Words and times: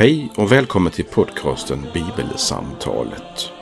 Hej 0.00 0.32
och 0.36 0.52
välkommen 0.52 0.92
till 0.92 1.04
podcasten 1.04 1.86
Bibelsamtalet. 1.94 3.52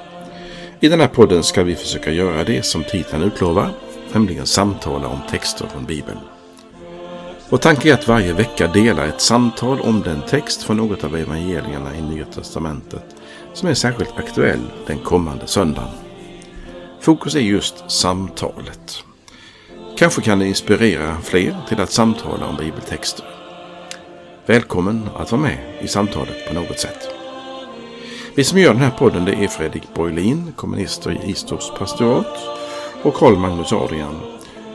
I 0.81 0.89
den 0.89 1.01
här 1.01 1.09
podden 1.09 1.43
ska 1.43 1.63
vi 1.63 1.75
försöka 1.75 2.13
göra 2.13 2.45
det 2.45 2.63
som 2.63 2.85
titeln 2.85 3.23
utlovar, 3.23 3.71
nämligen 4.13 4.47
samtala 4.47 5.09
om 5.09 5.19
texter 5.31 5.67
från 5.67 5.85
Bibeln. 5.85 6.19
Vår 7.49 7.59
tanke 7.59 7.91
är 7.91 7.95
att 7.95 8.09
varje 8.09 8.33
vecka 8.33 8.67
dela 8.67 9.07
ett 9.07 9.21
samtal 9.21 9.81
om 9.81 10.03
den 10.03 10.23
text 10.23 10.63
från 10.63 10.77
något 10.77 11.05
av 11.05 11.17
evangelierna 11.17 11.97
i 11.97 12.03
Nya 12.03 12.25
Testamentet 12.25 13.17
som 13.55 13.69
är 13.69 13.75
särskilt 13.75 14.19
aktuell 14.19 14.73
den 14.87 14.99
kommande 14.99 15.47
söndagen. 15.47 15.91
Fokus 17.01 17.35
är 17.35 17.41
just 17.41 17.91
samtalet. 17.91 19.05
Kanske 19.97 20.23
kan 20.23 20.39
det 20.39 20.47
inspirera 20.47 21.17
fler 21.21 21.57
till 21.69 21.81
att 21.81 21.93
samtala 21.93 22.47
om 22.47 22.57
bibeltexter. 22.57 23.38
Välkommen 24.49 25.09
att 25.17 25.33
vara 25.33 25.43
med 25.43 25.59
i 25.81 25.89
samtalet 25.89 26.49
på 26.49 26.55
något 26.55 26.79
sätt. 26.79 27.09
Vi 28.35 28.45
som 28.45 28.59
gör 28.59 28.73
den 28.73 28.83
här 28.83 28.91
podden 28.91 29.25
det 29.25 29.33
är 29.33 29.49
Fredrik 29.49 29.95
Borglin, 29.95 30.53
kommunister 30.57 31.11
i 31.11 31.31
Istorps 31.31 31.71
pastorat 31.79 32.39
och 33.03 33.15
Karl 33.15 33.37
Magnus 33.37 33.73
Adrian, 33.73 34.21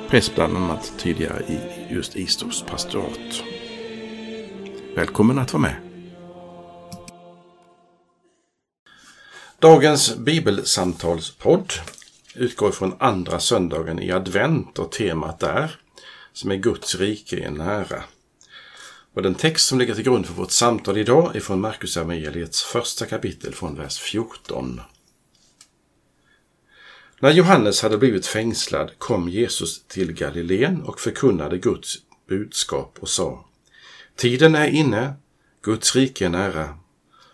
präst 0.09 0.35
bland 0.35 0.57
annat 0.57 0.93
tidigare 0.97 1.43
i 1.47 1.59
just 1.93 2.15
Istorps 2.15 2.63
pastorat. 2.63 3.43
Välkommen 4.95 5.39
att 5.39 5.53
vara 5.53 5.61
med. 5.61 5.75
Dagens 9.59 10.17
bibelsamtalspodd 10.17 11.73
utgår 12.35 12.71
från 12.71 12.95
andra 12.99 13.39
söndagen 13.39 13.99
i 13.99 14.11
advent 14.11 14.79
och 14.79 14.91
temat 14.91 15.39
där, 15.39 15.79
som 16.33 16.51
är 16.51 16.55
Guds 16.55 16.95
rike 16.95 17.45
är 17.45 17.51
nära. 17.51 18.03
Och 19.13 19.21
den 19.21 19.35
text 19.35 19.67
som 19.67 19.79
ligger 19.79 19.95
till 19.95 20.03
grund 20.03 20.25
för 20.25 20.33
vårt 20.33 20.51
samtal 20.51 20.97
idag 20.97 21.35
är 21.35 21.39
från 21.39 21.61
Markus 21.61 21.97
evangeliets 21.97 22.63
första 22.63 23.05
kapitel 23.05 23.53
från 23.53 23.75
vers 23.75 23.97
14. 23.97 24.81
När 27.19 27.31
Johannes 27.31 27.81
hade 27.81 27.97
blivit 27.97 28.25
fängslad 28.25 28.91
kom 28.97 29.29
Jesus 29.29 29.83
till 29.87 30.11
Galileen 30.11 30.81
och 30.81 30.99
förkunnade 30.99 31.57
Guds 31.57 31.97
budskap 32.27 32.97
och 32.99 33.09
sa 33.09 33.45
Tiden 34.15 34.55
är 34.55 34.67
inne, 34.67 35.13
Guds 35.61 35.95
rike 35.95 36.25
är 36.25 36.29
nära. 36.29 36.77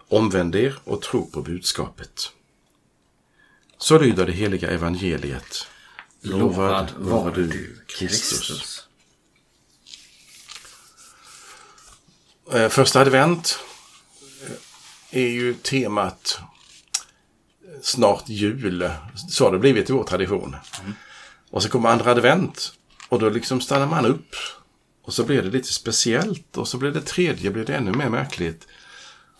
Omvänd 0.08 0.56
er 0.56 0.80
och 0.84 1.02
tro 1.02 1.32
på 1.32 1.42
budskapet. 1.42 2.32
Så 3.78 4.00
lyder 4.00 4.26
det 4.26 4.32
heliga 4.32 4.70
evangeliet. 4.70 5.67
Lovad 6.22 6.92
vare 6.98 7.42
du, 7.42 7.82
Kristus. 7.88 8.79
Första 12.69 13.00
advent 13.02 13.59
eh, 15.11 15.22
är 15.22 15.30
ju 15.30 15.53
temat 15.53 16.39
snart 17.81 18.30
jul. 18.30 18.89
Så 19.30 19.45
har 19.45 19.52
det 19.52 19.59
blivit 19.59 19.89
i 19.89 19.94
vår 19.94 20.03
tradition. 20.03 20.55
Mm. 20.81 20.94
Och 21.50 21.64
så 21.64 21.70
kommer 21.70 21.89
andra 21.89 22.11
advent 22.11 22.73
och 23.09 23.20
då 23.20 23.30
liksom 23.30 23.61
stannar 23.61 23.88
man 23.88 24.05
upp. 24.05 24.36
Och 25.03 25.14
så 25.14 25.23
blir 25.23 25.42
det 25.42 25.50
lite 25.50 25.73
speciellt 25.73 26.58
och 26.58 26.67
så 26.67 26.77
blir 26.77 26.92
det 26.92 27.02
tredje 27.02 27.52
blir 27.52 27.66
det 27.66 27.75
ännu 27.75 27.92
mer 27.92 28.09
märkligt. 28.09 28.67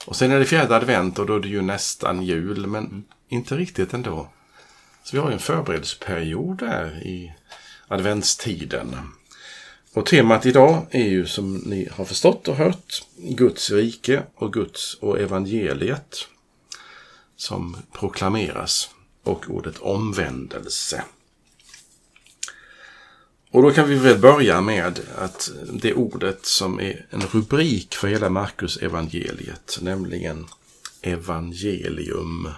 Och 0.05 0.15
sen 0.15 0.31
är 0.31 0.39
det 0.39 0.45
fjärde 0.45 0.75
advent 0.75 1.19
och 1.19 1.25
då 1.25 1.35
är 1.35 1.39
det 1.39 1.47
ju 1.47 1.61
nästan 1.61 2.23
jul 2.23 2.67
men 2.67 2.85
mm. 2.85 3.03
inte 3.30 3.55
riktigt 3.55 3.93
ändå. 3.93 4.30
Så 5.03 5.15
vi 5.15 5.21
har 5.21 5.30
ju 5.30 5.33
en 5.33 5.39
förberedelseperiod 5.39 6.57
där 6.57 7.03
i 7.03 7.33
adventstiden. 7.87 8.95
Och 9.94 10.06
temat 10.06 10.45
idag 10.45 10.86
är 10.92 11.08
ju 11.08 11.26
som 11.26 11.56
ni 11.56 11.90
har 11.92 12.06
förstått 12.06 12.48
och 12.48 12.56
hört 12.56 13.04
Guds 13.18 13.72
rike 13.72 14.23
och 14.36 14.54
Guds 14.54 14.94
och 14.94 15.20
evangeliet 15.20 16.28
som 17.36 17.78
proklameras 17.92 18.90
och 19.23 19.50
ordet 19.50 19.78
omvändelse. 19.78 21.04
Och 23.52 23.61
då 23.61 23.72
kan 23.72 23.89
vi 23.89 23.95
väl 23.95 24.20
börja 24.20 24.61
med 24.61 24.99
att 25.17 25.52
det 25.73 25.94
ordet 25.94 26.45
som 26.45 26.80
är 26.80 27.05
en 27.10 27.22
rubrik 27.22 27.95
för 27.95 28.08
hela 28.08 28.30
Markus 28.30 28.78
evangeliet, 28.78 29.80
nämligen 29.82 30.48
evangelium. 31.02 32.49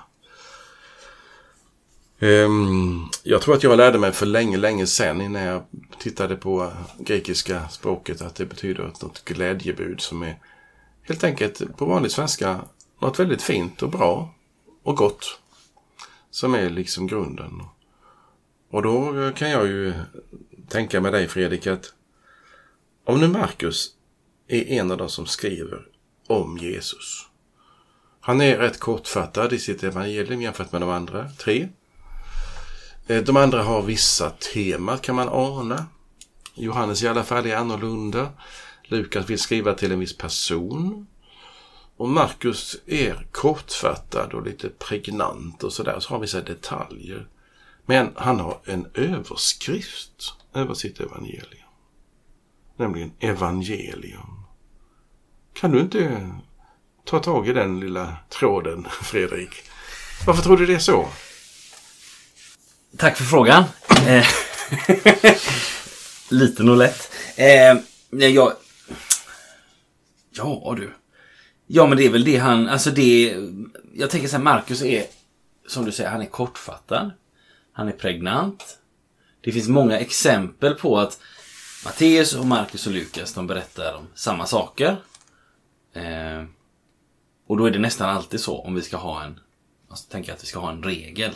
Ehm, 2.21 3.05
jag 3.23 3.41
tror 3.41 3.55
att 3.55 3.63
jag 3.63 3.77
lärde 3.77 3.99
mig 3.99 4.11
för 4.11 4.25
länge, 4.25 4.57
länge 4.57 4.87
sedan 4.87 5.21
innan 5.21 5.41
jag 5.41 5.63
tittade 5.99 6.35
på 6.35 6.71
grekiska 6.99 7.69
språket 7.69 8.21
att 8.21 8.35
det 8.35 8.45
betyder 8.45 8.83
något 8.83 9.25
glädjebud 9.25 10.01
som 10.01 10.23
är 10.23 10.39
helt 11.03 11.23
enkelt 11.23 11.77
på 11.77 11.85
vanlig 11.85 12.11
svenska 12.11 12.59
något 12.99 13.19
väldigt 13.19 13.41
fint 13.41 13.81
och 13.81 13.89
bra 13.89 14.33
och 14.83 14.95
gott. 14.95 15.39
Som 16.29 16.55
är 16.55 16.69
liksom 16.69 17.07
grunden. 17.07 17.61
Och 18.69 18.83
då 18.83 19.31
kan 19.35 19.49
jag 19.49 19.67
ju 19.67 19.93
tänka 20.69 21.01
med 21.01 21.13
dig 21.13 21.27
Fredrik 21.27 21.67
att 21.67 21.93
om 23.05 23.19
nu 23.19 23.27
Markus 23.27 23.89
är 24.47 24.71
en 24.71 24.91
av 24.91 24.97
de 24.97 25.09
som 25.09 25.25
skriver 25.25 25.87
om 26.27 26.57
Jesus. 26.57 27.27
Han 28.19 28.41
är 28.41 28.57
rätt 28.57 28.79
kortfattad 28.79 29.53
i 29.53 29.59
sitt 29.59 29.83
evangelium 29.83 30.41
jämfört 30.41 30.71
med 30.71 30.81
de 30.81 30.89
andra 30.89 31.29
tre. 31.29 31.69
Eh, 33.11 33.23
de 33.23 33.37
andra 33.37 33.63
har 33.63 33.81
vissa 33.81 34.29
teman 34.29 34.97
kan 34.97 35.15
man 35.15 35.29
ana. 35.29 35.85
Johannes 36.55 37.03
i 37.03 37.07
alla 37.07 37.23
fall 37.23 37.45
är 37.45 37.55
annorlunda. 37.55 38.29
Lukas 38.83 39.29
vill 39.29 39.39
skriva 39.39 39.73
till 39.73 39.91
en 39.91 39.99
viss 39.99 40.17
person. 40.17 41.07
Och 41.97 42.09
Markus 42.09 42.75
är 42.85 43.27
kortfattad 43.31 44.33
och 44.33 44.45
lite 44.45 44.69
pregnant 44.69 45.63
och 45.63 45.73
sådär. 45.73 45.99
Så 45.99 46.13
har 46.13 46.19
vissa 46.19 46.41
detaljer. 46.41 47.27
Men 47.85 48.09
han 48.15 48.39
har 48.39 48.59
en 48.63 48.87
överskrift 48.93 50.33
över 50.53 50.73
sitt 50.73 50.99
evangelium. 50.99 51.67
Nämligen 52.77 53.11
evangelium. 53.19 54.43
Kan 55.53 55.71
du 55.71 55.79
inte 55.79 56.31
ta 57.05 57.19
tag 57.19 57.47
i 57.47 57.53
den 57.53 57.79
lilla 57.79 58.17
tråden, 58.29 58.87
Fredrik? 59.01 59.51
Varför 60.25 60.43
tror 60.43 60.57
du 60.57 60.65
det 60.65 60.73
är 60.73 60.79
så? 60.79 61.07
Tack 62.97 63.17
för 63.17 63.23
frågan. 63.23 63.63
Eh, 64.07 64.25
liten 66.29 66.69
och 66.69 66.77
lätt. 66.77 67.11
Eh, 67.35 67.77
jag... 68.09 68.53
Ja 70.31 70.75
du. 70.77 70.93
Ja 71.67 71.87
men 71.87 71.97
det 71.97 72.05
är 72.05 72.09
väl 72.09 72.23
det 72.23 72.37
han, 72.37 72.69
alltså 72.69 72.91
det... 72.91 73.37
Jag 73.93 74.09
tänker 74.09 74.27
så 74.27 74.35
här, 74.35 74.43
Marcus 74.43 74.81
är, 74.81 75.05
som 75.67 75.85
du 75.85 75.91
säger, 75.91 76.09
han 76.09 76.21
är 76.21 76.25
kortfattad. 76.25 77.11
Han 77.73 77.87
är 77.87 77.91
pregnant. 77.91 78.77
Det 79.41 79.51
finns 79.51 79.67
många 79.67 79.99
exempel 79.99 80.73
på 80.73 80.99
att 80.99 81.19
Matteus 81.85 82.35
och 82.35 82.45
Markus 82.45 82.87
och 82.87 82.93
Lukas, 82.93 83.33
de 83.33 83.47
berättar 83.47 83.93
om 83.93 84.07
samma 84.15 84.45
saker. 84.45 84.97
Eh, 85.93 86.45
och 87.47 87.57
då 87.57 87.65
är 87.65 87.71
det 87.71 87.79
nästan 87.79 88.09
alltid 88.09 88.39
så 88.39 88.59
om 88.61 88.75
vi 88.75 88.81
ska 88.81 88.97
ha 88.97 89.23
en 89.23 89.39
alltså, 89.89 90.11
tänker 90.11 90.33
att 90.33 90.43
vi 90.43 90.47
ska 90.47 90.59
ha 90.59 90.71
en 90.71 90.83
regel. 90.83 91.31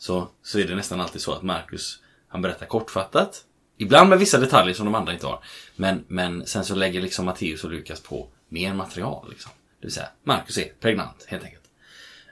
Så, 0.00 0.28
så 0.42 0.58
är 0.58 0.64
det 0.64 0.74
nästan 0.74 1.00
alltid 1.00 1.20
så 1.20 1.32
att 1.32 1.42
Marcus 1.42 1.98
han 2.28 2.42
berättar 2.42 2.66
kortfattat. 2.66 3.44
Ibland 3.76 4.08
med 4.08 4.18
vissa 4.18 4.38
detaljer 4.38 4.74
som 4.74 4.86
de 4.86 4.94
andra 4.94 5.12
inte 5.12 5.26
har. 5.26 5.44
Men, 5.76 6.04
men 6.08 6.46
sen 6.46 6.64
så 6.64 6.74
lägger 6.74 7.00
liksom 7.00 7.24
Matteus 7.24 7.64
och 7.64 7.70
Lukas 7.70 8.00
på 8.00 8.28
mer 8.48 8.74
material. 8.74 9.30
Liksom. 9.30 9.52
Det 9.80 9.86
vill 9.86 9.94
säga, 9.94 10.08
Marcus 10.24 10.58
är 10.58 10.72
pregnant 10.80 11.24
helt 11.28 11.44
enkelt. 11.44 11.64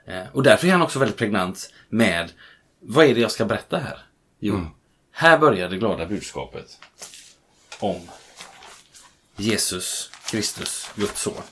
Eh, 0.05 0.23
och 0.33 0.43
därför 0.43 0.67
är 0.67 0.71
han 0.71 0.81
också 0.81 0.99
väldigt 0.99 1.17
pregnant 1.17 1.73
med 1.89 2.31
vad 2.79 3.05
är 3.05 3.15
det 3.15 3.21
jag 3.21 3.31
ska 3.31 3.45
berätta 3.45 3.77
här? 3.77 3.99
Jo, 4.39 4.55
mm. 4.55 4.67
här 5.11 5.37
börjar 5.37 5.69
det 5.69 5.77
glada 5.77 6.05
budskapet 6.05 6.79
om 7.79 8.09
Jesus 9.35 10.11
Kristus, 10.31 10.89
Guds 10.95 11.21
son. 11.21 11.43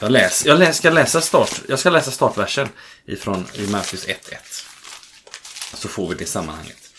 Jag, 0.00 0.10
läs, 0.10 0.46
jag 0.46 0.58
läs, 0.58 0.76
ska 0.76 0.90
läsa 0.90 1.20
start, 1.20 1.62
jag 1.68 1.78
ska 1.78 1.90
läsa 1.90 2.10
startversen 2.10 2.68
ifrån 3.06 3.46
i 3.54 3.66
Markus 3.66 4.06
1.1. 4.06 4.36
Så 5.74 5.88
får 5.88 6.08
vi 6.08 6.14
det 6.14 6.26
sammanhanget. 6.26 6.90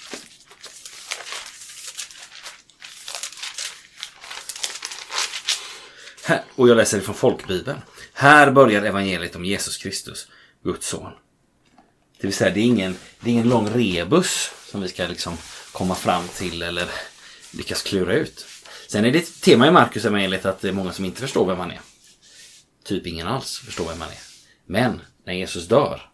Här, 6.23 6.43
och 6.55 6.69
jag 6.69 6.77
läser 6.77 6.97
ifrån 6.97 7.15
folkbibeln. 7.15 7.79
Här 8.13 8.51
börjar 8.51 8.81
evangeliet 8.81 9.35
om 9.35 9.45
Jesus 9.45 9.77
Kristus, 9.77 10.27
Guds 10.63 10.87
son. 10.87 11.11
Det 12.21 12.27
vill 12.27 12.35
säga, 12.35 12.53
det 12.53 12.59
är 12.59 12.65
ingen, 12.65 12.97
det 13.19 13.29
är 13.29 13.33
ingen 13.33 13.49
lång 13.49 13.69
rebus 13.69 14.51
som 14.71 14.81
vi 14.81 14.87
ska 14.87 15.07
liksom 15.07 15.37
komma 15.71 15.95
fram 15.95 16.27
till 16.27 16.61
eller 16.61 16.87
lyckas 17.51 17.83
klura 17.83 18.13
ut. 18.13 18.45
Sen 18.87 19.05
är 19.05 19.11
det 19.11 19.19
ett 19.19 19.41
tema 19.41 19.67
i 19.67 19.71
Markus 19.71 20.05
evangeliet 20.05 20.45
att 20.45 20.61
det 20.61 20.67
är 20.67 20.73
många 20.73 20.93
som 20.93 21.05
inte 21.05 21.21
förstår 21.21 21.45
vem 21.45 21.59
han 21.59 21.71
är 21.71 21.81
typ 22.85 23.07
ingen 23.07 23.27
alls 23.27 23.59
förstår 23.59 23.87
vem 23.87 23.99
man 23.99 24.09
är. 24.09 24.19
Men 24.65 25.01
när 25.25 25.33
Jesus 25.33 25.67
dör 25.67 26.09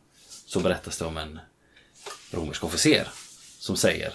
så 0.45 0.59
berättas 0.59 0.97
det 0.97 1.05
om 1.05 1.17
en 1.17 1.39
romersk 2.31 2.63
officer 2.63 3.07
som 3.59 3.77
säger 3.77 4.13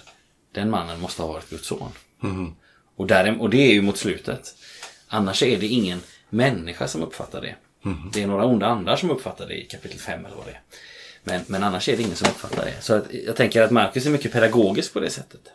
den 0.51 0.69
mannen 0.69 0.99
måste 0.99 1.21
ha 1.21 1.33
varit 1.33 1.49
Guds 1.49 1.67
son. 1.67 1.91
Mm. 2.23 2.55
Och, 2.95 3.07
där, 3.07 3.41
och 3.41 3.49
det 3.49 3.57
är 3.57 3.73
ju 3.73 3.81
mot 3.81 3.97
slutet. 3.97 4.55
Annars 5.07 5.43
är 5.43 5.59
det 5.59 5.67
ingen, 5.67 6.01
människa 6.29 6.87
som 6.87 7.03
uppfattar 7.03 7.41
det. 7.41 7.55
Det 8.13 8.23
är 8.23 8.27
några 8.27 8.45
onda 8.45 8.67
andar 8.67 8.95
som 8.95 9.11
uppfattar 9.11 9.47
det 9.47 9.55
i 9.55 9.65
kapitel 9.65 9.99
5 9.99 10.25
eller 10.25 10.35
vad 10.35 10.45
det 10.45 10.51
är. 10.51 10.61
Men, 11.23 11.41
men 11.47 11.63
annars 11.63 11.89
är 11.89 11.97
det 11.97 12.03
ingen 12.03 12.15
som 12.15 12.27
uppfattar 12.27 12.65
det. 12.65 12.81
Så 12.81 12.93
att, 12.93 13.13
jag 13.13 13.35
tänker 13.35 13.61
att 13.61 13.71
Markus 13.71 14.05
är 14.05 14.09
mycket 14.09 14.31
pedagogisk 14.31 14.93
på 14.93 14.99
det 14.99 15.09
sättet. 15.09 15.51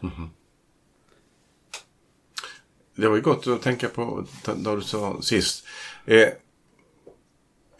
Det 2.94 3.08
var 3.08 3.16
ju 3.16 3.22
gott 3.22 3.46
att 3.46 3.62
tänka 3.62 3.88
på 3.88 4.26
vad 4.44 4.78
du 4.78 4.82
sa 4.82 5.22
sist. 5.22 5.66
Eh, 6.06 6.28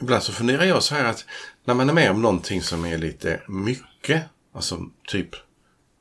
ibland 0.01 0.23
så 0.23 0.33
funderar 0.33 0.65
jag 0.65 0.83
så 0.83 0.95
här 0.95 1.05
att 1.05 1.25
när 1.65 1.75
man 1.75 1.89
är 1.89 1.95
med 1.95 2.11
om 2.11 2.23
någonting 2.23 2.63
som 2.63 2.85
är 2.85 2.99
lite 2.99 3.43
mycket, 3.49 4.23
alltså 4.53 4.91
typ 5.09 5.29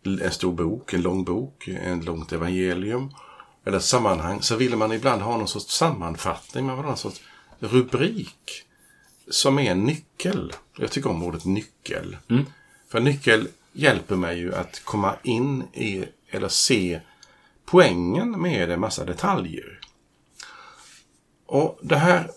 en 0.03 0.31
stor 0.31 0.53
bok, 0.53 0.93
en 0.93 1.01
lång 1.01 1.23
bok, 1.23 1.67
en 1.67 2.05
långt 2.05 2.31
evangelium 2.31 3.13
eller 3.65 3.79
sammanhang, 3.79 4.41
så 4.41 4.55
vill 4.55 4.75
man 4.75 4.91
ibland 4.91 5.21
ha 5.21 5.37
någon 5.37 5.47
sorts 5.47 5.77
sammanfattning, 5.77 6.65
man 6.65 6.75
vill 6.75 6.83
ha 6.83 6.89
någon 6.89 6.97
sorts 6.97 7.21
rubrik 7.59 8.63
som 9.29 9.59
är 9.59 9.71
en 9.71 9.83
nyckel. 9.83 10.53
Jag 10.77 10.91
tycker 10.91 11.09
om 11.09 11.23
ordet 11.23 11.45
nyckel. 11.45 12.17
För 12.87 12.99
nyckel 12.99 13.47
hjälper 13.73 14.15
mig 14.15 14.37
ju 14.37 14.55
att 14.55 14.81
komma 14.83 15.15
in 15.23 15.61
i 15.73 16.05
eller 16.29 16.47
se 16.47 17.01
poängen 17.65 18.41
med 18.41 18.71
en 18.71 18.79
massa 18.79 19.05
detaljer. 19.05 19.79
Och 21.45 21.79
det 21.81 21.97
här 21.97 22.31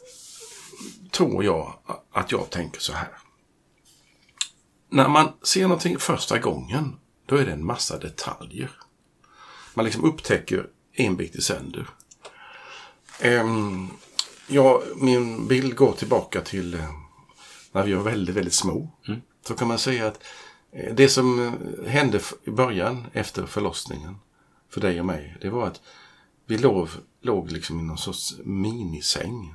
tror 1.11 1.45
jag 1.45 1.75
att 2.15 2.33
jag 2.33 2.51
tänker 2.51 2.81
så 2.81 2.93
här. 2.93 3.09
När 4.89 5.09
man 5.09 5.33
ser 5.43 5.63
någonting 5.63 5.99
första 5.99 6.39
gången, 6.39 6.97
då 7.27 7.37
är 7.37 7.47
det 7.47 7.53
en 7.53 7.67
massa 7.67 7.99
detaljer. 7.99 8.71
Man 9.75 9.85
liksom 9.85 10.05
upptäcker 10.05 10.67
en 10.93 11.17
bit 11.17 11.37
i 11.37 11.41
sänder. 11.41 11.89
Ehm, 13.21 13.89
ja, 14.47 14.83
min 14.97 15.49
bild 15.49 15.77
går 15.77 15.93
tillbaka 15.93 16.41
till 16.41 16.75
eh, 16.75 16.91
när 17.73 17.83
vi 17.83 17.93
var 17.93 18.03
väldigt, 18.03 18.37
väldigt 18.37 18.55
små. 18.55 18.91
Så 19.47 19.55
kan 19.55 19.69
man 19.69 19.79
säga 19.79 20.07
att 20.07 20.23
eh, 20.73 20.95
det 20.95 21.09
som 21.09 21.47
eh, 21.47 21.91
hände 21.91 22.21
i 22.45 22.51
början 22.51 23.07
efter 23.13 23.47
förlossningen 23.47 24.17
för 24.71 24.81
dig 24.81 25.01
och 25.01 25.07
mig, 25.07 25.37
det 25.41 25.51
var 25.51 25.67
att 25.67 25.81
vi 26.47 26.59
låg, 26.59 26.89
låg 27.21 27.53
liksom 27.53 27.81
i 27.81 27.83
någon 27.83 27.99
sorts 27.99 28.35
minisäng. 28.45 29.55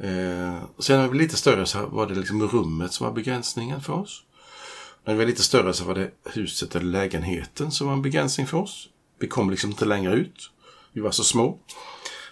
Eh, 0.00 0.62
och 0.76 0.84
sen 0.84 0.96
när 0.96 1.04
vi 1.04 1.10
blev 1.10 1.22
lite 1.22 1.36
större 1.36 1.66
så 1.66 1.86
var 1.86 2.06
det 2.06 2.14
liksom 2.14 2.48
rummet 2.48 2.92
som 2.92 3.06
var 3.06 3.14
begränsningen 3.14 3.80
för 3.80 3.92
oss. 3.92 4.22
När 5.04 5.14
vi 5.14 5.18
var 5.18 5.26
lite 5.26 5.42
större 5.42 5.72
så 5.72 5.84
var 5.84 5.94
det 5.94 6.10
huset 6.24 6.76
eller 6.76 6.86
lägenheten 6.86 7.70
som 7.70 7.86
var 7.86 7.94
en 7.94 8.02
begränsning 8.02 8.46
för 8.46 8.58
oss. 8.58 8.88
Vi 9.18 9.28
kom 9.28 9.50
liksom 9.50 9.70
inte 9.70 9.84
längre 9.84 10.14
ut. 10.14 10.50
Vi 10.92 11.00
var 11.00 11.10
så 11.10 11.24
små. 11.24 11.58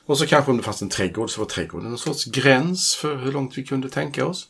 Och 0.07 0.19
så 0.19 0.27
kanske 0.27 0.51
om 0.51 0.57
det 0.57 0.63
fanns 0.63 0.83
en 0.83 0.89
trädgård 0.89 1.31
så 1.31 1.41
var 1.41 1.49
trädgården 1.49 1.91
en 1.91 1.99
sorts 1.99 2.25
gräns 2.25 2.95
för 2.95 3.17
hur 3.17 3.33
långt 3.33 3.59
vi 3.59 3.65
kunde 3.65 3.89
tänka 3.89 4.27
oss. 4.27 4.49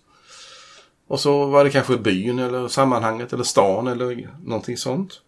Och 1.06 1.20
så 1.20 1.46
var 1.46 1.64
det 1.64 1.70
kanske 1.70 1.96
byn 1.96 2.38
eller 2.38 2.68
sammanhanget 2.68 3.32
eller 3.32 3.44
stan 3.44 3.86
eller 3.86 4.30
någonting 4.44 4.76
sånt. 4.76 5.20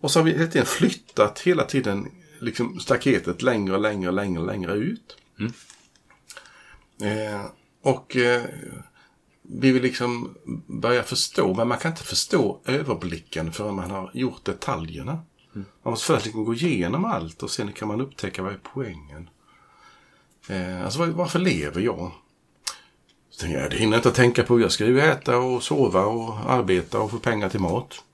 Och 0.00 0.10
så 0.10 0.18
har 0.18 0.24
vi 0.24 0.32
hela 0.32 0.46
tiden 0.46 0.66
flyttat 0.66 1.40
hela 1.40 1.64
tiden 1.64 2.08
liksom 2.40 2.80
staketet 2.80 3.42
längre 3.42 3.74
och 3.74 3.80
längre 3.80 4.08
och 4.08 4.14
längre 4.14 4.40
och 4.40 4.46
längre 4.46 4.72
ut. 4.72 5.16
Mm. 5.38 5.52
Eh, 7.02 7.46
och 7.82 8.16
eh, 8.16 8.42
vi 9.42 9.72
vill 9.72 9.82
liksom 9.82 10.34
börja 10.66 11.02
förstå, 11.02 11.54
men 11.54 11.68
man 11.68 11.78
kan 11.78 11.90
inte 11.90 12.04
förstå 12.04 12.60
överblicken 12.64 13.52
förrän 13.52 13.74
man 13.74 13.90
har 13.90 14.10
gjort 14.14 14.44
detaljerna. 14.44 15.22
Man 15.54 15.90
måste 15.90 16.06
först 16.06 16.24
liksom 16.24 16.44
gå 16.44 16.54
igenom 16.54 17.04
allt 17.04 17.42
och 17.42 17.50
sen 17.50 17.72
kan 17.72 17.88
man 17.88 18.00
upptäcka 18.00 18.42
vad 18.42 18.52
är 18.52 18.60
poängen. 18.74 19.30
Eh, 20.48 20.84
alltså 20.84 21.06
varför 21.06 21.38
lever 21.38 21.80
jag? 21.80 22.10
Så 23.30 23.46
jag, 23.46 23.70
det 23.70 23.76
hinner 23.76 23.92
jag 23.92 23.98
inte 23.98 24.10
tänka 24.10 24.42
på. 24.42 24.60
Jag 24.60 24.72
ska 24.72 24.86
ju 24.86 25.00
äta 25.00 25.38
och 25.38 25.62
sova 25.62 26.04
och 26.04 26.50
arbeta 26.50 27.00
och 27.00 27.10
få 27.10 27.18
pengar 27.18 27.48
till 27.48 27.60
mat. 27.60 28.04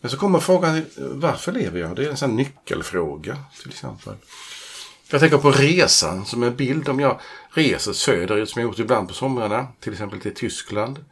Men 0.00 0.10
så 0.10 0.16
kommer 0.16 0.40
frågan, 0.40 0.84
varför 0.96 1.52
lever 1.52 1.80
jag? 1.80 1.96
Det 1.96 2.04
är 2.04 2.10
en 2.10 2.16
sån 2.16 2.36
nyckelfråga 2.36 3.38
till 3.60 3.70
exempel. 3.70 4.14
Jag 5.10 5.20
tänker 5.20 5.38
på 5.38 5.50
resan 5.50 6.26
som 6.26 6.42
en 6.42 6.56
bild. 6.56 6.88
Om 6.88 7.00
jag 7.00 7.20
reser 7.50 7.92
söderut 7.92 8.50
som 8.50 8.60
jag 8.60 8.68
gjort 8.68 8.78
ibland 8.78 9.08
på 9.08 9.14
somrarna, 9.14 9.66
till 9.80 9.92
exempel 9.92 10.20
till 10.20 10.34
Tyskland. 10.34 11.04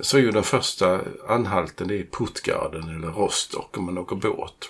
Så 0.00 0.16
är 0.16 0.20
ju 0.20 0.30
den 0.30 0.42
första 0.42 1.00
anhalten 1.28 1.88
det 1.88 1.98
är 1.98 2.04
Puttgarden 2.04 2.96
eller 2.96 3.08
Rostock 3.08 3.78
om 3.78 3.84
man 3.84 3.98
åker 3.98 4.16
båt. 4.16 4.68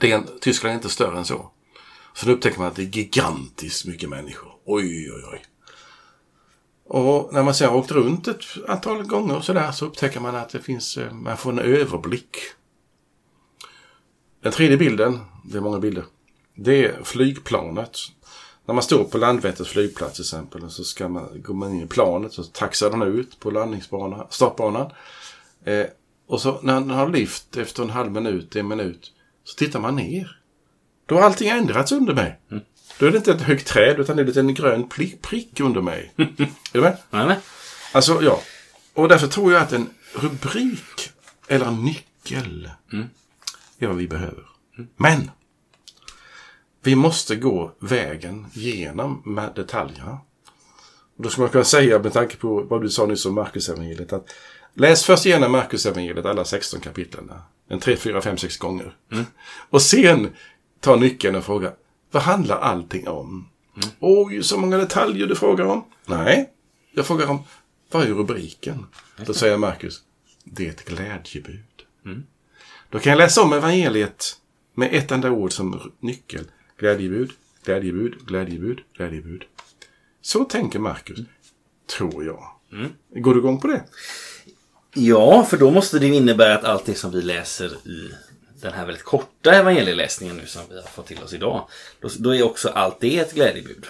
Det 0.00 0.12
är 0.12 0.16
en, 0.16 0.26
Tyskland 0.40 0.72
är 0.72 0.76
inte 0.76 0.88
större 0.88 1.18
än 1.18 1.24
så. 1.24 1.50
Så 2.14 2.26
då 2.26 2.32
upptäcker 2.32 2.58
man 2.58 2.68
att 2.68 2.76
det 2.76 2.82
är 2.82 2.96
gigantiskt 2.96 3.86
mycket 3.86 4.08
människor. 4.08 4.52
Oj, 4.64 5.12
oj, 5.12 5.24
oj. 5.32 5.44
Och 6.84 7.32
när 7.32 7.42
man 7.42 7.54
sen 7.54 7.68
har 7.68 7.76
åkt 7.76 7.90
runt 7.90 8.28
ett 8.28 8.44
antal 8.68 9.02
gånger 9.02 9.40
så 9.40 9.52
där 9.52 9.72
så 9.72 9.86
upptäcker 9.86 10.20
man 10.20 10.36
att 10.36 10.48
det 10.48 10.60
finns, 10.60 10.96
eh, 10.96 11.12
man 11.12 11.36
får 11.36 11.50
en 11.52 11.58
överblick. 11.58 12.36
Den 14.42 14.52
tredje 14.52 14.76
bilden, 14.76 15.20
det 15.44 15.56
är 15.56 15.60
många 15.60 15.78
bilder, 15.78 16.04
det 16.54 16.84
är 16.84 17.02
flygplanet. 17.04 17.98
När 18.68 18.74
man 18.74 18.82
står 18.82 19.04
på 19.04 19.18
Landvetters 19.18 19.68
flygplats 19.68 20.14
till 20.14 20.22
exempel 20.22 20.70
så 20.70 20.84
ska 20.84 21.08
man, 21.08 21.42
går 21.42 21.54
man 21.54 21.74
in 21.74 21.82
i 21.82 21.86
planet 21.86 22.32
så 22.32 22.44
taxar 22.44 22.90
den 22.90 23.02
ut 23.02 23.40
på 23.40 23.50
landningsbanan, 23.50 24.26
startbanan. 24.30 24.90
Eh, 25.64 25.86
och 26.26 26.40
så 26.40 26.60
när 26.62 26.74
den 26.74 26.90
har 26.90 27.08
lyft 27.08 27.56
efter 27.56 27.82
en 27.82 27.90
halv 27.90 28.12
minut, 28.12 28.56
en 28.56 28.68
minut, 28.68 29.12
så 29.44 29.56
tittar 29.56 29.80
man 29.80 29.96
ner. 29.96 30.40
Då 31.06 31.14
har 31.14 31.22
allting 31.22 31.48
ändrats 31.48 31.92
under 31.92 32.14
mig. 32.14 32.40
Då 32.98 33.06
är 33.06 33.10
det 33.10 33.16
inte 33.16 33.32
ett 33.32 33.42
högt 33.42 33.66
träd 33.66 34.00
utan 34.00 34.16
det 34.16 34.36
är 34.36 34.38
en 34.38 34.54
grön 34.54 34.88
prick, 34.88 35.60
under 35.60 35.80
mig. 35.80 36.12
är 36.16 36.48
du 36.72 36.80
med? 36.80 36.96
Nej, 37.10 37.26
nej. 37.26 37.38
Alltså, 37.92 38.22
ja. 38.22 38.40
Och 38.94 39.08
därför 39.08 39.26
tror 39.26 39.52
jag 39.52 39.62
att 39.62 39.72
en 39.72 39.88
rubrik 40.14 41.10
eller 41.46 41.66
en 41.66 41.84
nyckel 41.84 42.70
är 43.78 43.86
vad 43.86 43.96
vi 43.96 44.08
behöver. 44.08 44.44
Men 44.96 45.30
vi 46.82 46.94
måste 46.96 47.36
gå 47.36 47.72
vägen 47.78 48.46
genom 48.52 49.22
med 49.24 49.52
detaljerna. 49.54 50.18
Och 51.16 51.22
då 51.22 51.30
skulle 51.30 51.42
man 51.42 51.52
kunna 51.52 51.64
säga, 51.64 51.98
med 51.98 52.12
tanke 52.12 52.36
på 52.36 52.62
vad 52.62 52.82
du 52.82 52.90
sa 52.90 53.06
nyss 53.06 53.26
om 53.26 53.34
Markusevangeliet, 53.34 54.12
att 54.12 54.30
läs 54.74 55.04
först 55.04 55.26
igenom 55.26 55.52
Markusevangeliet 55.52 56.26
alla 56.26 56.44
16 56.44 56.80
kapitlen. 56.80 57.30
En 57.68 57.80
3, 57.80 57.96
4, 57.96 58.20
5, 58.20 58.36
6 58.36 58.56
gånger. 58.56 58.96
Och 59.70 59.82
sen 59.82 60.28
ta 60.80 60.96
nyckeln 60.96 61.36
och 61.36 61.44
fråga, 61.44 61.72
vad 62.10 62.22
handlar 62.22 62.58
allting 62.58 63.08
om? 63.08 63.48
Oj, 64.00 64.42
så 64.42 64.58
många 64.58 64.76
detaljer 64.76 65.26
du 65.26 65.34
frågar 65.34 65.64
om. 65.64 65.84
Nej, 66.06 66.50
jag 66.92 67.06
frågar 67.06 67.26
om, 67.26 67.42
vad 67.90 68.02
är 68.02 68.06
rubriken? 68.06 68.86
Då 69.26 69.34
säger 69.34 69.56
Markus, 69.56 70.02
det 70.44 70.66
är 70.66 70.70
ett 70.70 70.84
glädjebud. 70.84 71.64
Då 72.90 72.98
kan 72.98 73.10
jag 73.10 73.18
läsa 73.18 73.42
om 73.42 73.52
evangeliet 73.52 74.36
med 74.74 74.94
ett 74.94 75.10
enda 75.10 75.30
ord 75.30 75.52
som 75.52 75.92
nyckel. 76.00 76.44
Glädjebud, 76.78 77.30
glädjebud, 77.64 78.26
glädjebud, 78.26 78.78
glädjebud. 78.96 79.44
Så 80.22 80.44
tänker 80.44 80.78
Markus, 80.78 81.18
tror 81.98 82.24
jag. 82.24 82.44
Går 83.22 83.34
du 83.34 83.40
igång 83.40 83.60
på 83.60 83.66
det? 83.68 83.84
Ja, 84.94 85.44
för 85.44 85.56
då 85.56 85.70
måste 85.70 85.98
det 85.98 86.06
innebära 86.06 86.54
att 86.54 86.64
allt 86.64 86.84
det 86.86 86.94
som 86.94 87.10
vi 87.10 87.22
läser 87.22 87.88
i 87.88 88.10
den 88.60 88.72
här 88.72 88.86
väldigt 88.86 89.04
korta 89.04 89.54
evangelieläsningen 89.54 90.36
nu 90.36 90.46
som 90.46 90.62
vi 90.70 90.74
har 90.76 90.82
fått 90.88 91.06
till 91.06 91.22
oss 91.22 91.32
idag. 91.32 91.68
Då, 92.00 92.08
då 92.18 92.34
är 92.34 92.42
också 92.42 92.68
allt 92.68 93.00
det 93.00 93.18
ett 93.18 93.34
glädjebud. 93.34 93.86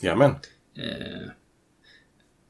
Jamen. 0.00 0.30
Eh, 0.76 1.28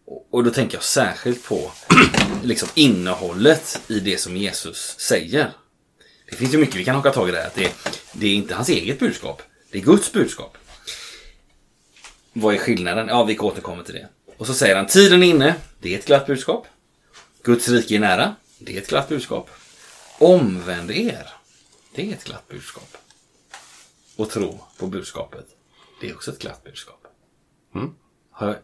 och- 0.07 0.27
och 0.31 0.45
då 0.45 0.51
tänker 0.51 0.77
jag 0.77 0.85
särskilt 0.85 1.45
på 1.49 1.73
liksom 2.43 2.69
innehållet 2.75 3.83
i 3.89 4.01
det 4.01 4.19
som 4.21 4.37
Jesus 4.37 4.97
säger. 4.99 5.53
Det 6.31 6.37
finns 6.37 6.55
ju 6.55 6.59
mycket 6.59 6.77
vi 6.77 6.85
kan 6.85 6.95
haka 6.95 7.11
tag 7.11 7.29
i 7.29 7.33
där. 7.33 7.47
Att 7.47 7.55
det, 7.55 7.73
det 8.19 8.27
är 8.27 8.35
inte 8.35 8.55
hans 8.55 8.69
eget 8.69 8.99
budskap. 8.99 9.43
Det 9.71 9.79
är 9.79 9.83
Guds 9.83 10.13
budskap. 10.13 10.59
Vad 12.33 12.55
är 12.55 12.59
skillnaden? 12.59 13.09
Ja, 13.09 13.25
vi 13.25 13.39
återkommer 13.39 13.83
till 13.83 13.95
det. 13.95 14.09
Och 14.37 14.47
så 14.47 14.55
säger 14.55 14.77
han, 14.77 14.87
tiden 14.87 15.23
är 15.23 15.27
inne. 15.27 15.55
Det 15.81 15.95
är 15.95 15.99
ett 15.99 16.07
glatt 16.07 16.27
budskap. 16.27 16.67
Guds 17.43 17.69
rike 17.69 17.95
är 17.95 17.99
nära. 17.99 18.37
Det 18.59 18.77
är 18.77 18.81
ett 18.81 18.89
glatt 18.89 19.09
budskap. 19.09 19.51
Omvänd 20.19 20.91
er. 20.91 21.29
Det 21.95 22.09
är 22.09 22.13
ett 22.13 22.25
glatt 22.25 22.49
budskap. 22.49 22.97
Och 24.17 24.31
tro 24.31 24.65
på 24.79 24.87
budskapet. 24.87 25.47
Det 26.01 26.09
är 26.11 26.15
också 26.15 26.31
ett 26.31 26.39
glatt 26.39 26.65
budskap. 26.65 27.07
Har 28.31 28.47
jag... 28.47 28.57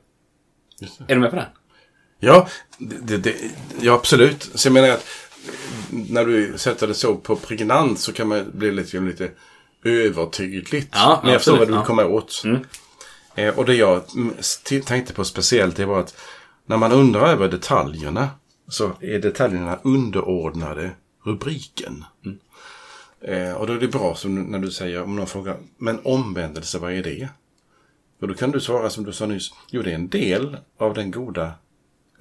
Är 1.09 1.14
du 1.14 1.21
med 1.21 1.30
på 1.30 1.37
den? 1.37 1.49
Ja, 2.18 2.49
det, 2.78 3.16
det, 3.16 3.37
ja 3.80 3.94
absolut. 3.94 4.50
Så 4.54 4.68
jag 4.68 4.73
menar 4.73 4.88
att 4.88 5.06
när 5.90 6.25
du 6.25 6.58
sätter 6.58 6.87
det 6.87 6.94
så 6.94 7.14
på 7.14 7.37
pregnant 7.37 7.99
så 7.99 8.12
kan 8.12 8.28
man 8.28 8.50
bli 8.54 8.72
lite, 8.72 9.00
lite 9.00 9.30
övertydligt. 9.84 10.88
Ja, 10.92 11.20
Men 11.22 11.32
jag 11.32 11.40
förstår 11.40 11.58
vad 11.58 11.68
du 11.68 11.75
ja. 11.75 11.84
komma 11.84 12.04
åt. 12.04 12.42
Eh, 13.34 13.58
och 13.58 13.64
det 13.64 13.75
jag 13.75 14.02
mm, 14.16 14.34
tänkte 14.84 15.14
på 15.14 15.25
speciellt 15.25 15.76
det 15.76 15.87
var 15.87 16.00
att 16.00 16.16
när 16.66 16.76
man 16.76 16.92
undrar 16.92 17.28
över 17.28 17.49
detaljerna 17.49 18.30
så 18.68 18.92
är 19.00 19.18
detaljerna 19.18 19.78
underordnade 19.82 20.90
rubriken. 21.25 22.04
Eh, 23.20 23.52
och 23.52 23.66
då 23.66 23.72
är 23.72 23.80
det 23.80 23.88
bra 23.88 24.14
som 24.14 24.34
när 24.34 24.58
du 24.58 24.70
säger 24.70 25.02
om 25.02 25.16
någon 25.16 25.26
frågar, 25.26 25.56
men 25.78 26.00
omvändelse, 26.04 26.78
vad 26.78 26.92
är 26.92 27.02
det? 27.02 27.28
Och 28.20 28.28
då 28.28 28.34
kan 28.34 28.50
du 28.50 28.61
svara 28.61 28.90
som 28.90 29.04
du 29.04 29.12
sa 29.12 29.26
nyss. 29.26 29.50
Jo, 29.70 29.82
det 29.82 29.90
är 29.90 29.94
en 29.94 30.08
del 30.08 30.56
av 30.78 30.94
den 30.94 31.11
goda, 31.11 31.52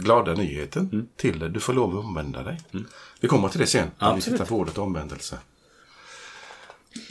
glada 0.04 0.34
nyheten 0.34 0.90
Mm. 0.94 1.08
till 1.18 1.40
det. 1.40 1.50
Du 1.50 1.60
får 1.60 1.74
lov 1.74 1.98
att 1.98 2.06
omvända 2.06 2.44
dig. 2.44 2.60
Vi 3.20 3.28
kommer 3.28 3.50
till 3.50 3.60
det 3.60 3.68
sen. 3.68 3.88
När 4.00 4.16
vi 4.16 4.22
tittar 4.22 4.46
på 4.46 4.56
ordet 4.56 4.78
omvändelse. 4.78 5.38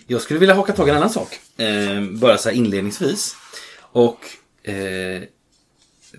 Jag 0.06 0.20
skulle 0.20 0.40
vilja 0.40 0.54
haka 0.54 0.72
tag 0.72 0.88
i 0.88 0.90
en 0.90 0.96
annan 0.96 1.10
sak. 1.10 1.40
Eh, 1.56 2.02
bara 2.10 2.38
så 2.38 2.48
här 2.48 2.56
inledningsvis. 2.56 3.36
Och 3.80 4.18
eh, 4.62 5.22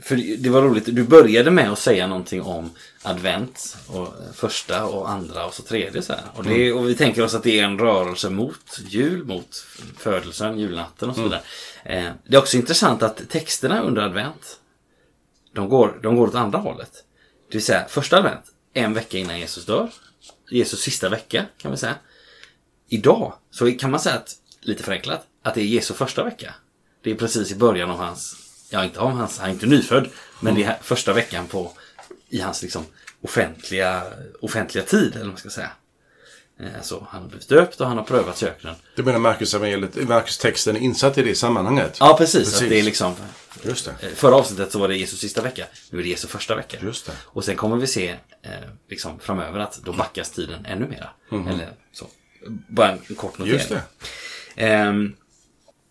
för 0.02 0.38
det 0.38 0.50
var 0.50 0.62
roligt, 0.62 0.86
du 0.86 1.04
började 1.04 1.52
med 1.52 1.72
att 1.72 1.80
säga 1.80 2.08
någonting 2.08 2.42
om 2.42 2.70
advent. 3.02 3.78
Och 3.88 4.08
första 4.34 4.86
och 4.86 5.10
andra 5.10 5.46
och 5.46 5.54
så 5.54 5.64
tredje. 5.64 6.02
Så. 6.02 6.14
Och, 6.36 6.44
det, 6.44 6.74
och 6.74 6.90
vi 6.90 6.96
tänker 6.96 7.24
oss 7.24 7.34
att 7.36 7.44
det 7.44 7.60
är 7.60 7.64
en 7.64 7.80
rörelse 7.80 8.30
mot 8.30 8.80
jul, 8.88 9.26
mot 9.26 9.66
födelsen, 9.98 10.60
julnatten 10.60 11.10
och 11.10 11.16
så 11.16 11.24
vidare. 11.24 11.42
Eh, 11.86 12.10
det 12.28 12.36
är 12.36 12.40
också 12.40 12.58
intressant 12.58 13.04
att 13.04 13.30
texterna 13.30 13.82
under 13.82 14.02
advent, 14.02 14.60
de 15.54 15.70
går, 15.70 16.00
de 16.04 16.16
går 16.16 16.28
åt 16.28 16.36
andra 16.36 16.60
hållet. 16.60 16.92
Det 17.50 17.58
vill 17.58 17.66
säga 17.66 17.88
första 17.88 18.18
advent, 18.18 18.44
en 18.74 18.94
vecka 18.94 19.18
innan 19.18 19.40
Jesus 19.40 19.66
dör. 19.66 19.90
Jesus 20.50 20.82
sista 20.82 21.10
vecka 21.10 21.46
kan 21.58 21.72
vi 21.72 21.78
säga. 21.78 21.96
Idag 22.90 23.34
så 23.52 23.72
kan 23.72 23.92
man 23.92 24.00
säga 24.00 24.16
att, 24.16 24.36
lite 24.62 24.84
förenklat, 24.84 25.28
att 25.44 25.54
det 25.54 25.62
är 25.62 25.66
Jesu 25.66 25.94
första 25.94 26.24
vecka. 26.24 26.54
Det 27.04 27.12
är 27.12 27.16
precis 27.16 27.52
i 27.52 27.56
början 27.56 27.92
av 27.92 27.98
hans, 27.98 28.36
ja 28.70 28.84
inte 28.84 29.00
av 29.00 29.12
hans, 29.12 29.40
han 29.40 29.50
är 29.50 29.54
inte 29.54 29.66
nyfödd, 29.66 30.10
men 30.40 30.56
det 30.56 30.64
är 30.64 30.78
första 30.82 31.14
veckan 31.14 31.48
på, 31.48 31.72
i 32.30 32.40
hans 32.40 32.62
liksom 32.62 32.86
offentliga, 33.22 34.04
offentliga 34.42 34.84
tid, 34.84 35.12
eller 35.12 35.20
vad 35.20 35.28
man 35.28 35.38
ska 35.38 35.50
säga. 35.50 35.72
Eh, 36.62 36.68
Så 36.82 37.08
han 37.10 37.22
har 37.22 37.30
blivit 37.30 37.50
döpt 37.50 37.82
och 37.82 37.88
han 37.88 37.98
har 37.98 38.04
prövat 38.04 38.44
i 38.44 38.46
öknen. 38.46 38.76
Du 38.96 39.04
menar 39.04 39.20
Marcus 39.20 39.54
Marcus 40.08 40.38
texten 40.38 40.76
är 40.76 40.80
insatt 40.80 41.18
i 41.18 41.22
det 41.24 41.36
sammanhanget? 41.36 41.98
Ja, 42.00 42.16
precis. 42.18 42.44
Precis. 42.44 42.62
Att 42.62 42.70
det 42.70 42.80
är 42.80 42.84
liksom, 42.84 43.14
Just 43.64 43.86
det. 43.86 44.08
eh, 44.08 44.14
förra 44.16 44.36
avsnittet 44.36 44.72
så 44.72 44.80
var 44.80 44.88
det 44.88 44.98
Jesus 44.98 45.20
sista 45.20 45.42
vecka. 45.42 45.66
Nu 45.90 46.00
är 46.00 46.04
det 46.04 46.10
Jesu 46.10 46.28
första 46.28 46.56
vecka. 46.56 46.78
Just 46.82 47.06
det. 47.06 47.12
Och 47.26 47.46
sen 47.46 47.56
kommer 47.56 47.76
vi 47.78 47.88
se 47.88 48.10
eh, 48.10 48.52
liksom 48.90 49.20
framöver 49.20 49.60
att 49.60 49.80
då 49.86 49.94
backas 49.94 50.30
tiden 50.32 50.66
ännu 50.66 50.88
mera. 50.88 51.10
Eller 51.50 51.70
så. 51.94 52.08
Bara 52.68 52.92
en 52.92 53.16
kort 53.16 53.38
notering. 53.38 53.58
Just 53.58 53.70
det. 53.70 53.82
Ehm, 54.56 55.16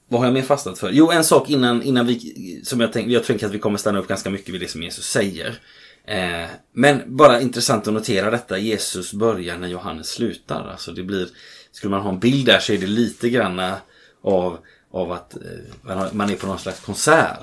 vad 0.09 0.21
har 0.21 0.27
jag 0.27 0.35
mer 0.35 0.43
fastnat 0.43 0.79
för? 0.79 0.91
Jo, 0.91 1.11
en 1.11 1.25
sak 1.25 1.51
innan, 1.51 1.83
innan 1.83 2.07
vi, 2.07 2.61
som 2.65 2.81
jag 2.81 2.93
tänker, 2.93 3.11
jag 3.11 3.25
tänker 3.25 3.47
att 3.47 3.53
vi 3.53 3.59
kommer 3.59 3.79
stanna 3.79 3.99
upp 3.99 4.09
ganska 4.09 4.31
mycket 4.31 4.55
vid 4.55 4.61
det 4.61 4.69
som 4.69 4.83
Jesus 4.83 5.05
säger. 5.11 5.61
Eh, 6.05 6.49
men 6.73 7.17
bara 7.17 7.41
intressant 7.41 7.89
att 7.89 7.95
notera 7.95 8.31
detta, 8.31 8.59
Jesus 8.59 9.13
börjar 9.13 9.59
när 9.59 9.69
Johannes 9.69 10.09
slutar. 10.09 10.69
Alltså 10.71 10.93
det 10.93 11.03
blir, 11.03 11.29
skulle 11.73 11.91
man 11.91 12.01
ha 12.01 12.11
en 12.11 12.19
bild 12.19 12.47
där 12.47 12.61
så 12.61 12.73
är 12.73 12.79
det 12.79 12.87
lite 12.87 13.31
granna 13.31 13.69
eh, 13.69 13.77
av, 14.23 14.59
av 14.91 15.13
att 15.13 15.37
eh, 15.37 16.13
man 16.13 16.31
är 16.31 16.37
på 16.37 16.47
någon 16.47 16.59
slags 16.59 16.81
konsert 16.81 17.39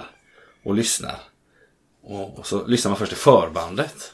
och 0.63 0.75
lyssnar. 0.75 1.19
Och, 2.03 2.39
och 2.39 2.47
så 2.47 2.67
lyssnar 2.67 2.89
man 2.89 2.97
först 2.99 3.11
till 3.11 3.21
förbandet. 3.21 4.13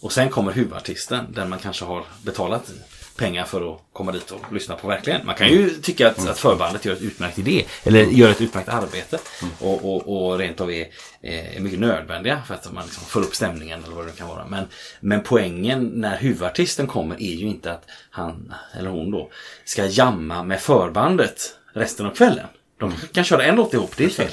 Och 0.00 0.12
sen 0.12 0.30
kommer 0.30 0.52
huvudartisten, 0.52 1.32
den 1.32 1.48
man 1.48 1.58
kanske 1.58 1.84
har 1.84 2.04
betalat 2.22 2.72
pengar 3.16 3.44
för 3.44 3.74
att 3.74 3.80
komma 3.92 4.12
dit 4.12 4.30
och 4.30 4.52
lyssna 4.52 4.74
på 4.74 4.88
verkligen. 4.88 5.26
Man 5.26 5.34
kan 5.34 5.48
ju 5.48 5.70
tycka 5.70 6.08
att, 6.08 6.28
att 6.28 6.38
förbandet 6.38 6.84
gör 6.84 6.92
ett 6.92 7.02
utmärkt 7.02 7.38
idé, 7.38 7.64
eller 7.84 8.04
gör 8.04 8.30
ett 8.30 8.40
utmärkt 8.40 8.68
arbete. 8.68 9.18
Och, 9.60 9.84
och, 9.84 10.26
och 10.26 10.38
rent 10.38 10.60
av 10.60 10.72
är, 10.72 10.86
är 11.22 11.60
mycket 11.60 11.78
nödvändiga 11.78 12.42
för 12.46 12.54
att 12.54 12.72
man 12.72 12.84
liksom 12.84 13.04
får 13.04 13.20
upp 13.20 13.34
stämningen 13.34 13.84
eller 13.84 13.94
vad 13.94 14.06
det 14.06 14.12
kan 14.12 14.28
vara. 14.28 14.46
Men, 14.46 14.64
men 15.00 15.22
poängen 15.22 15.84
när 15.94 16.18
huvudartisten 16.18 16.86
kommer 16.86 17.22
är 17.22 17.34
ju 17.34 17.46
inte 17.46 17.72
att 17.72 17.84
han, 18.10 18.54
eller 18.78 18.90
hon 18.90 19.10
då, 19.10 19.30
ska 19.64 19.86
jamma 19.86 20.42
med 20.42 20.60
förbandet 20.60 21.56
resten 21.72 22.06
av 22.06 22.14
kvällen. 22.14 22.46
De 22.78 22.92
kan 23.12 23.24
köra 23.24 23.44
en 23.44 23.54
låt 23.54 23.74
ihop, 23.74 23.96
det 23.96 24.04
är 24.04 24.08
fel. 24.08 24.30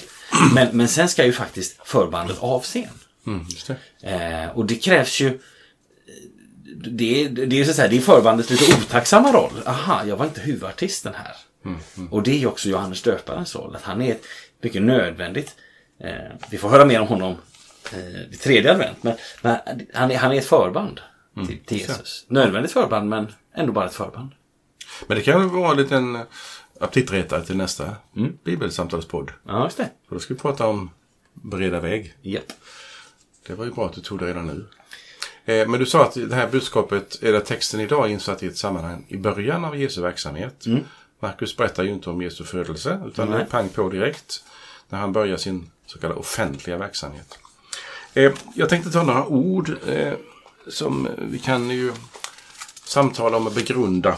Men, 0.53 0.77
men 0.77 0.87
sen 0.87 1.09
ska 1.09 1.25
ju 1.25 1.33
faktiskt 1.33 1.87
förbandet 1.87 2.37
av 2.39 2.61
scen. 2.61 2.89
Mm, 3.27 3.45
det. 3.67 4.09
Eh, 4.09 4.57
och 4.57 4.65
det 4.65 4.75
krävs 4.75 5.19
ju 5.19 5.39
det, 6.75 7.23
är- 7.25 7.29
det, 7.29 7.59
är 7.59 7.65
så 7.65 7.73
säga, 7.73 7.87
det 7.87 7.97
är 7.97 8.01
förbandets 8.01 8.49
lite 8.49 8.73
otacksamma 8.77 9.31
roll. 9.31 9.51
Aha, 9.65 10.05
jag 10.05 10.17
var 10.17 10.25
inte 10.25 10.41
huvudartisten 10.41 11.13
här. 11.13 11.35
Och 12.11 12.23
det 12.23 12.43
är 12.43 12.47
också 12.47 12.69
Johannes 12.69 13.01
döparens 13.01 13.55
roll. 13.55 13.75
Att 13.75 13.83
han 13.83 14.01
är 14.01 14.11
ett 14.11 14.23
mycket 14.61 14.81
nödvändigt. 14.81 15.55
Eh, 15.99 16.09
vi 16.49 16.57
får 16.57 16.69
höra 16.69 16.85
mer 16.85 17.01
om 17.01 17.07
honom 17.07 17.35
eh, 17.93 18.21
i 18.33 18.37
tredje 18.41 18.71
advent. 18.71 19.03
Men, 19.03 19.15
men 19.41 19.57
han, 19.93 20.11
är, 20.11 20.17
han 20.17 20.31
är 20.31 20.35
ett 20.37 20.45
förband 20.45 21.01
till, 21.47 21.59
till 21.65 21.77
Jesus. 21.77 22.25
Nödvändigt 22.27 22.71
förband 22.71 23.09
men 23.09 23.27
ändå 23.55 23.73
bara 23.73 23.85
ett 23.85 23.93
förband. 23.93 24.31
Men 25.07 25.17
det 25.17 25.23
kan 25.23 25.49
vara 25.49 25.71
en 25.71 25.77
liten 25.77 26.15
eh, 26.15 26.21
aptitretare 26.79 27.45
till 27.45 27.57
nästa 27.57 27.95
bibelsamtalspodd. 28.43 29.31
Ja, 29.47 29.63
just 29.63 29.77
det. 29.77 29.89
För 30.07 30.15
då 30.15 30.19
ska 30.19 30.33
vi 30.33 30.39
prata 30.39 30.67
om 30.67 30.89
bereda 31.33 31.79
väg. 31.79 32.13
Japp. 32.21 32.43
Det 33.47 33.53
var 33.53 33.65
ju 33.65 33.71
bra 33.71 33.85
att 33.85 33.93
du 33.93 34.01
tog 34.01 34.19
det 34.19 34.25
redan 34.27 34.47
nu. 34.47 34.65
Eh, 35.45 35.67
Men 35.67 35.79
du 35.79 35.85
sa 35.85 36.03
att 36.03 36.13
det 36.13 36.35
här 36.35 36.47
budskapet, 36.47 37.23
eller 37.23 37.39
texten 37.39 37.79
idag, 37.79 38.05
är 38.05 38.09
insatt 38.11 38.43
i 38.43 38.47
ett 38.47 38.57
sammanhang 38.57 39.05
i 39.07 39.17
början 39.17 39.65
av 39.65 39.77
Jesu 39.77 40.01
verksamhet. 40.01 40.65
Markus 41.19 41.57
berättar 41.57 41.83
ju 41.83 41.89
inte 41.89 42.09
om 42.09 42.21
Jesu 42.21 42.43
födelse, 42.43 42.99
utan 43.07 43.27
det 43.29 43.33
är 43.35 43.37
Nej. 43.37 43.47
pang 43.49 43.69
på 43.69 43.89
direkt 43.89 44.43
när 44.89 44.99
han 44.99 45.13
börjar 45.13 45.37
sin 45.37 45.71
så 45.85 45.99
kallade 45.99 46.19
offentliga 46.19 46.77
verksamhet. 46.77 47.39
Eh, 48.13 48.31
Jag 48.55 48.69
tänkte 48.69 48.91
ta 48.91 49.03
några 49.03 49.25
ord 49.25 49.71
eh, 49.87 50.13
som 50.67 51.07
vi 51.17 51.39
kan 51.39 51.69
ju 51.69 51.91
samtala 52.85 53.37
om 53.37 53.47
och 53.47 53.53
begrunda. 53.53 54.15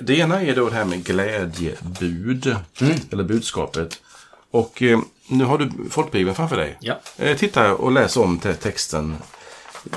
Det 0.00 0.18
ena 0.18 0.42
är 0.42 0.54
då 0.56 0.68
det 0.68 0.74
här 0.74 0.84
med 0.84 1.04
glädjebud, 1.04 2.56
eller 3.12 3.24
budskapet. 3.24 4.02
Och 4.50 4.82
nu 5.28 5.44
har 5.44 5.58
du 5.58 5.70
folkbibeln 5.90 6.34
framför 6.36 6.56
dig. 6.56 6.78
Ja. 6.80 7.00
Titta 7.38 7.74
och 7.74 7.92
läs 7.92 8.16
om 8.16 8.38
te- 8.38 8.54
texten, 8.54 9.16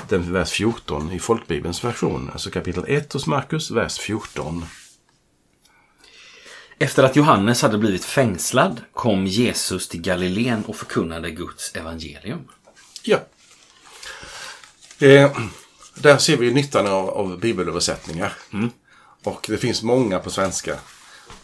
den 0.08 0.32
vers 0.32 0.50
14 0.50 1.12
i 1.12 1.18
folkbibelns 1.18 1.84
version. 1.84 2.30
Alltså 2.32 2.50
kapitel 2.50 2.84
1 2.88 3.12
hos 3.12 3.26
Markus, 3.26 3.70
vers 3.70 3.98
14. 3.98 4.66
Efter 6.78 7.02
att 7.02 7.16
Johannes 7.16 7.62
hade 7.62 7.78
blivit 7.78 8.04
fängslad 8.04 8.80
kom 8.92 9.26
Jesus 9.26 9.88
till 9.88 10.00
Galileen 10.00 10.64
och 10.64 10.76
förkunnade 10.76 11.30
Guds 11.30 11.74
evangelium. 11.74 12.48
Ja. 13.02 13.18
Eh, 14.98 15.38
där 15.94 16.18
ser 16.18 16.36
vi 16.36 16.54
nyttan 16.54 16.86
av, 16.86 17.10
av 17.10 17.40
bibelöversättningar. 17.40 18.32
Och 19.24 19.46
det 19.48 19.56
finns 19.56 19.82
många 19.82 20.18
på 20.18 20.30
svenska. 20.30 20.78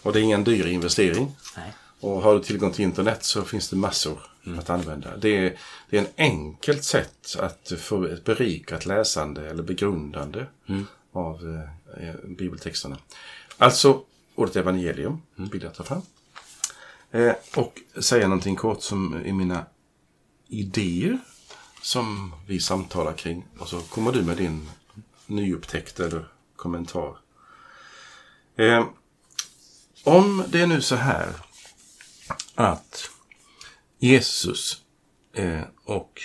Och 0.03 0.13
det 0.13 0.21
är 0.21 0.23
ingen 0.23 0.45
dyr 0.45 0.67
investering. 0.67 1.37
Nej. 1.57 1.73
Och 2.01 2.23
har 2.23 2.35
du 2.35 2.43
tillgång 2.43 2.73
till 2.73 2.85
internet 2.85 3.25
så 3.25 3.43
finns 3.43 3.69
det 3.69 3.77
massor 3.77 4.32
att 4.59 4.71
använda. 4.71 5.17
Det 5.17 5.37
är, 5.37 5.59
det 5.91 5.99
är 5.99 6.01
en 6.01 6.11
enkelt 6.17 6.85
sätt 6.85 7.37
att 7.39 7.73
få 7.79 8.05
ett 8.05 8.25
berikat 8.25 8.87
läsande 8.87 9.51
eller 9.51 9.63
begrundande 9.63 10.47
av 11.13 11.67
eh, 11.97 12.09
eh, 12.09 12.15
bibeltexterna. 12.25 12.99
Alltså 13.59 14.03
ordet 14.35 14.57
evangelium 14.57 15.23
vill 15.35 15.63
jag 15.63 15.75
ta 15.75 15.85
fram. 15.85 16.03
Eh, 17.11 17.35
och 17.57 17.81
säga 18.03 18.29
någonting 18.29 18.57
kort 18.57 18.83
som 18.83 19.15
är 19.15 19.33
mina 19.33 19.67
idéer 20.49 21.19
som 21.83 22.35
vi 22.47 22.61
samtalar 22.61 23.13
kring. 23.13 23.47
Och 23.59 23.69
så 23.69 23.81
kommer 23.81 24.13
du 24.13 24.23
med 24.23 24.37
din 24.37 24.69
nyupptäckt 25.27 26.01
eller 26.01 26.29
kommentar. 26.57 27.17
Eh, 28.57 28.87
om 30.05 30.45
det 30.49 30.61
är 30.61 30.67
nu 30.67 30.81
så 30.81 30.97
här 30.97 31.33
att 32.55 33.11
Jesus 34.03 34.83
eh, 35.33 35.63
och 35.85 36.21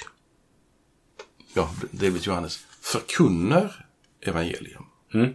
ja, 1.54 1.76
David 1.92 2.22
Johannes 2.22 2.60
förkunnar 2.82 3.86
evangelium. 4.22 4.86
Mm. 5.14 5.34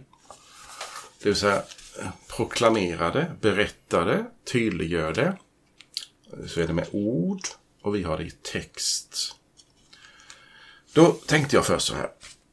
Det 1.19 1.29
vill 1.29 1.35
säga 1.35 1.63
eh, 1.99 2.09
proklamerade, 2.27 3.35
berättade, 3.41 4.25
tydliggörde. 4.51 5.37
Så 6.47 6.61
är 6.61 6.67
det 6.67 6.73
med 6.73 6.87
ord 6.91 7.41
och 7.81 7.95
vi 7.95 8.03
har 8.03 8.17
det 8.17 8.23
i 8.23 8.31
text. 8.31 9.35
Då 10.93 11.11
tänkte 11.11 11.55
jag 11.55 11.65
först 11.65 11.87
så 11.87 11.95
här. 11.95 12.09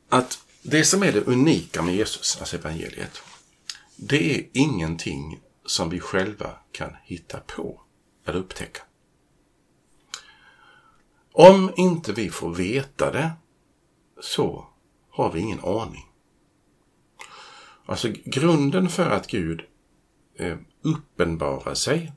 Att 0.08 0.38
det 0.62 0.84
som 0.84 1.02
är 1.02 1.12
det 1.12 1.26
unika 1.26 1.82
med 1.82 1.94
Jesus, 1.94 2.36
alltså 2.40 2.56
evangeliet. 2.56 3.22
Det 3.96 4.36
är 4.36 4.46
ingenting 4.52 5.40
som 5.66 5.90
vi 5.90 6.00
själva 6.00 6.56
kan 6.72 6.96
hitta 7.04 7.40
på 7.40 7.80
eller 8.26 8.38
upptäcka. 8.38 8.82
Om 11.32 11.72
inte 11.76 12.12
vi 12.12 12.30
får 12.30 12.54
veta 12.54 13.10
det 13.10 13.30
så 14.20 14.66
har 15.10 15.32
vi 15.32 15.40
ingen 15.40 15.60
aning. 15.60 16.06
Alltså 17.86 18.08
grunden 18.24 18.88
för 18.88 19.10
att 19.10 19.26
Gud 19.26 19.62
eh, 20.38 20.56
uppenbarar 20.82 21.74
sig 21.74 22.12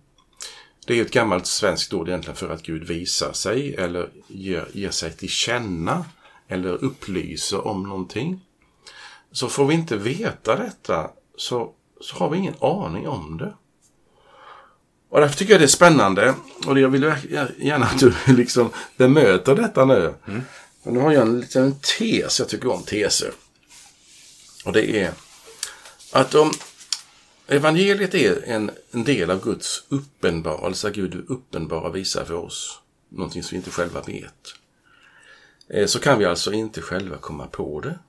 det 0.86 0.94
är 0.94 0.98
ju 0.98 1.02
ett 1.02 1.12
gammalt 1.12 1.46
svenskt 1.46 1.94
ord 1.94 2.08
egentligen 2.08 2.36
för 2.36 2.50
att 2.50 2.64
Gud 2.64 2.84
visar 2.84 3.34
sig 3.34 3.76
eller 3.76 4.10
ger, 4.28 4.68
ger 4.74 4.90
sig 4.90 5.12
till 5.12 5.30
känna 5.30 6.06
eller 6.48 6.84
upplyser 6.84 7.68
om 7.68 7.84
någonting. 7.84 8.42
Så 9.32 9.48
får 9.48 9.66
vi 9.66 9.74
inte 9.74 9.98
veta 9.98 10.56
detta 10.56 11.12
så, 11.38 11.74
så 12.02 12.16
har 12.16 12.30
vi 12.30 12.38
ingen 12.38 12.56
aning 12.62 13.08
om 13.08 13.38
det. 13.38 13.54
Och 15.14 15.22
därför 15.22 15.38
tycker 15.38 15.54
jag 15.54 15.62
det 15.62 15.66
är 15.66 15.68
spännande. 15.68 16.36
Och 16.66 16.80
jag 16.80 16.90
vill 16.90 17.04
gärna 17.58 17.86
att 17.86 18.00
du 18.00 18.14
liksom 18.34 18.70
bemöter 18.98 19.56
detta 19.56 19.86
nu. 19.86 20.14
Mm. 20.28 20.42
Och 20.84 20.94
nu 20.94 21.00
har 21.00 21.12
jag 21.12 21.22
en 21.22 21.40
liten 21.40 21.76
tes. 22.00 22.40
Jag 22.40 22.50
tycker 22.50 22.72
om 22.72 22.84
teser. 22.84 23.32
Och 24.66 24.74
det 24.74 25.02
är 25.02 25.12
att 26.12 26.36
om 26.36 26.52
evangeliet 27.48 28.16
är 28.16 28.44
en, 28.46 28.72
en 28.92 29.04
del 29.04 29.32
av 29.32 29.44
Guds 29.44 29.84
uppenbarelse, 29.90 30.92
Gud 30.92 31.26
uppenbara 31.28 31.90
visar 31.90 32.26
för 32.26 32.34
oss 32.34 32.80
någonting 33.10 33.44
som 33.44 33.50
vi 33.56 33.58
inte 33.58 33.72
själva 33.72 34.02
vet. 34.02 34.54
Eh, 35.70 35.86
så 35.86 36.00
kan 36.00 36.20
vi 36.20 36.26
alltså 36.26 36.54
inte 36.54 36.82
själva 36.82 37.18
komma 37.18 37.48
på 37.48 37.80
det. 37.80 38.00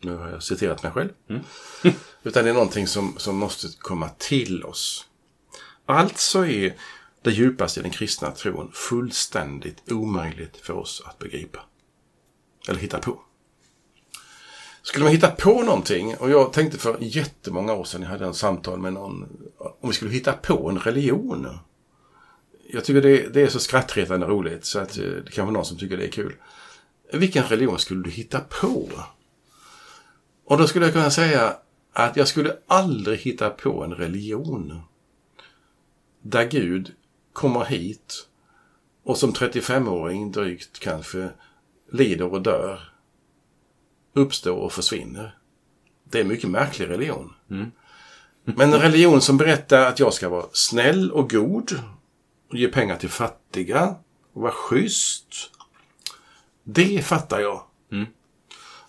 Nu 0.00 0.16
har 0.16 0.28
jag 0.28 0.42
citerat 0.42 0.82
mig 0.82 0.92
själv. 0.92 1.10
Mm. 1.28 1.42
Utan 2.22 2.44
det 2.44 2.50
är 2.50 2.54
någonting 2.54 2.86
som, 2.86 3.14
som 3.18 3.36
måste 3.36 3.68
komma 3.78 4.08
till 4.08 4.64
oss. 4.64 5.06
Alltså 5.90 6.46
är 6.46 6.74
det 7.22 7.30
djupaste 7.30 7.80
i 7.80 7.82
den 7.82 7.92
kristna 7.92 8.30
tron 8.30 8.70
fullständigt 8.72 9.92
omöjligt 9.92 10.56
för 10.56 10.72
oss 10.72 11.02
att 11.06 11.18
begripa. 11.18 11.60
Eller 12.68 12.80
hitta 12.80 12.98
på. 12.98 13.20
Skulle 14.82 15.04
man 15.04 15.12
hitta 15.12 15.30
på 15.30 15.62
någonting, 15.62 16.16
och 16.16 16.30
jag 16.30 16.52
tänkte 16.52 16.78
för 16.78 16.96
jättemånga 17.00 17.72
år 17.72 17.84
sedan, 17.84 18.02
jag 18.02 18.08
hade 18.08 18.24
en 18.24 18.34
samtal 18.34 18.78
med 18.78 18.92
någon, 18.92 19.48
om 19.58 19.88
vi 19.88 19.92
skulle 19.92 20.10
hitta 20.10 20.32
på 20.32 20.68
en 20.68 20.78
religion. 20.78 21.58
Jag 22.72 22.84
tycker 22.84 23.02
det, 23.02 23.34
det 23.34 23.42
är 23.42 23.48
så 23.48 23.58
skrattretande 23.58 24.26
roligt 24.26 24.64
så 24.64 24.78
att 24.78 24.98
eh, 24.98 25.04
det 25.04 25.30
kan 25.32 25.44
vara 25.46 25.52
någon 25.52 25.64
som 25.64 25.78
tycker 25.78 25.96
det 25.96 26.04
är 26.04 26.12
kul. 26.12 26.34
Vilken 27.12 27.44
religion 27.44 27.78
skulle 27.78 28.02
du 28.02 28.10
hitta 28.10 28.40
på? 28.40 28.88
Och 30.44 30.58
då 30.58 30.66
skulle 30.66 30.84
jag 30.86 30.92
kunna 30.92 31.10
säga 31.10 31.56
att 31.92 32.16
jag 32.16 32.28
skulle 32.28 32.56
aldrig 32.66 33.18
hitta 33.18 33.50
på 33.50 33.84
en 33.84 33.94
religion 33.94 34.80
där 36.22 36.44
Gud 36.44 36.94
kommer 37.32 37.64
hit 37.64 38.26
och 39.02 39.18
som 39.18 39.32
35-åring 39.32 40.32
drygt 40.32 40.78
kanske 40.78 41.30
lider 41.92 42.32
och 42.32 42.42
dör, 42.42 42.92
uppstår 44.12 44.56
och 44.56 44.72
försvinner. 44.72 45.36
Det 46.04 46.18
är 46.18 46.22
en 46.22 46.28
mycket 46.28 46.50
märklig 46.50 46.88
religion. 46.88 47.32
Mm. 47.50 47.70
Men 48.44 48.72
en 48.72 48.80
religion 48.80 49.20
som 49.20 49.36
berättar 49.36 49.86
att 49.86 49.98
jag 49.98 50.14
ska 50.14 50.28
vara 50.28 50.46
snäll 50.52 51.10
och 51.10 51.30
god 51.30 51.82
och 52.50 52.56
ge 52.56 52.68
pengar 52.68 52.96
till 52.96 53.08
fattiga 53.08 53.94
och 54.32 54.42
vara 54.42 54.52
schysst. 54.52 55.50
Det 56.64 57.04
fattar 57.04 57.40
jag. 57.40 57.62
Mm. 57.92 58.06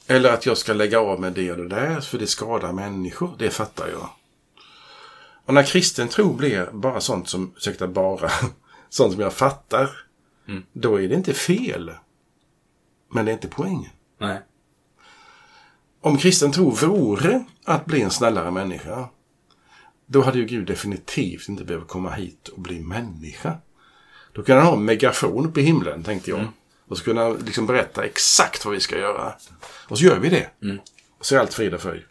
Eller 0.08 0.34
att 0.34 0.46
jag 0.46 0.58
ska 0.58 0.74
lägga 0.74 1.00
av 1.00 1.20
med 1.20 1.34
det 1.34 1.52
och 1.52 1.58
det 1.58 1.68
där 1.68 2.02
för 2.02 2.18
det 2.18 2.28
skadar 2.28 2.72
människor. 2.72 3.36
Det 3.38 3.50
fattar 3.50 3.88
jag. 3.88 4.10
Och 5.52 5.56
när 5.56 5.64
kristen 5.64 6.08
tro 6.08 6.34
blir 6.34 6.70
bara 6.74 7.02
sånt 7.02 7.30
som, 7.30 7.54
ursäkta 7.58 7.88
bara, 7.88 8.32
sånt 8.90 9.14
som 9.14 9.22
jag 9.22 9.34
fattar. 9.34 9.90
Mm. 10.48 10.64
Då 10.74 11.02
är 11.02 11.08
det 11.08 11.16
inte 11.16 11.34
fel. 11.34 11.92
Men 13.14 13.26
det 13.26 13.32
är 13.32 13.34
inte 13.34 13.48
poängen. 13.48 13.92
Nej. 14.18 14.42
Om 16.02 16.18
kristen 16.18 16.52
tro 16.52 16.70
vore 16.70 17.46
att 17.66 17.86
bli 17.86 18.02
en 18.02 18.10
snällare 18.10 18.52
människa. 18.52 19.10
Då 20.06 20.22
hade 20.22 20.38
ju 20.38 20.46
Gud 20.46 20.68
definitivt 20.68 21.50
inte 21.50 21.64
behövt 21.64 21.88
komma 21.88 22.12
hit 22.12 22.48
och 22.48 22.60
bli 22.60 22.80
människa. 22.80 23.58
Då 24.34 24.44
kunde 24.44 24.62
han 24.62 24.70
ha 24.70 24.78
en 24.78 24.86
megafon 24.86 25.46
uppe 25.46 25.62
i 25.62 25.64
himlen, 25.64 26.04
tänkte 26.04 26.30
jag. 26.30 26.40
Mm. 26.40 26.52
Och 26.88 26.98
så 26.98 27.04
kunde 27.04 27.22
han 27.22 27.38
liksom 27.46 27.66
berätta 27.66 28.06
exakt 28.06 28.66
vad 28.66 28.74
vi 28.74 28.80
ska 28.80 28.98
göra. 28.98 29.34
Och 29.88 29.98
så 29.98 30.06
gör 30.06 30.20
vi 30.20 30.30
det. 30.30 30.50
Mm. 30.64 30.80
Och 31.20 31.26
så 31.26 31.36
är 31.36 31.40
allt 31.40 31.54
frid 31.54 31.74
och 31.74 31.82
fröjd. 31.82 32.04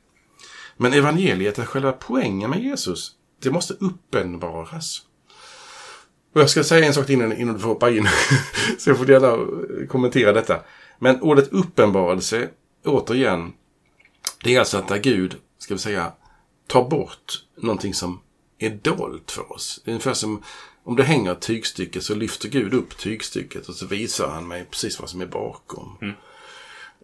Men 0.76 0.92
evangeliet 0.92 1.59
är 1.59 1.64
själva 1.64 1.92
poängen 1.92 2.50
med 2.50 2.62
Jesus. 2.62 3.16
Det 3.42 3.50
måste 3.50 3.75
uppenbaras. 3.75 5.02
Och 6.35 6.40
jag 6.40 6.50
ska 6.50 6.64
säga 6.64 6.87
en 6.87 6.94
sak 6.94 7.11
innan, 7.11 7.32
innan 7.32 7.54
du 7.54 7.61
får 7.61 7.68
hoppa 7.68 7.90
in. 7.90 8.09
så 8.78 8.90
jag 8.90 8.99
får 8.99 9.11
gärna 9.11 9.87
kommentera 9.87 10.32
detta. 10.32 10.61
Men 10.99 11.20
ordet 11.20 11.52
uppenbarelse, 11.52 12.49
återigen, 12.84 13.52
det 14.45 14.54
är 14.54 14.58
alltså 14.58 14.78
att 14.78 14.88
där 14.88 14.99
Gud, 14.99 15.36
ska 15.58 15.75
vi 15.75 15.80
säga, 15.80 16.12
tar 16.67 16.88
bort 16.88 17.45
någonting 17.56 17.95
som 17.95 18.21
är 18.58 18.71
dolt 18.71 19.30
för 19.30 19.52
oss. 19.52 19.82
Ungefär 19.86 20.14
som 20.14 20.43
om 20.84 20.97
det 20.97 21.02
hänger 21.02 21.32
ett 21.32 21.41
tygstycke 21.41 22.00
så 22.00 22.14
lyfter 22.14 22.49
Gud 22.49 22.75
upp 22.75 22.99
tygstycket 22.99 23.69
och 23.69 23.75
så 23.75 23.86
visar 23.86 24.28
han 24.28 24.49
mig 24.49 24.67
precis 24.71 25.00
vad 25.00 25.10
som 25.10 25.21
är 25.21 25.26
bakom. 25.26 25.99
Mm. 26.02 26.14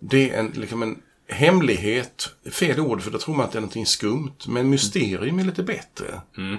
Det 0.01 0.31
är 0.31 0.39
en, 0.39 0.47
liksom 0.47 0.83
en 0.83 1.03
hemlighet, 1.29 2.29
fel 2.51 2.81
ord 2.81 3.03
för 3.03 3.11
då 3.11 3.19
tror 3.19 3.35
man 3.35 3.47
att 3.47 3.53
det 3.53 3.59
är 3.59 3.61
någonting 3.61 3.87
skumt. 3.87 4.37
Men 4.47 4.71
mysterium 4.71 5.39
är 5.39 5.45
lite 5.45 5.63
bättre. 5.63 6.21
Mm. 6.37 6.59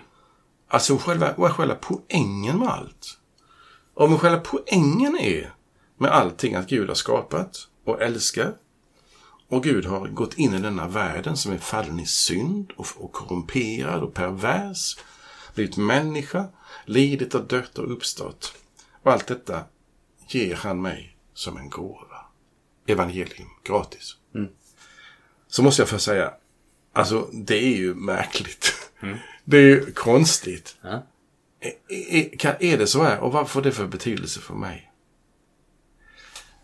Alltså 0.67 0.97
själva, 0.97 1.33
vad 1.37 1.51
själva 1.51 1.75
poängen 1.75 2.59
med 2.59 2.67
allt? 2.67 3.17
Om 3.93 4.17
själva 4.17 4.39
poängen 4.39 5.17
är 5.19 5.53
med 5.97 6.11
allting 6.11 6.55
att 6.55 6.69
Gud 6.69 6.87
har 6.87 6.95
skapat 6.95 7.67
och 7.85 8.01
älskar. 8.01 8.53
Och 9.49 9.63
Gud 9.63 9.85
har 9.85 10.07
gått 10.07 10.33
in 10.33 10.53
i 10.53 10.59
denna 10.59 10.87
världen 10.87 11.37
som 11.37 11.53
är 11.53 11.57
fallen 11.57 11.99
i 11.99 12.05
synd 12.05 12.71
och, 12.75 12.87
och 12.97 13.11
korrumperad 13.11 14.03
och 14.03 14.13
pervers. 14.13 14.97
Blivit 15.55 15.77
människa, 15.77 16.45
lidit 16.85 17.35
och 17.35 17.47
dött 17.47 17.77
och 17.77 17.91
uppstått. 17.91 18.53
Och 19.03 19.11
allt 19.11 19.27
detta 19.27 19.63
ger 20.27 20.55
han 20.55 20.81
mig 20.81 21.17
som 21.33 21.57
en 21.57 21.69
gåva. 21.69 22.25
Evangelium, 22.87 23.49
gratis. 23.63 24.17
Så 25.47 25.63
måste 25.63 25.81
jag 25.81 25.89
få 25.89 25.99
säga, 25.99 26.33
alltså 26.93 27.29
det 27.33 27.57
är 27.57 27.77
ju 27.77 27.93
märkligt. 27.95 28.91
Mm. 29.01 29.17
Det 29.49 29.57
är 29.57 29.61
ju 29.61 29.91
konstigt. 29.91 30.75
Ja. 30.81 31.03
Är, 31.89 32.63
är 32.63 32.77
det 32.77 32.87
så 32.87 33.03
här 33.03 33.19
och 33.19 33.31
vad 33.31 33.49
får 33.49 33.61
det 33.61 33.71
för 33.71 33.87
betydelse 33.87 34.39
för 34.39 34.53
mig? 34.53 34.91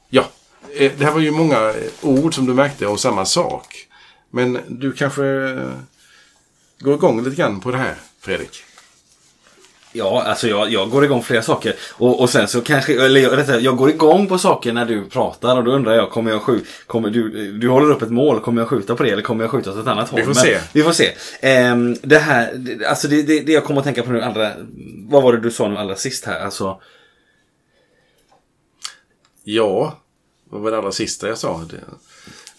Ja, 0.10 0.30
eh, 0.76 0.92
det 0.98 1.06
här 1.06 1.12
var 1.12 1.20
ju 1.20 1.32
många 1.32 1.70
eh, 1.70 1.92
ord 2.02 2.36
som 2.36 2.46
du 2.46 2.54
märkte 2.54 2.88
om 2.88 2.98
samma 2.98 3.26
sak. 3.26 3.88
Men 4.30 4.60
du 4.68 4.94
kanske 4.94 5.26
eh, 5.26 5.72
går 6.80 6.96
igång 6.96 7.24
lite 7.24 7.36
grann 7.36 7.60
på 7.60 7.72
det 7.72 7.78
här, 7.78 7.96
Fredrik? 8.20 8.64
Ja, 9.96 10.24
alltså 10.24 10.48
jag, 10.48 10.72
jag 10.72 10.90
går 10.90 11.06
igång 11.06 11.24
flera 11.24 11.42
saker. 11.42 11.76
Och, 11.92 12.22
och 12.22 12.30
sen 12.30 12.48
så 12.48 12.62
kanske, 12.62 13.06
eller 13.06 13.22
jag, 13.22 13.62
jag 13.62 13.78
går 13.78 13.90
igång 13.90 14.28
på 14.28 14.38
saker 14.38 14.74
när 14.74 14.86
du 14.86 15.06
pratar 15.10 15.58
och 15.58 15.64
då 15.64 15.72
undrar 15.72 15.94
jag, 15.94 16.10
kommer 16.10 16.32
jag 16.32 16.42
skjuta, 16.42 16.66
kommer 16.88 17.10
du, 17.10 17.52
du 17.52 17.70
håller 17.70 17.92
upp 17.92 18.02
ett 18.02 18.10
mål, 18.10 18.40
kommer 18.40 18.62
jag 18.62 18.70
skjuta 18.70 18.96
på 18.96 19.04
det 19.04 19.10
eller 19.10 19.22
kommer 19.22 19.44
jag 19.44 19.52
skjuta 19.52 19.72
åt 19.72 19.78
ett 19.78 19.88
annat 19.88 20.10
håll? 20.10 20.20
Vi 20.20 20.26
får 20.26 20.34
Men, 20.34 20.44
se. 20.44 20.60
Vi 20.74 20.84
får 20.84 20.92
se. 20.92 21.12
Um, 21.72 21.98
det 22.02 22.18
här, 22.18 22.54
alltså 22.90 23.08
det, 23.08 23.24
det, 23.24 23.40
det 23.40 23.52
jag 23.52 23.64
kommer 23.64 23.80
att 23.80 23.86
tänka 23.86 24.04
på 24.04 24.12
nu 24.12 24.22
allra, 24.22 24.52
vad 25.10 25.24
var 25.24 25.34
det 25.34 25.40
du 25.40 25.52
sa 25.52 25.68
nu 25.68 25.78
allra 25.78 25.96
sist 25.96 26.26
här? 26.26 26.40
Alltså... 26.40 26.82
Ja, 29.44 30.00
vad 30.50 30.62
var 30.62 30.72
det 30.72 30.78
allra 30.78 30.92
sista 30.92 31.28
jag 31.28 31.38
sa? 31.38 31.62
Det... 31.70 31.78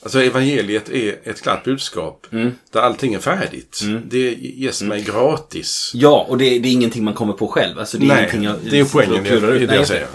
Alltså 0.05 0.23
evangeliet 0.23 0.89
är 0.89 1.19
ett 1.25 1.43
klart 1.43 1.65
budskap 1.65 2.27
mm. 2.33 2.53
där 2.71 2.81
allting 2.81 3.15
är 3.15 3.19
färdigt. 3.19 3.81
Mm. 3.83 4.03
Det 4.09 4.35
ges 4.35 4.83
mig 4.83 5.01
mm. 5.01 5.13
gratis. 5.13 5.93
Ja, 5.95 6.27
och 6.29 6.39
det, 6.39 6.59
det, 6.59 6.69
är 6.69 6.73
ingenting 6.73 7.05
man 7.05 7.15
kommer 7.15 7.33
på 7.33 7.49
själv. 7.49 7.79
Alltså, 7.79 7.99
det 7.99 8.05
är 8.05 8.09
Nej, 8.09 8.45
jag, 8.45 8.57
det 8.71 8.81
är 8.81 8.85
poängen. 8.85 9.25
Det 9.25 9.31
är 9.31 9.67
det 9.67 9.75
jag 9.75 9.87
säger. 9.87 10.09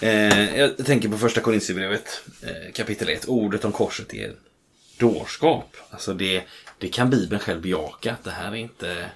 Eh, 0.00 0.58
jag 0.58 0.86
tänker 0.86 1.08
på 1.08 1.18
första 1.18 1.40
Korinthierbrevet 1.40 2.22
eh, 2.42 2.72
kapitel 2.74 3.08
1. 3.08 3.28
Ordet 3.28 3.64
om 3.64 3.72
korset 3.72 4.14
är 4.14 4.32
dårskap. 4.98 5.76
Alltså 5.90 6.14
det, 6.14 6.42
det 6.78 6.88
kan 6.88 7.10
Bibeln 7.10 7.40
själv 7.40 7.62
bejaka. 7.62 8.16
Det 8.22 8.30
här 8.30 8.50
är 8.50 8.56
inte 8.56 9.06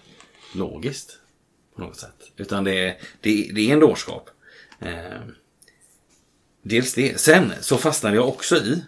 logiskt 0.55 1.19
på 1.77 1.83
något 1.83 1.97
sätt. 1.97 2.31
Utan 2.37 2.65
det, 2.65 2.97
det, 3.21 3.51
det 3.55 3.71
är 3.71 3.73
en 3.73 3.81
dårskap. 3.81 4.31
Eh, 4.81 5.21
dels 6.63 6.95
det. 6.95 7.21
Sen 7.21 7.53
så 7.61 7.77
fastnade 7.77 8.17
jag 8.17 8.29
också 8.29 8.57
i 8.57 8.83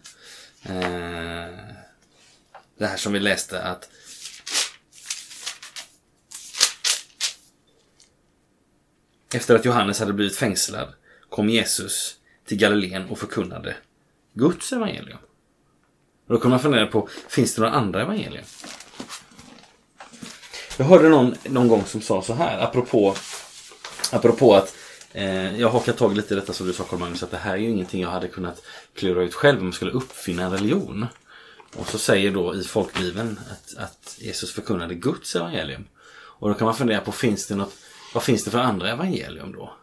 Eh, 0.69 1.26
det 2.79 2.87
här 2.87 2.97
som 2.97 3.13
vi 3.13 3.21
läste 3.21 3.63
att 3.63 3.89
Efter 9.35 9.55
att 9.55 9.65
Johannes 9.65 10.01
hade 10.01 10.13
blivit 10.13 10.37
fängslad 10.37 10.95
kom 11.31 11.49
Jesus 11.49 12.17
till 12.47 12.59
Galileen 12.59 13.09
och 13.09 13.19
förkunnade 13.19 13.77
Guds 14.33 14.73
evangelium. 14.73 15.19
Och 16.27 16.35
då 16.35 16.41
kan 16.41 16.51
man 16.51 16.61
fundera 16.61 16.87
på, 16.87 17.09
finns 17.29 17.55
det 17.55 17.61
några 17.61 17.75
andra 17.75 18.03
evangelier? 18.03 18.45
Jag 20.77 20.87
hörde 20.87 21.09
någon, 21.09 21.35
någon 21.45 21.69
gång 21.69 21.85
som 21.85 22.01
sa 22.01 22.23
så 22.23 22.35
här, 22.35 22.61
apropå, 22.61 23.17
apropå 24.13 24.55
att 24.55 24.77
Eh, 25.17 25.61
jag 25.61 25.71
hakar 25.71 25.93
tag 25.93 26.17
lite 26.17 26.35
i 26.35 26.37
detta 26.37 26.53
som 26.53 26.67
du 26.67 26.73
sa 26.73 26.85
Carl 26.85 26.99
Magnus, 26.99 27.23
att 27.23 27.31
det 27.31 27.37
här 27.37 27.53
är 27.53 27.57
ju 27.57 27.71
ingenting 27.71 28.03
jag 28.03 28.09
hade 28.09 28.29
kunnat 28.29 28.63
klura 28.95 29.23
ut 29.23 29.35
själv 29.35 29.61
om 29.61 29.65
jag 29.65 29.75
skulle 29.75 29.93
uppfinna 29.93 30.43
en 30.43 30.51
religion. 30.51 31.07
Och 31.75 31.89
så 31.89 31.99
säger 31.99 32.31
då 32.31 32.55
i 32.55 32.65
folkbibeln 32.65 33.41
att, 33.51 33.77
att 33.77 34.17
Jesus 34.19 34.53
förkunnade 34.53 34.95
Guds 34.95 35.37
evangelium. 35.37 35.85
Och 36.39 36.49
då 36.49 36.55
kan 36.55 36.65
man 36.65 36.75
fundera 36.75 37.01
på, 37.01 37.13
finns 37.13 37.47
det 37.47 37.55
något, 37.55 37.75
vad 38.15 38.23
finns 38.23 38.45
det 38.45 38.51
för 38.51 38.59
andra 38.59 38.91
evangelium 38.91 39.53
då? 39.53 39.75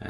Eh, 0.00 0.08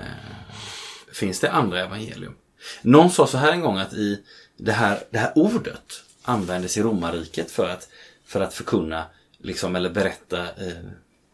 finns 1.13 1.41
det 1.41 1.51
andra 1.51 1.81
evangelium? 1.81 2.35
Någon 2.83 3.11
sa 3.11 3.27
så 3.27 3.39
här 3.39 3.53
en 3.53 3.61
gång 3.61 3.79
att 3.79 3.93
i 3.93 4.23
det 4.57 4.73
här, 4.73 5.05
det 5.11 5.19
här 5.19 5.33
ordet 5.35 6.03
användes 6.23 6.77
i 6.77 6.83
romarriket 6.83 7.51
för 7.51 7.69
att, 7.69 7.89
för 8.25 8.41
att 8.41 8.55
förkunna, 8.55 9.05
liksom, 9.39 9.77
eller 9.77 9.91
berätta, 9.91 10.41
eh, 10.41 10.85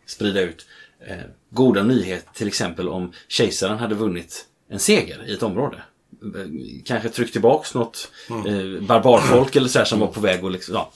sprida 0.07 0.41
ut 0.41 0.67
eh, 1.01 1.17
goda 1.51 1.83
nyheter 1.83 2.35
till 2.35 2.49
exempel 2.49 2.89
om 2.89 3.13
kejsaren 3.29 3.79
hade 3.79 3.95
vunnit 3.95 4.47
en 4.69 4.79
seger 4.79 5.25
i 5.27 5.35
ett 5.35 5.43
område. 5.43 5.83
Eh, 6.23 6.47
Kanske 6.85 7.09
tryckt 7.09 7.33
tillbaks 7.33 7.75
något 7.75 8.11
eh, 8.29 8.83
barbarfolk 8.87 9.57
eller 9.57 9.69
så 9.69 9.79
här 9.79 9.87
som 9.87 10.01
var 10.01 10.07
på 10.07 10.21
väg 10.21 10.45
att 10.45 10.53
liksom, 10.53 10.75
ja, 10.75 10.93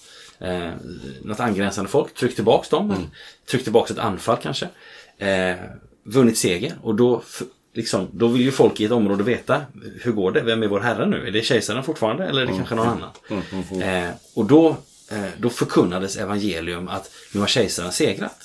eh, 0.47 0.71
något 1.23 1.41
angränsande 1.41 1.91
folk. 1.91 2.15
Tryckt 2.15 2.35
tillbaks 2.35 2.69
dem. 2.69 2.95
Tryckt 3.51 3.65
tillbaks 3.65 3.91
ett 3.91 3.99
anfall 3.99 4.37
kanske. 4.43 4.69
Eh, 5.19 5.57
vunnit 6.05 6.39
seger 6.39 6.73
och 6.83 6.95
då 6.95 7.23
Liksom, 7.77 8.09
då 8.13 8.29
vill 8.29 8.43
ju 8.43 8.51
folk 8.53 8.81
i 8.81 8.85
ett 8.85 8.91
område 8.93 9.23
veta 9.25 9.63
hur 10.03 10.13
går 10.13 10.31
det? 10.33 10.41
Vem 10.41 10.63
är 10.63 10.67
vår 10.69 10.81
herre 10.81 11.07
nu? 11.07 11.27
Är 11.27 11.31
det 11.31 11.43
kejsaren 11.43 11.85
fortfarande 11.85 12.25
eller 12.27 12.43
är 12.43 12.47
det 12.47 12.53
kanske 12.53 12.75
någon 12.75 12.89
annan? 12.89 13.11
Eh, 13.83 14.11
och 14.35 14.45
då, 14.45 14.69
eh, 15.11 15.25
då 15.39 15.51
förkunnades 15.51 16.17
evangelium 16.17 16.89
att 16.89 17.11
nu 17.33 17.41
har 17.41 17.47
kejsaren 17.47 17.93
segrat. 17.93 18.39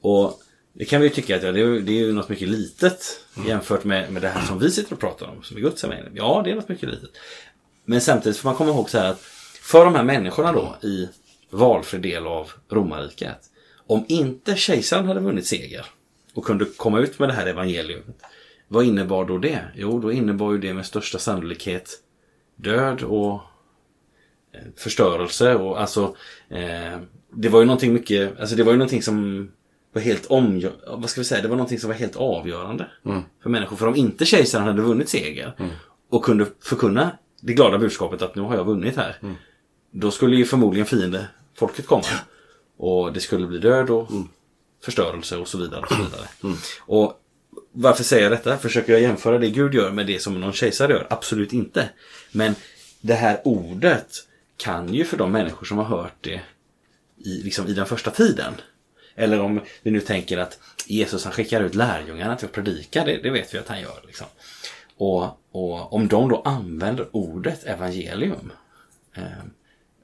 Och 0.00 0.40
det 0.72 0.84
kan 0.84 1.00
vi 1.00 1.06
ju 1.06 1.14
tycka 1.14 1.36
att 1.36 1.42
ja, 1.42 1.52
det, 1.52 1.60
är, 1.60 1.80
det 1.80 1.92
är 1.92 2.06
ju 2.06 2.12
något 2.12 2.28
mycket 2.28 2.48
litet 2.48 3.20
jämfört 3.46 3.84
med, 3.84 4.12
med 4.12 4.22
det 4.22 4.28
här 4.28 4.46
som 4.46 4.58
vi 4.58 4.70
sitter 4.70 4.92
och 4.92 5.00
pratar 5.00 5.26
om, 5.26 5.42
som 5.42 5.56
är 5.56 5.60
Guds 5.60 5.84
evangelium. 5.84 6.16
Ja, 6.16 6.42
det 6.44 6.50
är 6.50 6.54
något 6.54 6.68
mycket 6.68 6.88
litet. 6.88 7.10
Men 7.84 8.00
samtidigt 8.00 8.38
får 8.38 8.48
man 8.48 8.56
komma 8.56 8.70
ihåg 8.70 8.90
så 8.90 8.98
här 8.98 9.10
att 9.10 9.20
för 9.62 9.84
de 9.84 9.94
här 9.94 10.04
människorna 10.04 10.52
då 10.52 10.76
i 10.88 11.08
valfri 11.50 11.98
del 11.98 12.26
av 12.26 12.50
romarriket. 12.68 13.50
Om 13.86 14.04
inte 14.08 14.56
kejsaren 14.56 15.06
hade 15.06 15.20
vunnit 15.20 15.46
seger 15.46 15.86
och 16.34 16.44
kunde 16.44 16.64
komma 16.64 16.98
ut 16.98 17.18
med 17.18 17.28
det 17.28 17.32
här 17.32 17.46
evangeliet. 17.46 18.04
Vad 18.68 18.84
innebar 18.84 19.24
då 19.24 19.38
det? 19.38 19.60
Jo, 19.74 20.00
då 20.00 20.12
innebar 20.12 20.52
ju 20.52 20.58
det 20.58 20.74
med 20.74 20.86
största 20.86 21.18
sannolikhet 21.18 21.98
död 22.56 23.02
och 23.02 23.32
eh, 24.52 24.60
förstörelse 24.76 25.54
och 25.54 25.80
alltså 25.80 26.16
eh, 26.48 26.98
det 27.32 27.48
var 27.48 27.60
ju 27.60 27.66
någonting 27.66 27.92
mycket, 27.92 28.40
alltså 28.40 28.56
det 28.56 28.62
var 28.62 28.72
ju 28.72 28.78
någonting 28.78 29.02
som 29.02 29.48
var 29.92 30.02
helt 30.02 30.26
omgör, 30.26 30.72
vad 30.86 31.10
ska 31.10 31.20
vi 31.20 31.24
säga, 31.24 31.42
det 31.42 31.48
var 31.48 31.56
någonting 31.56 31.78
som 31.80 31.88
var 31.90 31.94
helt 31.96 32.16
avgörande 32.16 32.86
för 33.42 33.50
människor. 33.50 33.76
För 33.76 33.86
om 33.86 33.96
inte 33.96 34.24
kejsaren 34.24 34.66
hade 34.66 34.82
vunnit 34.82 35.08
seger 35.08 35.52
och 36.10 36.24
kunde 36.24 36.46
förkunna 36.60 37.10
det 37.40 37.52
glada 37.52 37.78
budskapet 37.78 38.22
att 38.22 38.34
nu 38.34 38.42
har 38.42 38.56
jag 38.56 38.64
vunnit 38.64 38.96
här. 38.96 39.16
Då 39.90 40.10
skulle 40.10 40.36
ju 40.36 40.44
förmodligen 40.44 40.86
fiende 40.86 41.28
folket 41.54 41.86
komma. 41.86 42.02
Och 42.76 43.12
det 43.12 43.20
skulle 43.20 43.46
bli 43.46 43.58
död 43.58 43.90
och 43.90 44.08
förstörelse 44.84 45.36
och 45.36 45.48
så 45.48 45.58
vidare. 45.58 45.80
Och, 45.80 45.88
så 45.88 45.94
vidare. 46.02 46.56
och 46.80 47.20
varför 47.72 48.04
säger 48.04 48.22
jag 48.22 48.32
detta? 48.32 48.56
Försöker 48.56 48.92
jag 48.92 49.02
jämföra 49.02 49.38
det 49.38 49.50
Gud 49.50 49.74
gör 49.74 49.90
med 49.90 50.06
det 50.06 50.22
som 50.22 50.40
någon 50.40 50.52
kejsare 50.52 50.92
gör? 50.92 51.06
Absolut 51.10 51.52
inte. 51.52 51.88
Men 52.32 52.54
det 53.00 53.14
här 53.14 53.40
ordet 53.44 54.08
kan 54.56 54.94
ju 54.94 55.04
för 55.04 55.16
de 55.16 55.32
människor 55.32 55.66
som 55.66 55.78
har 55.78 55.84
hört 55.84 56.16
det 56.20 56.40
i, 57.24 57.42
liksom 57.42 57.66
i 57.66 57.72
den 57.72 57.86
första 57.86 58.10
tiden. 58.10 58.52
Eller 59.14 59.40
om 59.40 59.60
vi 59.82 59.90
nu 59.90 60.00
tänker 60.00 60.38
att 60.38 60.58
Jesus 60.86 61.24
han 61.24 61.32
skickar 61.32 61.60
ut 61.60 61.74
lärjungarna 61.74 62.36
till 62.36 62.46
att 62.46 62.52
predika, 62.52 63.04
det, 63.04 63.22
det 63.22 63.30
vet 63.30 63.54
vi 63.54 63.58
att 63.58 63.68
han 63.68 63.80
gör. 63.80 64.00
Liksom. 64.06 64.26
Och, 64.96 65.24
och 65.52 65.92
om 65.92 66.08
de 66.08 66.28
då 66.28 66.42
använder 66.44 67.16
ordet 67.16 67.64
evangelium. 67.64 68.52
Eh, 69.14 69.22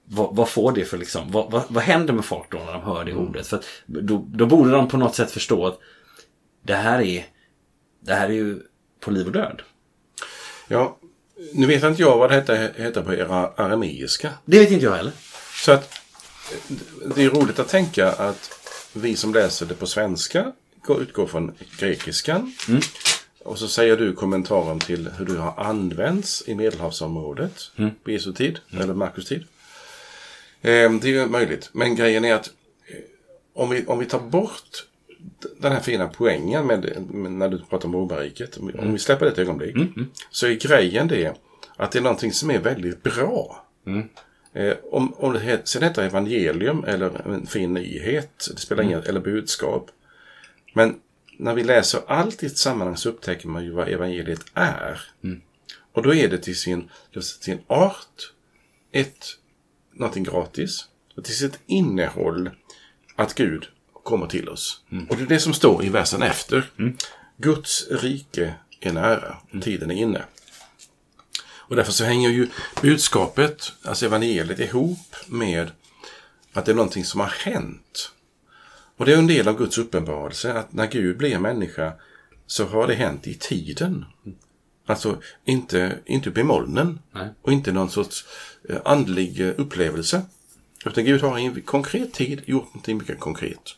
vad, 0.08 0.36
vad 0.36 0.48
får 0.48 0.72
det 0.72 0.84
för 0.84 0.98
liksom, 0.98 1.32
vad, 1.32 1.50
vad, 1.50 1.62
vad 1.68 1.82
händer 1.82 2.14
med 2.14 2.24
folk 2.24 2.50
då 2.50 2.58
när 2.58 2.72
de 2.72 2.82
hör 2.82 3.04
det 3.04 3.14
ordet? 3.14 3.46
För 3.46 3.60
då, 3.86 4.24
då 4.28 4.46
borde 4.46 4.70
de 4.70 4.88
på 4.88 4.96
något 4.96 5.14
sätt 5.14 5.30
förstå 5.30 5.66
att 5.66 5.78
det 6.62 6.74
här 6.74 7.00
är, 7.00 7.26
det 8.00 8.14
här 8.14 8.28
är 8.28 8.32
ju 8.32 8.60
på 9.00 9.10
liv 9.10 9.26
och 9.26 9.32
död. 9.32 9.62
Ja, 10.68 10.98
nu 11.52 11.66
vet 11.66 11.82
inte 11.82 12.02
jag 12.02 12.18
vad 12.18 12.30
det 12.30 12.34
heter, 12.34 12.72
heter 12.76 13.02
på 13.02 13.14
era 13.14 13.52
arameiska. 13.56 14.30
Det 14.44 14.58
vet 14.58 14.70
inte 14.70 14.84
jag 14.84 14.96
heller. 14.96 15.12
Så 15.64 15.72
att 15.72 15.92
det 17.16 17.24
är 17.24 17.30
roligt 17.30 17.58
att 17.58 17.68
tänka 17.68 18.12
att 18.12 18.55
vi 18.96 19.16
som 19.16 19.35
läser 19.35 19.66
det 19.66 19.74
på 19.74 19.87
svenska 19.87 20.52
går- 20.87 21.02
utgår 21.02 21.26
från 21.26 21.52
grekiskan. 21.78 22.54
Och 23.44 23.59
så 23.59 23.68
säger 23.68 23.96
du 23.96 24.12
kommentaren 24.12 24.78
till 24.80 25.09
hur 25.18 25.24
du 25.26 25.37
har 25.37 25.54
använts 25.64 26.44
i 26.48 26.54
Medelhavsområdet 26.54 27.70
på 28.04 28.11
Jesu 28.11 28.32
tid, 28.32 28.59
eller 28.80 28.94
Markus 28.94 29.28
tid. 29.28 29.44
Eh, 30.62 30.92
det 30.92 31.04
är 31.04 31.06
ju 31.06 31.26
möjligt. 31.26 31.70
Men 31.72 31.96
grejen 31.96 32.24
är 32.24 32.35
att 32.35 32.46
eh, 32.88 32.96
om 33.54 33.70
vi, 33.70 33.87
om 33.87 33.98
vi 33.98 34.06
tar 34.06 34.20
bort 34.20 34.87
den 35.59 35.72
här 35.72 35.80
fina 35.80 36.09
poängen 36.09 36.66
med, 36.66 37.04
med 37.14 37.32
när 37.32 37.48
du 37.48 37.59
pratar 37.59 37.88
om 37.88 37.94
romarriket. 37.96 38.56
Om, 38.56 38.66
vi- 38.66 38.72
om 38.78 38.92
vi 38.92 38.98
släpper 38.98 39.26
det 39.26 39.32
ett 39.32 39.38
ögonblick. 39.38 39.76
Så 40.30 40.46
är 40.46 40.52
grejen 40.54 41.09
det 41.09 41.35
att 41.76 41.92
det 41.92 41.98
är 41.98 42.02
någonting 42.02 42.32
som 42.32 42.50
är 42.50 42.59
väldigt 42.59 43.02
bra. 43.02 43.64
Eh, 44.56 44.76
om, 44.90 45.14
om 45.14 45.32
det 45.32 45.60
sen 45.64 45.82
heter 45.82 46.02
evangelium 46.02 46.84
eller 46.84 47.32
en 47.34 47.46
fin 47.46 47.74
nyhet, 47.74 48.48
det 48.54 48.60
spelar 48.60 48.82
ingen, 48.82 49.02
eller 49.02 49.20
budskap. 49.20 49.90
Men 50.74 51.00
när 51.38 51.54
vi 51.54 51.64
läser 51.64 52.00
allt 52.06 52.42
i 52.42 52.46
ett 52.46 52.58
sammanhang 52.58 52.96
så 52.96 53.08
upptäcker 53.08 53.48
man 53.48 53.64
ju 53.64 53.70
vad 53.70 53.88
evangeliet 53.88 54.44
är. 54.54 55.00
Och 55.92 56.02
då 56.02 56.14
är 56.14 56.28
det 56.28 56.38
till 56.38 56.56
sin, 56.56 56.90
till 57.12 57.22
sin 57.22 57.58
art 57.66 58.32
ett, 58.92 59.26
någonting 59.92 60.24
gratis. 60.24 60.84
Och 61.16 61.24
till 61.24 61.36
sitt 61.36 61.58
innehåll 61.66 62.50
att 63.16 63.34
Gud 63.34 63.66
kommer 64.02 64.26
till 64.26 64.48
oss. 64.48 64.84
Och 65.08 65.16
det 65.16 65.22
är 65.22 65.26
det 65.26 65.40
som 65.40 65.54
står 65.54 65.84
i 65.84 65.88
versen 65.88 66.22
efter. 66.22 66.70
Guds 67.36 67.86
rike 67.90 68.54
är 68.80 68.92
nära, 68.92 69.36
tiden 69.62 69.90
är 69.90 69.94
inne. 69.94 70.24
Och 71.68 71.76
därför 71.76 71.92
så 71.92 72.05
hänger 72.05 72.31
ju 72.31 72.48
budskapet, 72.83 73.72
alltså 73.83 74.07
evangeliet, 74.07 74.59
ihop 74.59 75.16
med 75.26 75.70
att 76.52 76.64
det 76.64 76.72
är 76.72 76.76
någonting 76.76 77.05
som 77.05 77.20
har 77.20 77.33
hänt. 77.44 78.12
Och 78.96 79.07
det 79.07 79.12
är 79.12 79.18
en 79.18 79.26
del 79.26 79.48
av 79.48 79.59
Guds 79.59 79.79
uppenbarelse, 79.79 80.52
att 80.52 80.72
när 80.72 80.87
Gud 80.87 81.16
blir 81.16 81.38
människa 81.38 81.92
så 82.46 82.64
har 82.64 82.87
det 82.87 82.94
hänt 82.94 83.26
i 83.26 83.35
tiden. 83.35 84.05
Alltså 84.87 85.22
inte, 85.44 85.98
inte 86.05 86.31
uppe 86.31 86.40
i 86.40 86.44
molnen 86.44 86.98
Nej. 87.12 87.29
och 87.42 87.52
inte 87.52 87.72
någon 87.72 87.90
sorts 87.90 88.24
eh, 88.68 88.79
andlig 88.85 89.40
eh, 89.40 89.55
upplevelse. 89.57 90.22
Utan 90.87 91.05
Gud 91.05 91.22
har 91.22 91.38
i 91.38 91.44
en 91.44 91.62
konkret 91.62 92.12
tid 92.12 92.42
gjort 92.46 92.64
någonting 92.64 92.98
mycket 92.98 93.20
konkret. 93.20 93.76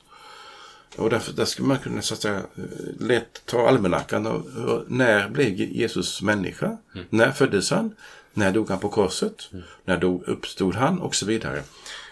Och 0.99 1.11
därför 1.11 1.33
där 1.33 1.45
skulle 1.45 1.69
man 1.69 1.79
kunna 1.79 2.03
så 2.03 2.15
att 2.15 2.23
säga, 2.23 2.43
lätt 2.99 3.43
ta 3.47 3.69
almanackan 3.69 4.27
och, 4.27 4.47
och 4.47 4.85
när 4.89 5.29
blev 5.29 5.49
Jesus 5.55 6.23
människa? 6.23 6.79
När 7.11 7.33
föddes 7.33 7.71
han? 7.71 7.95
När 8.35 8.53
dog 8.53 8.71
han 8.71 8.79
på 8.79 8.89
korset? 8.89 9.51
När 9.85 9.97
dog, 9.99 10.23
uppstod 10.29 10.75
han? 10.75 11.01
Och 11.01 11.15
så 11.15 11.27
vidare. 11.27 11.63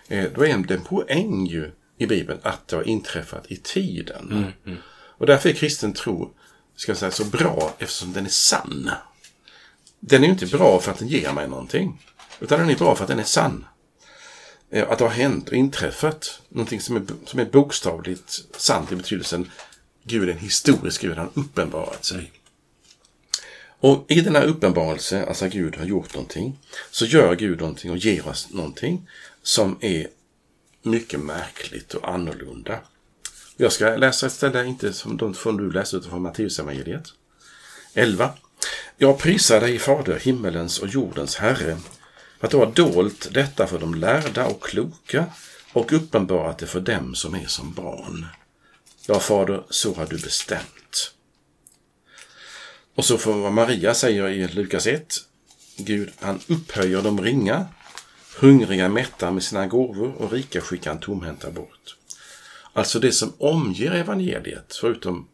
Eh, 0.08 0.24
då 0.34 0.44
är 0.44 0.58
det 0.58 0.74
en 0.74 0.84
poäng 0.84 1.46
ju 1.46 1.70
i 1.98 2.06
Bibeln 2.06 2.40
att 2.42 2.68
det 2.68 2.76
har 2.76 2.82
inträffat 2.82 3.44
i 3.48 3.56
tiden. 3.56 4.52
Och 5.18 5.26
därför 5.26 5.48
är 5.48 5.52
kristen 5.52 5.92
tro 5.92 6.34
ska 6.76 6.90
jag 6.90 6.98
säga, 6.98 7.10
så 7.10 7.24
bra 7.24 7.74
eftersom 7.78 8.12
den 8.12 8.24
är 8.24 8.30
sann. 8.30 8.90
Den 10.00 10.22
är 10.22 10.26
ju 10.26 10.32
inte 10.32 10.46
bra 10.46 10.80
för 10.80 10.92
att 10.92 10.98
den 10.98 11.08
ger 11.08 11.32
mig 11.32 11.48
någonting. 11.48 12.02
Utan 12.40 12.58
den 12.58 12.70
är 12.70 12.76
bra 12.76 12.96
för 12.96 13.04
att 13.04 13.08
den 13.08 13.18
är 13.18 13.24
sann. 13.24 13.66
Eh, 14.70 14.90
att 14.90 14.98
det 14.98 15.04
har 15.04 15.12
hänt 15.12 15.48
och 15.48 15.54
inträffat 15.54 16.42
någonting 16.48 16.80
som 16.80 16.96
är, 16.96 17.02
som 17.24 17.40
är 17.40 17.44
bokstavligt 17.44 18.44
sant 18.56 18.92
i 18.92 18.96
betydelsen 18.96 19.50
Gud 20.08 20.28
är 20.28 20.32
en 20.32 20.38
historisk 20.38 21.00
Gud, 21.00 21.16
han 21.16 21.30
har 21.34 21.42
uppenbarat 21.42 22.04
sig. 22.04 22.32
Och 23.80 24.04
i 24.08 24.20
denna 24.20 24.42
uppenbarelse, 24.42 25.26
alltså 25.26 25.44
att 25.44 25.52
Gud 25.52 25.76
har 25.76 25.84
gjort 25.84 26.14
någonting, 26.14 26.58
så 26.90 27.04
gör 27.04 27.34
Gud 27.34 27.60
någonting 27.60 27.90
och 27.90 27.96
ger 27.96 28.28
oss 28.28 28.48
någonting 28.50 29.08
som 29.42 29.78
är 29.80 30.08
mycket 30.82 31.20
märkligt 31.20 31.94
och 31.94 32.08
annorlunda. 32.08 32.78
Jag 33.56 33.72
ska 33.72 33.96
läsa 33.96 34.26
ett 34.26 34.32
ställe, 34.32 34.64
inte 34.64 34.92
som 34.92 35.16
de 35.16 35.34
från 35.34 35.56
du 35.56 35.70
läser, 35.70 35.98
utan 35.98 36.10
från 36.10 36.22
Matteusevangeliet. 36.22 37.08
11. 37.94 38.30
Jag 38.96 39.18
prisar 39.18 39.60
dig, 39.60 39.78
Fader, 39.78 40.18
himmelens 40.18 40.78
och 40.78 40.88
jordens 40.88 41.36
Herre, 41.36 41.76
för 42.38 42.46
att 42.46 42.50
du 42.50 42.56
har 42.56 42.66
dolt 42.66 43.28
detta 43.32 43.66
för 43.66 43.78
de 43.78 43.94
lärda 43.94 44.46
och 44.46 44.62
kloka 44.62 45.24
och 45.72 45.92
uppenbarat 45.92 46.58
det 46.58 46.66
för 46.66 46.80
dem 46.80 47.14
som 47.14 47.34
är 47.34 47.46
som 47.46 47.72
barn. 47.72 48.26
Ja, 49.06 49.20
Fader, 49.20 49.64
så 49.70 49.94
har 49.94 50.06
du 50.06 50.18
bestämt. 50.18 51.12
Och 52.94 53.04
så 53.04 53.18
får 53.18 53.34
vad 53.34 53.52
Maria 53.52 53.94
säger 53.94 54.28
i 54.28 54.48
Lukas 54.48 54.86
1. 54.86 55.14
Gud, 55.76 56.12
han 56.20 56.40
upphöjer 56.46 57.02
de 57.02 57.20
ringa, 57.20 57.66
hungriga 58.38 58.88
mättar 58.88 59.30
med 59.30 59.42
sina 59.42 59.66
gåvor 59.66 60.14
och 60.14 60.32
rika 60.32 60.60
skickar 60.60 60.90
han 60.90 61.00
tomhänta 61.00 61.50
bort. 61.50 61.96
Alltså 62.72 62.98
det 62.98 63.12
som 63.12 63.32
omger 63.38 63.92
evangeliet, 63.92 64.76
förutom 64.80 65.28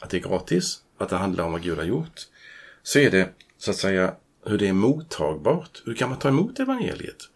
att 0.00 0.10
det 0.10 0.16
är 0.16 0.20
gratis, 0.20 0.78
att 0.98 1.08
det 1.08 1.16
handlar 1.16 1.44
om 1.44 1.52
vad 1.52 1.62
Gud 1.62 1.78
har 1.78 1.84
gjort, 1.84 2.26
så 2.82 2.98
är 2.98 3.10
det 3.10 3.28
så 3.58 3.70
att 3.70 3.76
säga 3.76 4.14
hur 4.46 4.58
det 4.58 4.68
är 4.68 4.72
mottagbart. 4.72 5.82
Hur 5.84 5.94
kan 5.94 6.08
man 6.08 6.18
ta 6.18 6.28
emot 6.28 6.60
evangeliet? 6.60 7.28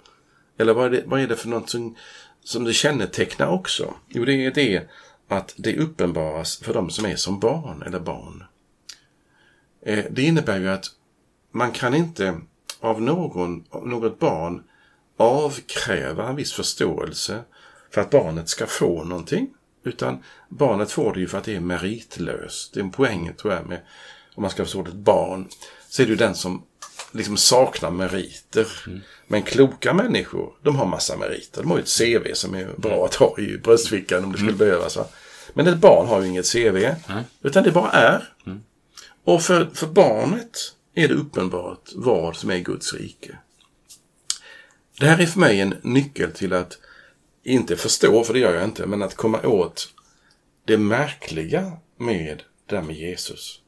Eller 0.58 0.74
vad 0.74 0.86
är 0.86 0.90
det, 0.90 1.02
vad 1.06 1.20
är 1.20 1.26
det 1.26 1.36
för 1.36 1.48
något 1.48 1.70
som, 1.70 1.96
som 2.44 2.64
det 2.64 2.72
kännetecknar 2.72 3.46
också? 3.46 3.94
Jo, 4.08 4.24
det 4.24 4.46
är 4.46 4.50
det 4.50 4.88
att 5.28 5.54
det 5.56 5.76
uppenbaras 5.76 6.56
för 6.56 6.74
de 6.74 6.90
som 6.90 7.06
är 7.06 7.16
som 7.16 7.40
barn 7.40 7.82
eller 7.82 8.00
barn. 8.00 8.44
Eh, 9.82 10.04
det 10.10 10.22
innebär 10.22 10.58
ju 10.58 10.68
att 10.68 10.86
man 11.52 11.72
kan 11.72 11.94
inte 11.94 12.40
av, 12.80 13.02
någon, 13.02 13.64
av 13.70 13.88
något 13.88 14.18
barn 14.18 14.62
avkräva 15.16 16.28
en 16.28 16.36
viss 16.36 16.52
förståelse 16.52 17.42
för 17.90 18.00
att 18.00 18.10
barnet 18.10 18.48
ska 18.48 18.66
få 18.66 19.04
någonting. 19.04 19.50
Utan 19.84 20.22
barnet 20.48 20.90
får 20.90 21.14
det 21.14 21.20
ju 21.20 21.28
för 21.28 21.38
att 21.38 21.44
det 21.44 21.56
är 21.56 21.60
meritlöst. 21.60 22.74
Det 22.74 22.80
är 22.80 22.84
en 22.84 22.90
poäng 22.90 23.32
tror 23.34 23.54
jag 23.54 23.66
med, 23.66 23.80
om 24.34 24.42
man 24.42 24.50
ska 24.50 24.64
förstå 24.64 24.82
det, 24.82 24.90
ett 24.90 24.94
barn. 24.94 25.48
Så 25.88 26.02
är 26.02 26.06
det 26.06 26.10
ju 26.10 26.16
den 26.16 26.34
som 26.34 26.62
liksom 27.12 27.36
saknar 27.36 27.90
meriter. 27.90 28.66
Mm. 28.86 29.00
Men 29.26 29.42
kloka 29.42 29.94
människor, 29.94 30.52
de 30.62 30.76
har 30.76 30.86
massa 30.86 31.16
meriter. 31.16 31.62
De 31.62 31.70
har 31.70 31.78
ju 31.78 31.82
ett 31.82 32.22
CV 32.24 32.34
som 32.34 32.54
är 32.54 32.68
bra 32.76 33.04
att 33.04 33.14
ha 33.14 33.38
i 33.38 33.58
bröstfickan 33.58 34.24
om 34.24 34.32
det 34.32 34.38
skulle 34.38 34.52
mm. 34.52 34.58
behövas. 34.58 34.96
Va? 34.96 35.06
Men 35.54 35.66
ett 35.66 35.78
barn 35.78 36.06
har 36.06 36.20
ju 36.20 36.28
inget 36.28 36.52
CV. 36.52 36.76
Mm. 36.76 37.22
Utan 37.42 37.64
det 37.64 37.70
bara 37.70 37.90
är. 37.90 38.28
Mm. 38.46 38.60
Och 39.24 39.42
för, 39.42 39.70
för 39.74 39.86
barnet 39.86 40.58
är 40.94 41.08
det 41.08 41.14
uppenbart 41.14 41.90
vad 41.94 42.36
som 42.36 42.50
är 42.50 42.58
Guds 42.58 42.94
rike. 42.94 43.38
Det 44.98 45.06
här 45.06 45.20
är 45.20 45.26
för 45.26 45.40
mig 45.40 45.60
en 45.60 45.74
nyckel 45.82 46.32
till 46.32 46.52
att 46.52 46.78
inte 47.44 47.76
förstå, 47.76 48.24
för 48.24 48.34
det 48.34 48.40
gör 48.40 48.54
jag 48.54 48.64
inte, 48.64 48.86
men 48.86 49.02
att 49.02 49.14
komma 49.14 49.42
åt 49.42 49.88
det 50.64 50.78
märkliga 50.78 51.72
med 51.96 52.42
det 52.66 52.76
där 52.76 52.82
med 52.82 52.96
Jesus. 52.96 53.59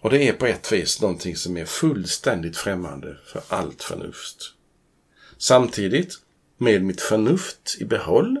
Och 0.00 0.10
det 0.10 0.28
är 0.28 0.32
på 0.32 0.46
ett 0.46 0.72
vis 0.72 1.00
någonting 1.00 1.36
som 1.36 1.56
är 1.56 1.64
fullständigt 1.64 2.56
främmande 2.56 3.16
för 3.26 3.42
allt 3.48 3.82
förnuft. 3.82 4.54
Samtidigt, 5.38 6.14
med 6.56 6.82
mitt 6.82 7.00
förnuft 7.00 7.76
i 7.80 7.84
behåll, 7.84 8.38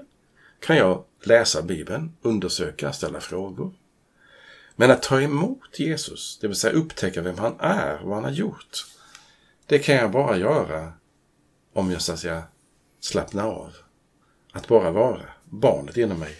kan 0.60 0.76
jag 0.76 1.04
läsa 1.22 1.62
Bibeln, 1.62 2.16
undersöka, 2.22 2.92
ställa 2.92 3.20
frågor. 3.20 3.74
Men 4.76 4.90
att 4.90 5.02
ta 5.02 5.20
emot 5.20 5.78
Jesus, 5.78 6.38
det 6.40 6.46
vill 6.46 6.56
säga 6.56 6.72
upptäcka 6.72 7.22
vem 7.22 7.38
han 7.38 7.56
är 7.60 7.98
och 8.02 8.08
vad 8.08 8.14
han 8.14 8.24
har 8.24 8.30
gjort, 8.30 8.86
det 9.66 9.78
kan 9.78 9.94
jag 9.94 10.10
bara 10.10 10.36
göra 10.36 10.92
om 11.72 11.90
jag 11.90 12.02
så 12.02 12.12
att 12.12 12.18
säga 12.18 12.42
slappnar 13.00 13.46
av. 13.46 13.76
Att 14.52 14.68
bara 14.68 14.90
vara 14.90 15.22
barnet 15.44 15.96
inom 15.96 16.18
mig. 16.18 16.36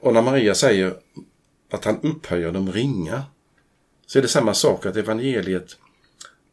Och 0.00 0.14
när 0.14 0.22
Maria 0.22 0.54
säger 0.54 0.96
att 1.70 1.84
han 1.84 2.00
upphöjer 2.00 2.52
de 2.52 2.72
ringa 2.72 3.24
så 4.08 4.18
är 4.18 4.22
det 4.22 4.28
samma 4.28 4.54
sak 4.54 4.86
att 4.86 4.96
evangeliet 4.96 5.76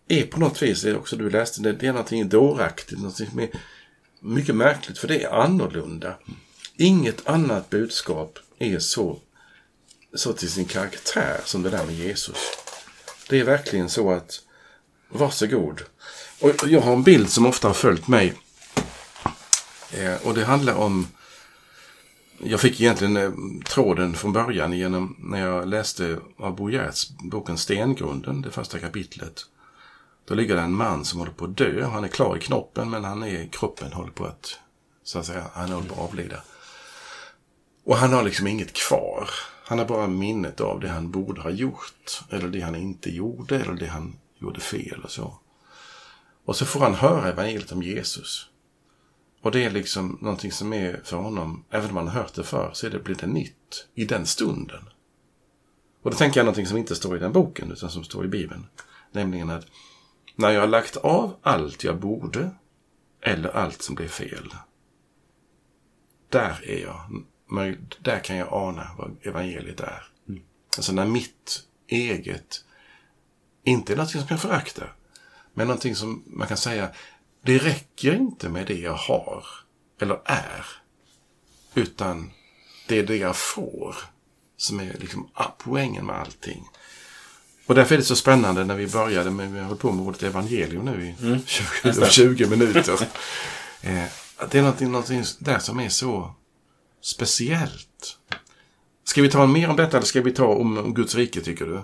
är 0.08 0.24
på 0.24 0.40
något 0.40 0.62
vis, 0.62 0.82
det 0.82 0.90
är 0.90 0.98
också 0.98 1.16
du 1.16 1.30
läste, 1.30 1.62
det, 1.62 1.74
det 1.74 1.88
är 1.88 1.92
någonting 1.92 2.30
dåraktigt, 2.30 3.00
någonting 3.00 3.30
som 3.30 3.40
är 3.40 3.50
mycket 4.20 4.56
märkligt 4.56 4.98
för 4.98 5.08
det 5.08 5.24
är 5.24 5.30
annorlunda. 5.30 6.16
Inget 6.78 7.28
annat 7.28 7.70
budskap 7.70 8.40
är 8.60 8.80
så, 8.80 9.20
så 10.14 10.34
till 10.34 10.52
sin 10.52 10.66
karaktär 10.66 11.40
som 11.46 11.64
det 11.64 11.70
där 11.70 11.86
med 11.86 11.96
Jesus. 11.96 12.38
Det 13.30 13.40
är 13.40 13.44
verkligen 13.44 13.90
så 13.90 14.12
att 14.12 14.42
varsågod. 15.10 15.82
Och 16.40 16.68
jag 16.68 16.82
har 16.82 16.94
en 16.94 17.04
bild 17.04 17.30
som 17.30 17.46
ofta 17.46 17.68
har 17.68 17.74
följt 17.74 18.08
mig. 18.08 18.34
Eh, 19.92 20.28
och 20.28 20.34
det 20.34 20.46
handlar 20.46 20.74
om 20.74 21.08
jag 22.46 22.60
fick 22.60 22.82
egentligen 22.82 23.18
eh, 23.18 23.32
tråden 23.66 24.14
från 24.14 24.34
början 24.34 24.74
genom 24.74 25.16
när 25.20 25.40
jag 25.40 25.68
läste 25.68 26.20
av 26.38 26.56
Bo 26.56 26.70
Giertz 26.70 27.10
boken 27.10 27.58
Stengrunden, 27.58 28.42
det 28.42 28.52
första 28.52 28.80
kapitlet. 28.80 29.46
Då 30.26 30.34
ligger 30.34 30.56
det 30.56 30.62
en 30.62 30.76
man 30.76 31.06
som 31.06 31.20
håller 31.20 31.32
på 31.32 31.46
att 31.46 31.58
dö. 31.58 31.86
Han 31.86 32.04
är 32.04 32.08
klar 32.08 32.38
i 32.38 32.40
knoppen 32.40 32.90
men 32.90 33.04
han 33.04 33.24
är, 33.24 33.48
kroppen 33.48 33.94
håller 33.94 34.12
på 34.12 34.26
att, 34.26 34.60
så 35.04 35.20
att 35.20 35.26
säga, 35.26 35.44
han 35.54 35.72
håller 35.72 35.88
på 35.88 35.94
att 35.94 36.10
avlida. 36.10 36.42
Och 37.84 37.98
han 37.98 38.14
har 38.14 38.24
liksom 38.24 38.48
inget 38.48 38.74
kvar. 38.74 39.30
Han 39.66 39.80
har 39.80 39.86
bara 39.86 40.08
minnet 40.08 40.62
av 40.62 40.80
det 40.80 40.90
han 40.90 41.12
borde 41.12 41.42
ha 41.42 41.50
gjort. 41.50 42.24
Eller 42.30 42.48
det 42.48 42.62
han 42.62 42.76
inte 42.76 43.10
gjorde 43.10 43.60
eller 43.60 43.74
det 43.74 43.88
han 43.88 44.16
gjorde 44.40 44.60
fel 44.60 45.02
och 45.04 45.12
så. 45.12 45.40
Och 46.46 46.56
så 46.56 46.66
får 46.66 46.80
han 46.80 46.96
höra 46.96 47.30
evangeliet 47.30 47.72
om 47.72 47.84
Jesus. 47.84 48.50
Och 49.46 49.52
det 49.52 49.66
är 49.66 49.70
liksom 49.70 50.18
någonting 50.22 50.52
som 50.52 50.74
är 50.74 51.02
för 51.04 51.18
honom, 51.18 51.64
även 51.70 51.90
om 51.90 51.98
han 51.98 52.08
har 52.08 52.22
hört 52.22 52.34
det 52.34 52.44
förr, 52.44 52.70
så 52.74 52.88
är 52.88 52.92
det, 52.92 53.00
blir 53.00 53.16
det 53.16 53.28
nytt 53.28 53.88
i 53.96 54.06
den 54.06 54.26
stunden. 54.26 54.90
Och 56.02 56.12
då 56.12 56.18
tänker 56.18 56.40
jag 56.40 56.46
någonting 56.46 56.68
som 56.68 56.78
inte 56.78 56.96
står 56.96 57.18
i 57.18 57.20
den 57.20 57.32
boken, 57.32 57.72
utan 57.72 57.90
som 57.90 58.04
står 58.04 58.26
i 58.26 58.28
Bibeln. 58.28 58.68
Nämligen 59.12 59.50
att 59.50 59.66
när 60.36 60.50
jag 60.50 60.62
har 60.62 60.68
lagt 60.68 60.98
av 60.98 61.36
allt 61.42 61.84
jag 61.84 62.00
borde, 62.00 62.52
eller 63.22 63.50
allt 63.50 63.82
som 63.82 63.96
blev 63.96 64.08
fel. 64.08 64.54
Där 66.30 66.70
är 66.70 66.82
jag. 66.82 67.24
Där 68.00 68.20
kan 68.20 68.36
jag 68.36 68.48
ana 68.52 68.96
vad 68.98 69.18
evangeliet 69.22 69.80
är. 69.80 70.04
Mm. 70.30 70.44
Alltså 70.78 70.94
när 70.94 71.06
mitt 71.06 71.64
eget, 71.88 72.66
inte 73.64 73.94
är 73.94 73.98
någonting 73.98 74.22
som 74.22 74.28
jag 74.30 74.42
föraktar, 74.42 74.96
men 75.54 75.68
någonting 75.68 75.96
som 75.96 76.24
man 76.26 76.48
kan 76.48 76.58
säga, 76.58 76.90
det 77.46 77.58
räcker 77.58 78.16
inte 78.16 78.50
med 78.50 78.68
det 78.68 78.80
jag 78.80 78.94
har 78.94 79.46
eller 80.02 80.20
är. 80.26 80.66
Utan 81.74 82.32
det 82.88 83.00
är 83.00 83.04
det 83.04 83.18
jag 83.18 83.36
får 83.36 83.96
som 84.58 84.80
är 84.80 84.96
liksom 85.00 85.30
poängen 85.58 86.06
med 86.06 86.16
allting. 86.16 86.64
Och 87.66 87.76
därför 87.76 87.96
är 87.96 88.00
det 88.00 88.06
så 88.06 88.16
spännande 88.16 88.66
när 88.66 88.76
vi 88.76 88.88
började 88.88 89.32
med, 89.32 89.52
vi 89.52 89.60
har 89.60 89.66
hållit 89.66 89.82
på 89.82 89.92
med 89.92 90.08
ordet 90.08 90.24
evangelium 90.24 90.86
nu 90.86 91.06
i 91.06 91.26
mm. 91.26 91.40
20, 91.46 92.10
20 92.10 92.46
minuter. 92.46 92.94
eh, 93.82 94.04
det 94.52 94.58
är 94.58 94.62
någonting, 94.62 94.92
någonting 94.92 95.24
där 95.40 95.60
som 95.60 95.80
är 95.80 95.90
så 95.90 96.36
speciellt. 97.02 98.18
Ska 99.04 99.22
vi 99.22 99.30
ta 99.30 99.48
mer 99.48 99.70
om 99.70 99.76
detta 99.76 99.98
eller 99.98 100.08
ska 100.08 100.22
vi 100.22 100.32
ta 100.32 100.46
om, 100.46 100.78
om 100.78 100.94
Guds 100.94 101.16
rike 101.16 101.42
tycker 101.42 101.66
du? 101.66 101.82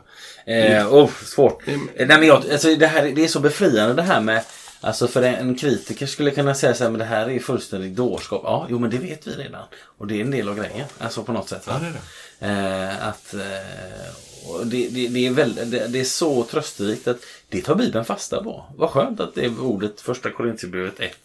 Eh, 0.53 0.93
oh, 0.93 1.09
svårt. 1.25 1.67
Mm. 1.67 1.89
Nej, 1.95 2.07
men 2.07 2.23
jag, 2.23 2.51
alltså, 2.51 2.75
det, 2.75 2.87
här, 2.87 3.11
det 3.15 3.23
är 3.23 3.27
så 3.27 3.39
befriande 3.39 3.93
det 3.93 4.01
här 4.01 4.21
med 4.21 4.43
Alltså 4.81 5.07
för 5.07 5.21
en 5.23 5.55
kritiker 5.55 6.05
skulle 6.05 6.31
kunna 6.31 6.55
säga 6.55 6.73
så 6.73 6.83
här, 6.83 6.91
men 6.91 6.99
det 6.99 7.05
här 7.05 7.29
är 7.29 7.39
fullständigt 7.39 7.95
dårskap. 7.95 8.41
Ja, 8.43 8.67
jo 8.69 8.79
men 8.79 8.89
det 8.89 8.97
vet 8.97 9.27
vi 9.27 9.31
redan. 9.31 9.63
Och 9.97 10.07
det 10.07 10.15
är 10.15 10.21
en 10.21 10.31
del 10.31 10.49
av 10.49 10.55
grejen. 10.55 10.87
Alltså 10.97 11.23
på 11.23 11.31
något 11.31 11.49
sätt. 11.49 11.67
Va? 11.67 11.73
Ja, 11.73 11.79
det 11.79 11.87
är 11.87 11.93
det. 11.93 12.01
Eh, 12.39 13.07
att, 13.07 13.33
eh, 13.33 14.65
det, 14.65 14.89
det, 14.89 15.07
det, 15.07 15.27
är 15.27 15.31
väl, 15.31 15.55
det, 15.55 15.87
det, 15.87 15.99
är 15.99 16.03
så 16.03 16.43
trösterikt 16.43 17.07
att 17.07 17.17
det 17.49 17.61
tar 17.61 17.75
Bibeln 17.75 18.05
fasta 18.05 18.43
på. 18.43 18.65
Vad 18.75 18.89
skönt 18.89 19.19
att 19.19 19.35
det 19.35 19.49
ordet 19.49 20.01
första 20.01 20.31
Korintierbrevet 20.31 20.99
1, 20.99 21.17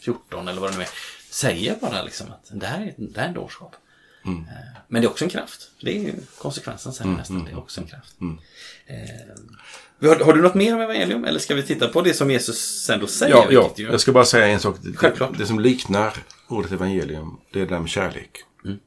14 0.00 0.48
eller 0.48 0.60
vad 0.60 0.72
det 0.72 0.76
nu 0.76 0.82
är, 0.82 0.88
säger 1.30 1.76
bara 1.80 2.02
liksom 2.02 2.26
att 2.26 2.60
det 2.60 2.66
här 2.66 2.80
är, 2.80 2.94
det 2.96 3.20
här 3.20 3.24
är 3.24 3.28
en 3.28 3.34
dårskap. 3.34 3.76
Mm. 4.24 4.38
Eh, 4.38 4.80
men 4.88 5.02
det 5.02 5.06
är 5.06 5.10
också 5.10 5.24
en 5.24 5.30
kraft. 5.30 5.70
Det 5.80 5.96
är 5.96 6.02
ju 6.02 6.14
konsekvensen 6.38 6.92
sen 6.92 7.06
mm, 7.06 7.18
nästan. 7.18 7.36
Mm, 7.36 7.48
det 7.48 7.54
är 7.54 7.58
också 7.58 7.80
en 7.80 7.86
kraft. 7.86 8.20
Mm. 8.20 8.38
Eh, 8.86 10.08
har, 10.08 10.16
har, 10.16 10.32
du 10.32 10.42
något 10.42 10.54
mer 10.54 10.74
om 10.74 10.80
evangelium? 10.80 11.24
Eller 11.24 11.38
ska 11.38 11.54
vi 11.54 11.62
titta 11.62 11.88
på 11.88 12.02
det 12.02 12.14
som 12.14 12.30
Jesus 12.30 12.84
sen 12.84 13.00
då 13.00 13.06
säger? 13.06 13.34
Ja, 13.34 13.46
ja. 13.50 13.72
jag 13.76 14.00
ska 14.00 14.12
bara 14.12 14.24
säga 14.24 14.46
en 14.46 14.60
sak. 14.60 14.76
Självklart. 14.94 15.32
Det, 15.32 15.38
det 15.38 15.46
som 15.46 15.60
liknar 15.60 16.16
ordet 16.48 16.72
evangelium, 16.72 17.40
det 17.52 17.60
är 17.60 17.66
det 17.66 17.74
där 17.74 17.80
med 17.80 17.90
kärlek. 17.90 18.30
Mm. 18.64 18.78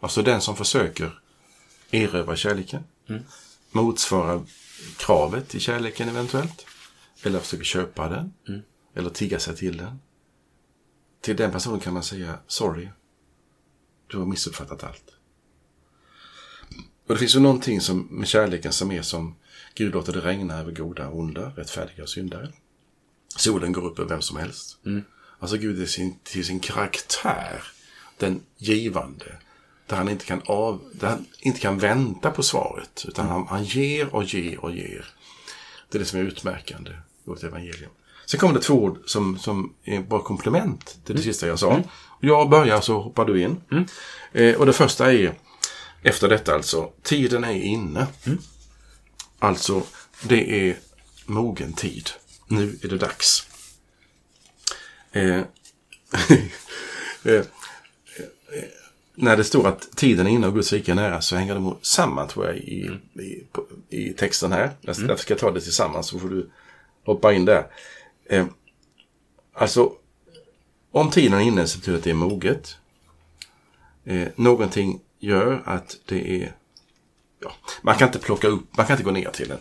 Alltså 0.00 0.22
den 0.22 0.40
som 0.40 0.56
försöker 0.56 1.18
erövra 1.90 2.36
kärleken, 2.36 2.84
mm. 3.08 3.22
motsvara 3.70 4.44
kravet 4.96 5.54
i 5.54 5.60
kärleken 5.60 6.08
eventuellt, 6.08 6.66
eller 7.22 7.38
försöker 7.38 7.64
köpa 7.64 8.08
den, 8.08 8.32
mm. 8.48 8.60
eller 8.94 9.10
tigga 9.10 9.38
sig 9.38 9.56
till 9.56 9.76
den. 9.76 10.00
Till 11.20 11.36
den 11.36 11.50
personen 11.50 11.80
kan 11.80 11.94
man 11.94 12.02
säga 12.02 12.38
sorry, 12.46 12.88
du 14.12 14.18
har 14.18 14.26
missuppfattat 14.26 14.84
allt. 14.84 15.04
Och 17.06 17.14
det 17.14 17.18
finns 17.18 17.36
ju 17.36 17.40
någonting 17.40 17.80
som, 17.80 18.08
med 18.10 18.28
kärleken 18.28 18.72
som 18.72 18.92
är 18.92 19.02
som 19.02 19.34
Gud 19.74 19.94
låter 19.94 20.12
det 20.12 20.20
regna 20.20 20.58
över 20.58 20.72
goda 20.72 21.08
och 21.08 21.18
onda, 21.18 21.52
rättfärdiga 21.56 22.02
och 22.02 22.08
syndare. 22.08 22.52
Solen 23.36 23.72
går 23.72 23.86
upp 23.86 23.98
över 23.98 24.08
vem 24.08 24.22
som 24.22 24.36
helst. 24.36 24.78
Mm. 24.86 25.04
Alltså 25.38 25.56
Gud 25.56 25.82
är 25.82 25.86
sin, 25.86 26.18
till 26.22 26.46
sin 26.46 26.60
karaktär 26.60 27.62
den 28.18 28.42
givande. 28.56 29.36
Där 29.86 29.96
han 29.96 30.08
inte 30.08 30.24
kan, 30.24 30.42
av, 30.44 30.80
där 30.92 31.08
han 31.08 31.26
inte 31.40 31.60
kan 31.60 31.78
vänta 31.78 32.30
på 32.30 32.42
svaret. 32.42 33.04
Utan 33.08 33.24
mm. 33.24 33.36
han, 33.36 33.46
han 33.46 33.64
ger 33.64 34.14
och 34.14 34.24
ger 34.24 34.64
och 34.64 34.72
ger. 34.72 35.06
Det 35.88 35.98
är 35.98 36.00
det 36.00 36.04
som 36.04 36.20
är 36.20 36.24
utmärkande 36.24 36.90
i 36.90 36.94
vårt 37.24 37.42
evangelium. 37.42 37.90
Sen 38.26 38.40
kommer 38.40 38.54
det 38.54 38.60
två 38.60 38.74
ord 38.74 38.98
som, 39.06 39.38
som 39.38 39.74
är 39.84 40.00
bara 40.00 40.22
komplement 40.22 40.84
till 40.84 41.00
det 41.04 41.12
mm. 41.12 41.22
sista 41.22 41.46
jag 41.46 41.58
sa. 41.58 41.82
Mm. 42.22 42.34
Jag 42.34 42.50
börjar 42.50 42.80
så 42.80 43.00
hoppar 43.00 43.24
du 43.24 43.42
in. 43.42 43.60
Mm. 43.70 43.84
Eh, 44.32 44.54
och 44.54 44.66
det 44.66 44.72
första 44.72 45.12
är 45.12 45.34
efter 46.02 46.28
detta 46.28 46.54
alltså, 46.54 46.92
tiden 47.02 47.44
är 47.44 47.54
inne. 47.54 48.06
Mm. 48.26 48.38
Alltså, 49.38 49.82
det 50.22 50.68
är 50.68 50.76
mogen 51.26 51.72
tid. 51.72 52.10
Nu 52.48 52.78
är 52.82 52.88
det 52.88 52.98
dags. 52.98 53.46
Eh, 55.12 55.40
eh, 57.24 57.44
när 59.14 59.36
det 59.36 59.44
står 59.44 59.68
att 59.68 59.96
tiden 59.96 60.26
är 60.26 60.30
inne 60.30 60.46
och 60.46 60.54
Guds 60.54 60.72
rike 60.72 60.92
är 60.92 60.94
nära 60.94 61.20
så 61.20 61.36
hänger 61.36 61.54
det 61.54 61.74
samman 61.82 62.28
tror 62.28 62.46
jag 62.46 62.56
i, 62.56 62.86
mm. 62.86 63.00
i, 63.18 63.46
i 63.88 64.12
texten 64.12 64.52
här. 64.52 64.64
Mm. 64.64 64.76
Därför 64.80 65.16
ska 65.16 65.32
jag 65.32 65.40
ta 65.40 65.50
det 65.50 65.60
tillsammans 65.60 66.06
så 66.06 66.18
får 66.18 66.28
du 66.28 66.50
hoppa 67.04 67.32
in 67.32 67.44
där. 67.44 67.66
Eh, 68.24 68.46
alltså, 69.52 69.92
om 70.92 71.10
tiden 71.10 71.38
är 71.38 71.40
inne 71.40 71.66
så 71.66 71.78
betyder 71.78 71.92
det 71.92 71.98
att 71.98 72.04
det 72.04 72.10
är 72.10 72.14
moget. 72.14 72.76
Eh, 74.04 74.28
någonting 74.36 75.00
gör 75.18 75.62
att 75.64 75.96
det 76.06 76.42
är... 76.42 76.52
Ja, 77.40 77.52
man 77.82 77.96
kan 77.96 78.08
inte 78.08 78.18
plocka 78.18 78.48
upp, 78.48 78.76
man 78.76 78.86
kan 78.86 78.94
inte 78.94 79.04
gå 79.04 79.10
ner 79.10 79.30
till 79.30 79.50
en 79.50 79.58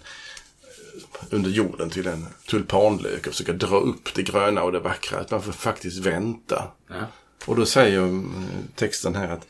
under 1.30 1.50
jorden 1.50 1.90
till 1.90 2.08
en 2.08 2.28
tulpanlök 2.48 3.28
och 3.28 3.34
försöka 3.34 3.54
dra 3.54 3.78
upp 3.78 4.14
det 4.16 4.24
gröna 4.24 4.64
och 4.64 4.72
det 4.72 4.80
vackra. 4.80 5.20
Att 5.20 5.32
man 5.32 5.42
får 5.42 5.52
faktiskt 5.52 5.98
vänta. 5.98 6.72
Ja. 6.88 7.08
Och 7.46 7.56
då 7.56 7.66
säger 7.66 8.08
eh, 8.08 8.22
texten 8.76 9.16
här 9.16 9.30
att 9.30 9.48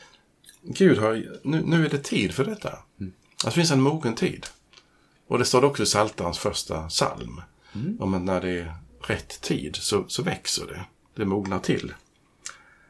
Gud 0.61 0.97
har, 0.97 1.39
nu, 1.43 1.61
nu 1.65 1.85
är 1.85 1.89
det 1.89 2.03
tid 2.03 2.31
för 2.33 2.45
detta. 2.45 2.77
Mm. 2.99 3.13
Det 3.45 3.51
finns 3.51 3.71
en 3.71 3.81
mogen 3.81 4.15
tid. 4.15 4.45
Och 5.27 5.39
det 5.39 5.45
står 5.45 5.63
också 5.63 5.83
i 5.83 5.85
Psaltarens 5.85 6.39
första 6.39 6.87
psalm. 6.87 7.41
Mm. 7.75 7.97
Om 8.01 8.13
att 8.13 8.21
när 8.21 8.41
det 8.41 8.49
är 8.49 8.75
rätt 9.01 9.41
tid 9.41 9.75
så, 9.75 10.05
så 10.07 10.23
växer 10.23 10.65
det. 10.65 10.85
Det 11.15 11.25
mognar 11.25 11.59
till. 11.59 11.93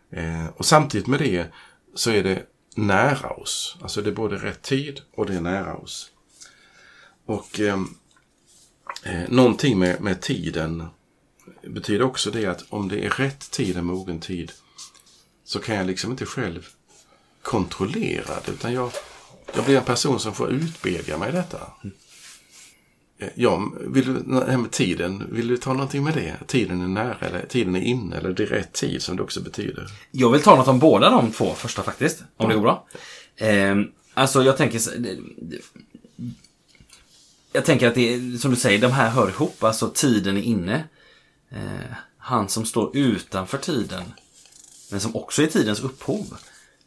Eh, 0.09 0.47
och 0.47 0.65
samtidigt 0.65 1.07
med 1.07 1.19
det 1.19 1.47
så 1.95 2.11
är 2.11 2.23
det 2.23 2.45
nära 2.75 3.29
oss. 3.29 3.77
Alltså 3.81 4.01
det 4.01 4.09
är 4.09 4.15
både 4.15 4.35
rätt 4.37 4.61
tid 4.61 5.01
och 5.15 5.25
det 5.25 5.35
är 5.35 5.41
nära 5.41 5.75
oss. 5.75 6.11
Och 7.25 7.59
eh, 7.59 7.79
eh, 9.03 9.29
någonting 9.29 9.79
med, 9.79 10.01
med 10.01 10.21
tiden 10.21 10.85
betyder 11.61 12.05
också 12.05 12.31
det 12.31 12.45
att 12.45 12.65
om 12.69 12.87
det 12.87 13.05
är 13.05 13.09
rätt 13.09 13.51
tid, 13.51 13.77
en 13.77 13.85
mogen 13.85 14.19
tid, 14.19 14.51
så 15.43 15.59
kan 15.59 15.75
jag 15.75 15.87
liksom 15.87 16.11
inte 16.11 16.25
själv 16.25 16.67
kontrollera 17.41 18.39
det. 18.45 18.51
Utan 18.51 18.73
jag, 18.73 18.91
jag 19.55 19.65
blir 19.65 19.77
en 19.77 19.83
person 19.83 20.19
som 20.19 20.33
får 20.33 20.51
utbedja 20.51 21.17
mig 21.17 21.31
detta. 21.31 21.71
Ja, 23.35 23.71
vill 23.79 24.05
du, 24.05 24.13
det 24.13 24.51
här 24.51 24.57
med 24.57 24.71
tiden, 24.71 25.27
vill 25.31 25.47
du 25.47 25.57
ta 25.57 25.73
någonting 25.73 26.03
med 26.03 26.13
det? 26.13 26.47
Tiden 26.47 26.81
är 26.81 26.87
nära 26.87 27.17
eller 27.19 27.45
tiden 27.45 27.75
är 27.75 27.81
inne 27.81 28.17
eller 28.17 28.33
det 28.33 28.43
är 28.43 28.47
rätt 28.47 28.73
tid 28.73 29.01
som 29.01 29.17
det 29.17 29.23
också 29.23 29.41
betyder. 29.41 29.87
Jag 30.11 30.31
vill 30.31 30.41
ta 30.41 30.55
något 30.55 30.67
om 30.67 30.79
båda 30.79 31.09
de 31.09 31.31
två 31.31 31.53
första 31.53 31.83
faktiskt. 31.83 32.23
Om 32.37 32.49
det 32.49 32.55
går 32.55 32.61
bra. 32.61 32.87
Eh, 33.35 33.75
alltså 34.13 34.43
jag 34.43 34.57
tänker... 34.57 34.81
Jag 37.53 37.65
tänker 37.65 37.87
att 37.87 37.95
det 37.95 38.13
är, 38.13 38.37
som 38.37 38.51
du 38.51 38.57
säger, 38.57 38.81
de 38.81 38.91
här 38.91 39.09
hör 39.09 39.29
ihop. 39.29 39.63
Alltså 39.63 39.89
tiden 39.89 40.37
är 40.37 40.41
inne. 40.41 40.83
Eh, 41.49 41.95
han 42.17 42.49
som 42.49 42.65
står 42.65 42.97
utanför 42.97 43.57
tiden, 43.57 44.03
men 44.91 44.99
som 44.99 45.15
också 45.15 45.43
är 45.43 45.47
tidens 45.47 45.79
upphov, 45.79 46.37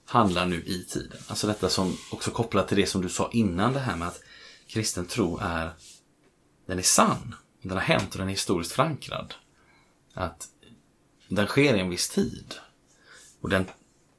handlar 0.07 0.47
nu 0.47 0.63
i 0.67 0.85
tiden. 0.85 1.19
Alltså 1.27 1.47
detta 1.47 1.69
som 1.69 1.97
också 2.11 2.31
kopplat 2.31 2.69
till 2.69 2.77
det 2.77 2.87
som 2.87 3.03
du 3.03 3.09
sa 3.09 3.31
innan 3.33 3.73
det 3.73 3.81
här 3.81 3.97
med 3.97 4.09
att 4.09 4.21
kristen 4.67 5.07
tro 5.07 5.39
är, 5.43 5.71
den 6.67 6.79
är 6.79 6.83
sann. 6.83 7.35
Den 7.63 7.73
har 7.73 7.85
hänt 7.85 8.13
och 8.13 8.19
den 8.19 8.27
är 8.27 8.33
historiskt 8.33 8.73
förankrad. 8.73 9.35
Att 10.15 10.49
den 11.29 11.47
sker 11.47 11.75
i 11.75 11.81
en 11.81 11.91
viss 11.91 12.09
tid. 12.09 12.55
Och 13.41 13.49
den, 13.49 13.67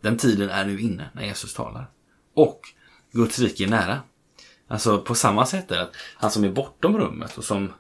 den 0.02 0.18
tiden 0.18 0.50
är 0.50 0.66
nu 0.66 0.82
inne 0.82 1.10
när 1.14 1.24
Jesus 1.24 1.54
talar. 1.54 1.92
Och 2.34 2.62
Guds 3.12 3.40
rike 3.40 3.64
är 3.64 3.68
nära. 3.68 4.02
Alltså 4.68 5.02
på 5.02 5.16
samma 5.16 5.46
sätt 5.46 5.72
är 5.72 5.76
det 5.76 5.82
att 5.82 5.96
han 6.16 6.32
som 6.32 6.44
är 6.44 6.50
bortom 6.50 6.98
rummet 6.98 7.38
och 7.38 7.44
som 7.44 7.74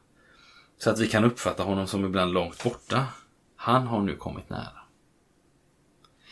så 0.78 0.90
att 0.90 1.00
vi 1.00 1.08
kan 1.08 1.24
uppfatta 1.24 1.64
honom 1.64 1.88
som 1.88 2.06
ibland 2.06 2.34
långt 2.34 2.64
borta. 2.64 3.06
Han 3.56 3.88
har 3.88 4.02
nu 4.02 4.16
kommit 4.16 4.50
nära. 4.50 4.82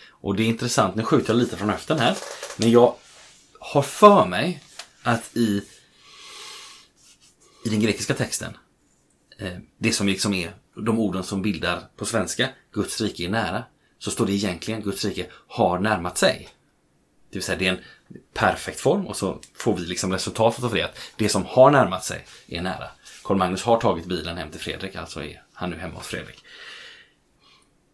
Och 0.10 0.36
det 0.36 0.44
är 0.44 0.48
intressant, 0.48 0.96
nu 0.96 1.04
skjuter 1.04 1.34
jag 1.34 1.40
lite 1.40 1.58
från 1.58 1.70
höften 1.70 2.00
här. 2.00 2.18
Men 2.58 2.72
jag 2.72 2.96
har 3.60 3.82
för 3.82 4.26
mig 4.26 4.64
att 5.04 5.38
i, 5.38 5.64
i 7.66 7.70
den 7.70 7.80
grekiska 7.80 8.14
texten, 8.14 8.58
eh, 9.38 9.58
det 9.78 9.92
som 9.92 10.08
liksom 10.08 10.34
är 10.34 10.54
de 10.76 11.00
orden 11.00 11.24
som 11.24 11.42
bildar 11.42 11.84
på 11.98 12.06
svenska, 12.06 12.50
Guds 12.72 13.02
rike 13.02 13.26
är 13.26 13.30
nära, 13.30 13.64
så 14.00 14.12
står 14.12 14.26
det 14.26 14.34
egentligen 14.34 14.82
Guds 14.82 15.06
rike 15.06 15.26
har 15.48 15.80
närmat 15.80 16.18
sig. 16.18 16.50
Det 17.30 17.38
vill 17.38 17.44
säga 17.44 17.58
det 17.58 17.68
är 17.68 17.72
en 17.72 17.84
perfekt 18.34 18.80
form 18.80 19.08
och 19.08 19.16
så 19.16 19.40
får 19.56 19.78
vi 19.78 19.86
liksom 19.86 20.12
resultatet 20.12 20.64
av 20.64 20.74
det 20.74 20.82
att 20.82 20.98
det 21.16 21.30
som 21.30 21.46
har 21.46 21.72
närmat 21.72 22.06
sig 22.06 22.26
är 22.48 22.62
nära. 22.62 22.88
Karl 23.24 23.38
Magnus 23.38 23.64
har 23.64 23.82
tagit 23.82 24.06
bilen 24.06 24.38
hem 24.38 24.52
till 24.52 24.60
Fredrik, 24.60 24.96
alltså 24.96 25.24
är 25.24 25.44
han 25.54 25.70
nu 25.70 25.76
hemma 25.76 25.96
hos 25.96 26.08
Fredrik. 26.08 26.44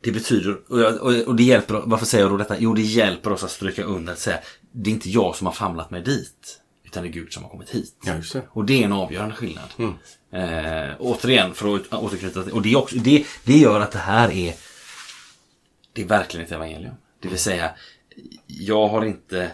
Det 0.02 0.12
betyder, 0.12 0.72
och, 0.72 1.28
och 1.28 1.36
det 1.36 1.44
hjälper, 1.44 1.82
varför 1.86 2.06
säger 2.06 2.24
jag 2.24 2.32
då 2.32 2.38
detta? 2.38 2.60
Jo, 2.60 2.74
det 2.74 2.82
hjälper 2.82 3.32
oss 3.32 3.44
att 3.44 3.52
stryka 3.52 3.84
under 3.84 4.14
att 4.14 4.20
säga, 4.20 4.40
det 4.72 4.90
är 4.90 4.94
inte 4.94 5.10
jag 5.10 5.36
som 5.36 5.48
har 5.48 5.54
famlat 5.54 5.92
mig 5.92 6.02
dit, 6.02 6.62
utan 6.90 7.04
det 7.04 7.10
är 7.10 7.12
Gud 7.12 7.34
som 7.34 7.44
har 7.44 7.50
kommit 7.50 7.70
hit. 7.70 7.96
Ja, 8.06 8.14
det. 8.34 8.42
Och 8.52 8.66
det 8.66 8.82
är 8.82 8.86
en 8.86 8.94
avgörande 8.94 9.36
skillnad. 9.36 9.70
Eh, 10.32 10.96
återigen, 11.00 11.54
för 11.54 11.76
att 11.76 11.94
återknyta 11.94 12.44
till, 12.44 12.54
och 12.54 12.62
det, 12.62 12.76
också, 12.76 12.96
det, 12.96 13.26
det 13.44 13.58
gör 13.58 13.80
att 13.80 13.92
det 13.92 14.00
här 14.00 14.32
är, 14.32 14.56
det 15.94 16.02
är 16.02 16.06
verkligen 16.06 16.46
ett 16.46 16.52
evangelium. 16.52 16.94
Det 17.20 17.28
vill 17.28 17.40
säga, 17.40 17.72
jag 18.48 18.88
har 18.88 19.06
inte 19.06 19.52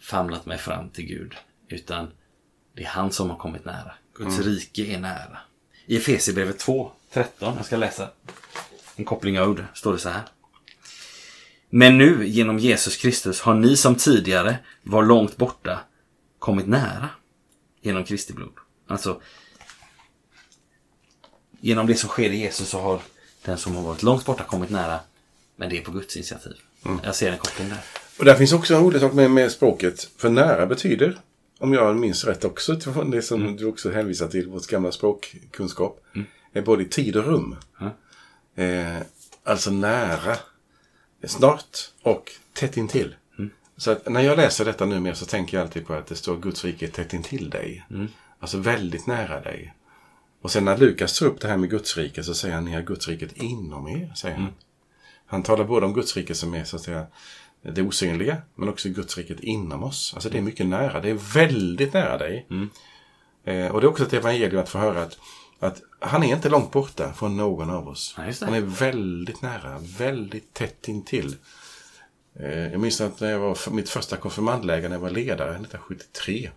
famlat 0.00 0.46
mig 0.46 0.58
fram 0.58 0.90
till 0.90 1.04
Gud, 1.04 1.34
utan 1.68 2.10
det 2.76 2.82
är 2.82 2.88
han 2.88 3.12
som 3.12 3.30
har 3.30 3.36
kommit 3.36 3.64
nära. 3.64 3.92
Guds 4.14 4.38
rike 4.38 4.82
är 4.82 4.98
nära. 4.98 5.38
I 5.86 5.96
Efesierbrevet 5.96 6.58
2, 6.58 6.92
13, 7.12 7.54
jag 7.56 7.66
ska 7.66 7.76
läsa 7.76 8.10
en 8.96 9.04
koppling 9.04 9.40
av 9.40 9.48
ord, 9.48 9.64
står 9.74 9.92
det 9.92 9.98
så 9.98 10.08
här. 10.08 10.22
Men 11.70 11.98
nu, 11.98 12.26
genom 12.26 12.58
Jesus 12.58 12.96
Kristus, 12.96 13.40
har 13.40 13.54
ni 13.54 13.76
som 13.76 13.94
tidigare 13.94 14.58
var 14.82 15.02
långt 15.02 15.36
borta 15.36 15.80
kommit 16.48 16.66
nära 16.66 17.08
genom 17.80 18.04
Kristi 18.04 18.32
blod. 18.32 18.52
Alltså, 18.86 19.20
genom 21.60 21.86
det 21.86 21.94
som 21.94 22.08
sker 22.08 22.30
i 22.30 22.36
Jesus 22.36 22.68
så 22.68 22.80
har 22.80 23.00
den 23.44 23.58
som 23.58 23.76
har 23.76 23.82
varit 23.82 24.02
långt 24.02 24.24
borta 24.24 24.44
kommit 24.44 24.70
nära, 24.70 25.00
men 25.56 25.70
det 25.70 25.78
är 25.78 25.84
på 25.84 25.90
Guds 25.90 26.16
initiativ. 26.16 26.56
Jag 27.02 27.14
ser 27.14 27.32
en 27.32 27.38
koppling 27.38 27.68
där. 27.68 27.78
Och 28.18 28.24
där 28.24 28.34
finns 28.34 28.52
också 28.52 28.74
en 28.74 28.80
rolig 28.80 29.00
sak 29.00 29.12
med, 29.12 29.30
med 29.30 29.52
språket. 29.52 30.10
För 30.16 30.28
nära 30.30 30.66
betyder, 30.66 31.18
om 31.58 31.72
jag 31.72 31.96
minns 31.96 32.24
rätt 32.24 32.44
också, 32.44 32.72
utifrån 32.76 33.10
det 33.10 33.22
som 33.22 33.56
du 33.56 33.64
också 33.64 33.90
hänvisar 33.90 34.28
till, 34.28 34.48
vårt 34.48 34.66
gamla 34.66 34.92
språkkunskap, 34.92 36.00
är 36.52 36.62
både 36.62 36.82
i 36.82 36.88
tid 36.88 37.16
och 37.16 37.24
rum. 37.24 37.56
Eh, 38.54 38.98
alltså 39.44 39.70
nära, 39.70 40.36
snart 41.26 41.90
och 42.02 42.32
tätt 42.52 42.76
intill. 42.76 43.14
Så 43.78 43.96
när 44.06 44.20
jag 44.20 44.36
läser 44.36 44.64
detta 44.64 44.84
numera 44.86 45.14
så 45.14 45.26
tänker 45.26 45.56
jag 45.56 45.64
alltid 45.64 45.86
på 45.86 45.94
att 45.94 46.06
det 46.06 46.16
står 46.16 46.36
Guds 46.38 46.64
rike 46.64 46.88
tätt 46.88 47.12
intill 47.12 47.50
dig. 47.50 47.86
Alltså 48.40 48.58
väldigt 48.58 49.06
nära 49.06 49.40
dig. 49.40 49.74
Och 50.42 50.50
sen 50.50 50.64
när 50.64 50.78
Lukas 50.78 51.18
tar 51.18 51.26
upp 51.26 51.40
det 51.40 51.48
här 51.48 51.56
med 51.56 51.70
Guds 51.70 51.96
rike 51.96 52.22
så 52.22 52.34
säger 52.34 52.54
han 52.54 52.64
ni 52.64 52.72
har 52.72 52.82
Guds 52.82 53.08
riket 53.08 53.32
inom 53.36 53.88
er. 53.88 54.12
Säger 54.16 54.36
han. 54.36 54.52
han 55.26 55.42
talar 55.42 55.64
både 55.64 55.86
om 55.86 55.94
Guds 55.94 56.16
rike 56.16 56.34
som 56.34 56.54
är 56.54 56.64
så 56.64 56.76
att 56.76 56.82
säga 56.82 57.06
det 57.62 57.82
osynliga 57.82 58.36
men 58.54 58.68
också 58.68 58.88
Guds 58.88 59.16
riket 59.18 59.40
inom 59.40 59.82
oss. 59.82 60.12
Alltså 60.14 60.30
det 60.30 60.38
är 60.38 60.42
mycket 60.42 60.66
nära. 60.66 61.00
Det 61.00 61.10
är 61.10 61.34
väldigt 61.34 61.92
nära 61.92 62.18
dig. 62.18 62.46
Eh, 63.44 63.66
och 63.66 63.80
det 63.80 63.86
är 63.86 63.88
också 63.88 64.04
ett 64.04 64.12
evangelium 64.12 64.62
att 64.62 64.68
få 64.68 64.78
höra 64.78 65.02
att, 65.02 65.18
att 65.58 65.82
han 66.00 66.22
är 66.22 66.34
inte 66.34 66.48
långt 66.48 66.72
borta 66.72 67.12
från 67.12 67.36
någon 67.36 67.70
av 67.70 67.88
oss. 67.88 68.14
Ja. 68.16 68.32
Han 68.40 68.54
är 68.54 68.60
väldigt 68.60 69.42
nära, 69.42 69.78
väldigt 69.98 70.54
tätt 70.54 70.88
intill. 70.88 71.36
Eh, 72.40 72.72
jag 72.72 72.80
minns 72.80 73.00
att 73.00 73.20
när 73.20 73.30
jag 73.30 73.38
var 73.38 73.70
mitt 73.70 73.90
första 73.90 74.16
konfirmandläger 74.16 74.88
när 74.88 74.96
jag 74.96 75.00
var 75.00 75.10
ledare 75.10 75.50
1973. 75.50 76.50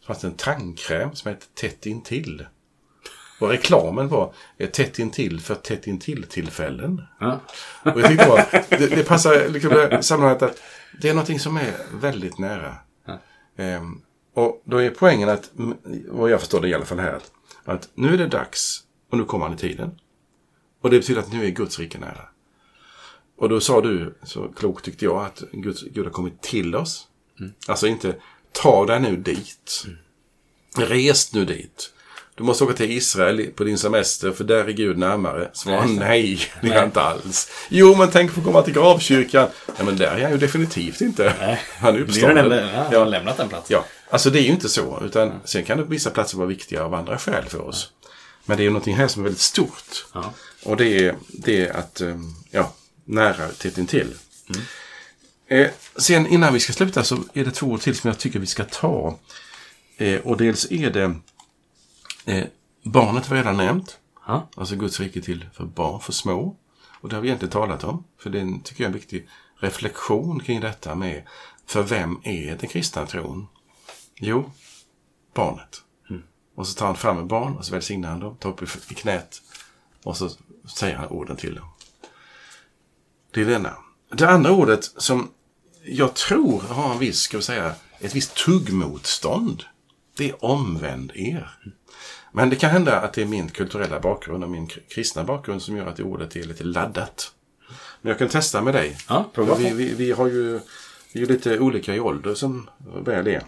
Så 0.00 0.06
fanns 0.06 0.20
det 0.20 0.26
en 0.26 0.34
tandkräm 0.34 1.14
som 1.14 1.28
hette 1.28 1.46
Tätt 1.54 1.86
intill. 1.86 2.46
Och 3.40 3.48
reklamen 3.48 4.08
var 4.08 4.32
tätt 4.72 4.98
intill 4.98 5.40
för 5.40 5.54
tätt 5.54 5.86
intill 5.86 6.22
tillfällen. 6.22 7.02
Ja. 7.20 7.40
Och 7.82 8.00
jag 8.00 8.08
tyckte 8.08 8.26
bara, 8.26 8.46
det, 8.68 8.86
det 8.86 9.04
passar 9.04 9.48
liksom 9.48 10.02
sammanhanget 10.02 10.42
att 10.42 10.62
det 11.02 11.08
är 11.08 11.14
någonting 11.14 11.40
som 11.40 11.56
är 11.56 11.72
väldigt 12.00 12.38
nära. 12.38 12.76
Ehm, 13.56 14.02
och 14.34 14.62
då 14.64 14.82
är 14.82 14.90
poängen 14.90 15.28
att, 15.28 15.50
vad 16.08 16.30
jag 16.30 16.40
förstår 16.40 16.60
det 16.60 16.68
i 16.68 16.74
alla 16.74 16.84
fall 16.84 16.98
här, 16.98 17.12
att, 17.12 17.32
att 17.64 17.88
nu 17.94 18.14
är 18.14 18.18
det 18.18 18.26
dags 18.26 18.82
och 19.10 19.18
nu 19.18 19.24
kommer 19.24 19.44
han 19.44 19.54
i 19.54 19.58
tiden. 19.58 19.98
Och 20.80 20.90
det 20.90 20.98
betyder 20.98 21.20
att 21.20 21.32
nu 21.32 21.46
är 21.46 21.50
Guds 21.50 21.78
rike 21.78 21.98
nära. 21.98 22.28
Och 23.38 23.48
då 23.48 23.60
sa 23.60 23.80
du, 23.80 24.14
så 24.22 24.48
klokt 24.48 24.84
tyckte 24.84 25.04
jag, 25.04 25.24
att 25.24 25.42
Guds, 25.52 25.82
Gud 25.82 26.04
har 26.04 26.12
kommit 26.12 26.42
till 26.42 26.76
oss. 26.76 27.06
Alltså 27.66 27.86
inte, 27.86 28.14
ta 28.52 28.86
dig 28.86 29.00
nu 29.00 29.16
dit. 29.16 29.84
Res 30.76 31.32
nu 31.32 31.44
dit. 31.44 31.92
Du 32.34 32.44
måste 32.44 32.64
åka 32.64 32.74
till 32.74 32.90
Israel 32.90 33.50
på 33.56 33.64
din 33.64 33.78
semester 33.78 34.32
för 34.32 34.44
där 34.44 34.64
är 34.64 34.72
Gud 34.72 34.98
närmare. 34.98 35.50
Svar 35.52 35.84
Nej, 35.86 35.96
nej, 35.96 36.40
det 36.62 36.68
är 36.68 36.74
Nej. 36.74 36.84
inte 36.84 37.00
alls. 37.00 37.50
Jo, 37.68 37.94
men 37.94 38.10
tänk 38.10 38.34
på 38.34 38.40
att 38.40 38.46
komma 38.46 38.62
till 38.62 38.74
gravkyrkan. 38.74 39.48
Ja, 39.78 39.84
men 39.84 39.96
där 39.96 40.16
är 40.16 40.22
han 40.22 40.32
ju 40.32 40.38
definitivt 40.38 41.00
inte. 41.00 41.34
Nej. 41.40 41.60
Han 41.78 41.96
är 41.96 42.00
uppstånden. 42.00 42.50
ja, 42.74 42.88
jag 42.92 42.98
har 42.98 43.06
lämnat 43.06 43.36
den 43.36 43.48
platsen. 43.48 43.74
Ja, 43.76 43.84
alltså 44.10 44.30
det 44.30 44.40
är 44.40 44.42
ju 44.42 44.50
inte 44.50 44.68
så. 44.68 45.02
Utan 45.04 45.40
sen 45.44 45.64
kan 45.64 45.78
det 45.78 45.84
på 45.84 45.90
vissa 45.90 46.10
platser 46.10 46.36
vara 46.38 46.48
viktiga 46.48 46.84
av 46.84 46.94
andra 46.94 47.18
skäl 47.18 47.44
för 47.44 47.60
oss. 47.60 47.92
Men 48.44 48.56
det 48.56 48.62
är 48.62 48.64
ju 48.64 48.70
någonting 48.70 48.96
här 48.96 49.08
som 49.08 49.22
är 49.22 49.24
väldigt 49.24 49.40
stort. 49.40 50.06
Ja. 50.14 50.32
Och 50.64 50.76
det 50.76 51.06
är, 51.06 51.16
det 51.28 51.66
är 51.66 51.76
att, 51.76 52.00
eh, 52.00 52.16
ja, 52.50 52.72
nära 53.08 53.48
intill. 53.78 54.14
Eh, 55.46 55.70
sen 55.96 56.26
innan 56.26 56.54
vi 56.54 56.60
ska 56.60 56.72
sluta 56.72 57.04
så 57.04 57.18
är 57.34 57.44
det 57.44 57.50
två 57.50 57.66
ord 57.66 57.80
till 57.80 57.96
som 57.96 58.08
jag 58.08 58.18
tycker 58.18 58.38
vi 58.38 58.46
ska 58.46 58.64
ta. 58.64 59.18
Eh, 59.96 60.20
och 60.20 60.36
dels 60.36 60.70
är 60.70 60.90
det 60.90 61.14
eh, 62.24 62.44
barnet 62.84 63.30
vi 63.30 63.36
redan 63.36 63.56
nämnt. 63.56 63.98
Ja. 64.26 64.48
Alltså 64.56 64.76
Guds 64.76 65.00
rike 65.00 65.20
till 65.20 65.46
för 65.52 65.64
barn, 65.64 66.00
för 66.00 66.12
små. 66.12 66.56
Och 67.00 67.08
det 67.08 67.16
har 67.16 67.22
vi 67.22 67.28
egentligen 67.28 67.52
talat 67.52 67.84
om. 67.84 68.04
För 68.18 68.30
det 68.30 68.40
är 68.40 68.62
tycker 68.64 68.84
jag 68.84 68.90
är 68.90 68.94
en 68.94 69.00
viktig 69.00 69.28
reflektion 69.60 70.40
kring 70.40 70.60
detta 70.60 70.94
med 70.94 71.22
för 71.66 71.82
vem 71.82 72.20
är 72.24 72.56
den 72.56 72.68
kristna 72.68 73.06
tron? 73.06 73.46
Jo, 74.14 74.50
barnet. 75.34 75.82
Och 76.54 76.66
så 76.66 76.74
tar 76.74 76.86
han 76.86 76.96
fram 76.96 77.18
en 77.18 77.28
barn 77.28 77.56
och 77.56 77.64
så 77.64 77.72
välsignar 77.72 78.08
han 78.10 78.20
dem, 78.20 78.36
tar 78.36 78.50
upp 78.50 78.62
i, 78.62 78.66
i 78.90 78.94
knät 78.94 79.42
och 80.04 80.16
så 80.16 80.30
säger 80.78 80.96
han 80.96 81.08
orden 81.08 81.36
till 81.36 81.54
dem. 81.54 81.68
Det 83.30 83.40
är 83.40 83.44
denna. 83.44 83.76
det 84.12 84.28
andra 84.28 84.52
ordet 84.52 84.84
som 84.96 85.30
jag 85.84 86.14
tror 86.14 86.60
har 86.60 86.92
en 86.92 86.98
viss, 86.98 87.20
ska 87.20 87.36
vi 87.36 87.42
säga, 87.42 87.74
ett 88.00 88.14
visst 88.14 88.34
tuggmotstånd. 88.34 89.64
Det 90.16 90.28
är 90.28 90.44
omvänd 90.44 91.12
er. 91.14 91.58
Men 92.32 92.50
det 92.50 92.56
kan 92.56 92.70
hända 92.70 93.00
att 93.00 93.12
det 93.12 93.22
är 93.22 93.26
min 93.26 93.48
kulturella 93.48 94.00
bakgrund 94.00 94.44
och 94.44 94.50
min 94.50 94.66
kristna 94.66 95.24
bakgrund 95.24 95.62
som 95.62 95.76
gör 95.76 95.86
att 95.86 95.96
det 95.96 96.02
ordet 96.02 96.36
är 96.36 96.44
lite 96.44 96.64
laddat. 96.64 97.32
Men 98.00 98.10
jag 98.10 98.18
kan 98.18 98.28
testa 98.28 98.62
med 98.62 98.74
dig. 98.74 98.96
Ja, 99.08 99.30
prova 99.34 99.54
vi, 99.54 99.70
vi, 99.70 99.94
vi, 99.94 100.12
har 100.12 100.26
ju, 100.26 100.60
vi 101.12 101.22
är 101.22 101.26
lite 101.26 101.58
olika 101.58 101.94
i 101.94 102.00
ålder 102.00 102.34
som 102.34 102.70
väl 103.04 103.26
är. 103.26 103.42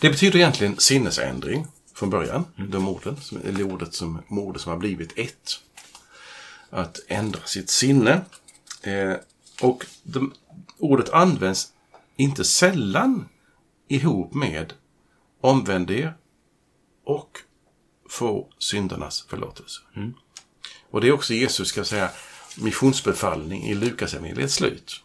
Det 0.00 0.10
betyder 0.10 0.38
egentligen 0.38 0.78
sinnesändring 0.78 1.66
från 1.94 2.10
början. 2.10 2.44
Mm. 2.58 2.70
De 2.70 2.88
orden, 2.88 3.16
eller 3.44 3.62
ordet 3.62 3.94
som, 3.94 4.22
ordet 4.28 4.62
som 4.62 4.70
har 4.70 4.78
blivit 4.78 5.18
ett. 5.18 5.60
Att 6.70 7.00
ändra 7.08 7.40
sitt 7.44 7.70
sinne. 7.70 8.24
Eh, 8.82 9.14
och 9.60 9.86
de, 10.02 10.32
ordet 10.78 11.08
används 11.08 11.72
inte 12.16 12.44
sällan 12.44 13.28
ihop 13.88 14.34
med 14.34 14.72
omvänd 15.40 15.90
er 15.90 16.14
och 17.04 17.38
få 18.10 18.48
syndernas 18.58 19.26
förlåtelse. 19.28 19.80
Mm. 19.96 20.14
Och 20.90 21.00
det 21.00 21.08
är 21.08 21.12
också 21.12 21.34
Jesus, 21.34 21.68
ska 21.68 21.84
säga, 21.84 22.10
missionsbefallning 22.56 23.64
i 23.64 23.74
Lukas 23.74 24.14
evangeliets 24.14 24.54
slut. 24.54 25.02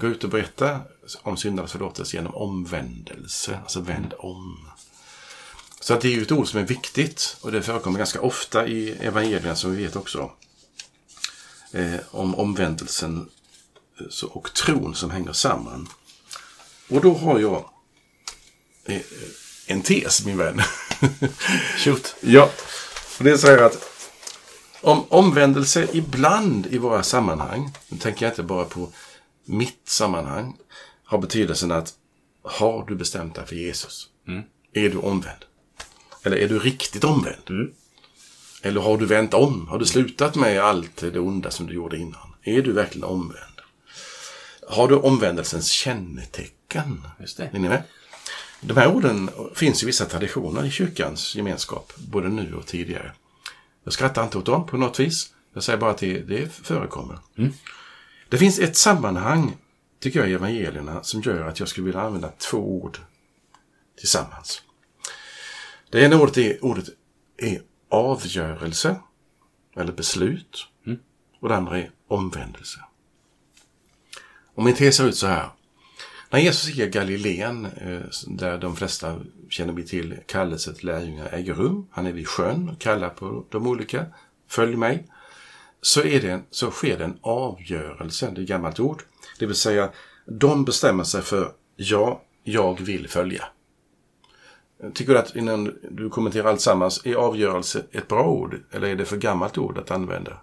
Gå 0.00 0.06
ut 0.06 0.24
och 0.24 0.30
berätta 0.30 0.80
om 1.22 1.36
syndernas 1.36 1.72
förlåtelse 1.72 2.16
genom 2.16 2.34
omvändelse, 2.34 3.58
alltså 3.62 3.80
vänd 3.80 4.14
om. 4.18 4.68
Så 5.80 5.94
att 5.94 6.00
det 6.00 6.08
är 6.08 6.12
ju 6.12 6.22
ett 6.22 6.32
ord 6.32 6.48
som 6.48 6.60
är 6.60 6.64
viktigt 6.64 7.36
och 7.40 7.52
det 7.52 7.62
förekommer 7.62 7.98
ganska 7.98 8.20
ofta 8.20 8.66
i 8.66 8.90
evangelierna 8.90 9.56
som 9.56 9.76
vi 9.76 9.82
vet 9.82 9.96
också. 9.96 10.30
Eh, 11.72 12.00
om 12.10 12.34
omvändelsen 12.34 13.30
eh, 14.00 14.24
och 14.24 14.54
tron 14.54 14.94
som 14.94 15.10
hänger 15.10 15.32
samman. 15.32 15.88
Och 16.88 17.00
då 17.00 17.14
har 17.14 17.38
jag 17.38 17.64
eh, 18.84 19.00
en 19.66 19.82
tes, 19.82 20.24
min 20.24 20.36
vän. 20.36 20.60
Shoot. 21.76 22.16
ja, 22.20 22.50
det 23.18 23.30
är 23.30 23.36
så 23.36 23.46
här 23.46 23.58
att 23.58 23.88
om 24.80 25.04
omvändelse 25.08 25.88
ibland 25.92 26.66
i 26.66 26.78
våra 26.78 27.02
sammanhang, 27.02 27.72
nu 27.88 27.98
tänker 27.98 28.26
jag 28.26 28.32
inte 28.32 28.42
bara 28.42 28.64
på 28.64 28.92
mitt 29.44 29.88
sammanhang, 29.88 30.56
har 31.04 31.18
betydelsen 31.18 31.72
att 31.72 31.94
har 32.42 32.84
du 32.86 32.94
bestämt 32.94 33.34
dig 33.34 33.46
för 33.46 33.56
Jesus? 33.56 34.08
Mm. 34.28 34.42
Är 34.72 34.88
du 34.88 34.98
omvänd? 34.98 35.44
Eller 36.22 36.36
är 36.36 36.48
du 36.48 36.58
riktigt 36.58 37.04
omvänd? 37.04 37.50
Mm. 37.50 37.72
Eller 38.62 38.80
har 38.80 38.98
du 38.98 39.06
vänt 39.06 39.34
om? 39.34 39.68
Har 39.68 39.78
du 39.78 39.86
slutat 39.86 40.34
med 40.34 40.60
allt 40.60 40.96
det 40.96 41.18
onda 41.18 41.50
som 41.50 41.66
du 41.66 41.74
gjorde 41.74 41.98
innan? 41.98 42.34
Är 42.42 42.62
du 42.62 42.72
verkligen 42.72 43.04
omvänd? 43.04 43.60
Har 44.68 44.88
du 44.88 44.96
omvändelsens 44.96 45.70
kännetecken? 45.70 47.06
Just 47.20 47.36
det. 47.36 47.44
Är 47.52 47.58
ni 47.58 47.68
med? 47.68 47.82
De 48.60 48.76
här 48.76 48.94
orden 48.94 49.30
finns 49.54 49.82
i 49.82 49.86
vissa 49.86 50.04
traditioner 50.04 50.64
i 50.64 50.70
kyrkans 50.70 51.34
gemenskap, 51.34 51.92
både 51.96 52.28
nu 52.28 52.54
och 52.54 52.66
tidigare. 52.66 53.12
Jag 53.84 53.92
skrattar 53.92 54.24
inte 54.24 54.38
åt 54.38 54.46
dem 54.46 54.66
på 54.66 54.76
något 54.76 55.00
vis. 55.00 55.32
Jag 55.54 55.62
säger 55.62 55.78
bara 55.78 55.90
att 55.90 55.98
det, 55.98 56.20
det 56.20 56.52
förekommer. 56.52 57.18
Mm. 57.38 57.52
Det 58.28 58.38
finns 58.38 58.58
ett 58.58 58.76
sammanhang, 58.76 59.56
tycker 60.00 60.20
jag, 60.20 60.30
i 60.30 60.32
evangelierna 60.32 61.02
som 61.02 61.20
gör 61.22 61.48
att 61.48 61.60
jag 61.60 61.68
skulle 61.68 61.84
vilja 61.84 62.00
använda 62.00 62.28
två 62.28 62.58
ord 62.58 62.98
tillsammans. 63.98 64.62
Det 65.90 66.00
ena 66.00 66.20
ordet 66.20 66.38
är, 66.38 66.64
ordet 66.64 66.88
är 67.36 67.62
avgörelse, 67.92 68.96
eller 69.76 69.92
beslut. 69.92 70.66
Mm. 70.86 70.98
Och 71.40 71.48
det 71.48 71.56
andra 71.56 71.78
är 71.78 71.90
omvändelse. 72.08 72.78
Och 74.54 74.64
min 74.64 74.74
tes 74.74 74.96
ser 74.96 75.08
ut 75.08 75.16
så 75.16 75.26
här. 75.26 75.48
När 76.30 76.38
Jesus 76.38 76.78
är 76.78 76.86
i 76.86 76.90
Galileen, 76.90 77.64
eh, 77.64 78.00
där 78.26 78.58
de 78.58 78.76
flesta 78.76 79.20
känner 79.48 79.82
till 79.82 80.18
kallelsen 80.26 80.74
till 80.74 80.86
lärjungar 80.86 81.28
äger 81.32 81.54
rum, 81.54 81.86
han 81.90 82.06
är 82.06 82.12
vid 82.12 82.28
sjön 82.28 82.68
och 82.68 82.78
kallar 82.78 83.08
på 83.08 83.44
de 83.50 83.66
olika, 83.66 84.06
följ 84.48 84.76
mig, 84.76 85.06
så, 85.80 86.02
är 86.02 86.20
det, 86.20 86.42
så 86.50 86.70
sker 86.70 86.98
det 86.98 87.04
en 87.04 87.18
avgörelse, 87.20 88.30
det 88.34 88.40
är 88.40 88.42
ett 88.42 88.48
gammalt 88.48 88.80
ord. 88.80 89.02
Det 89.38 89.46
vill 89.46 89.56
säga, 89.56 89.90
de 90.26 90.64
bestämmer 90.64 91.04
sig 91.04 91.22
för, 91.22 91.52
ja, 91.76 92.22
jag 92.44 92.80
vill 92.80 93.08
följa. 93.08 93.44
Tycker 94.94 95.12
du 95.12 95.18
att 95.18 95.36
innan 95.36 95.78
du 95.90 96.10
kommenterar 96.10 96.48
allt 96.48 96.60
sammans, 96.60 97.06
är 97.06 97.14
avgörelse 97.14 97.84
ett 97.92 98.08
bra 98.08 98.24
ord? 98.24 98.60
Eller 98.70 98.88
är 98.88 98.96
det 98.96 99.04
för 99.04 99.16
gammalt 99.16 99.58
ord 99.58 99.78
att 99.78 99.90
använda? 99.90 100.38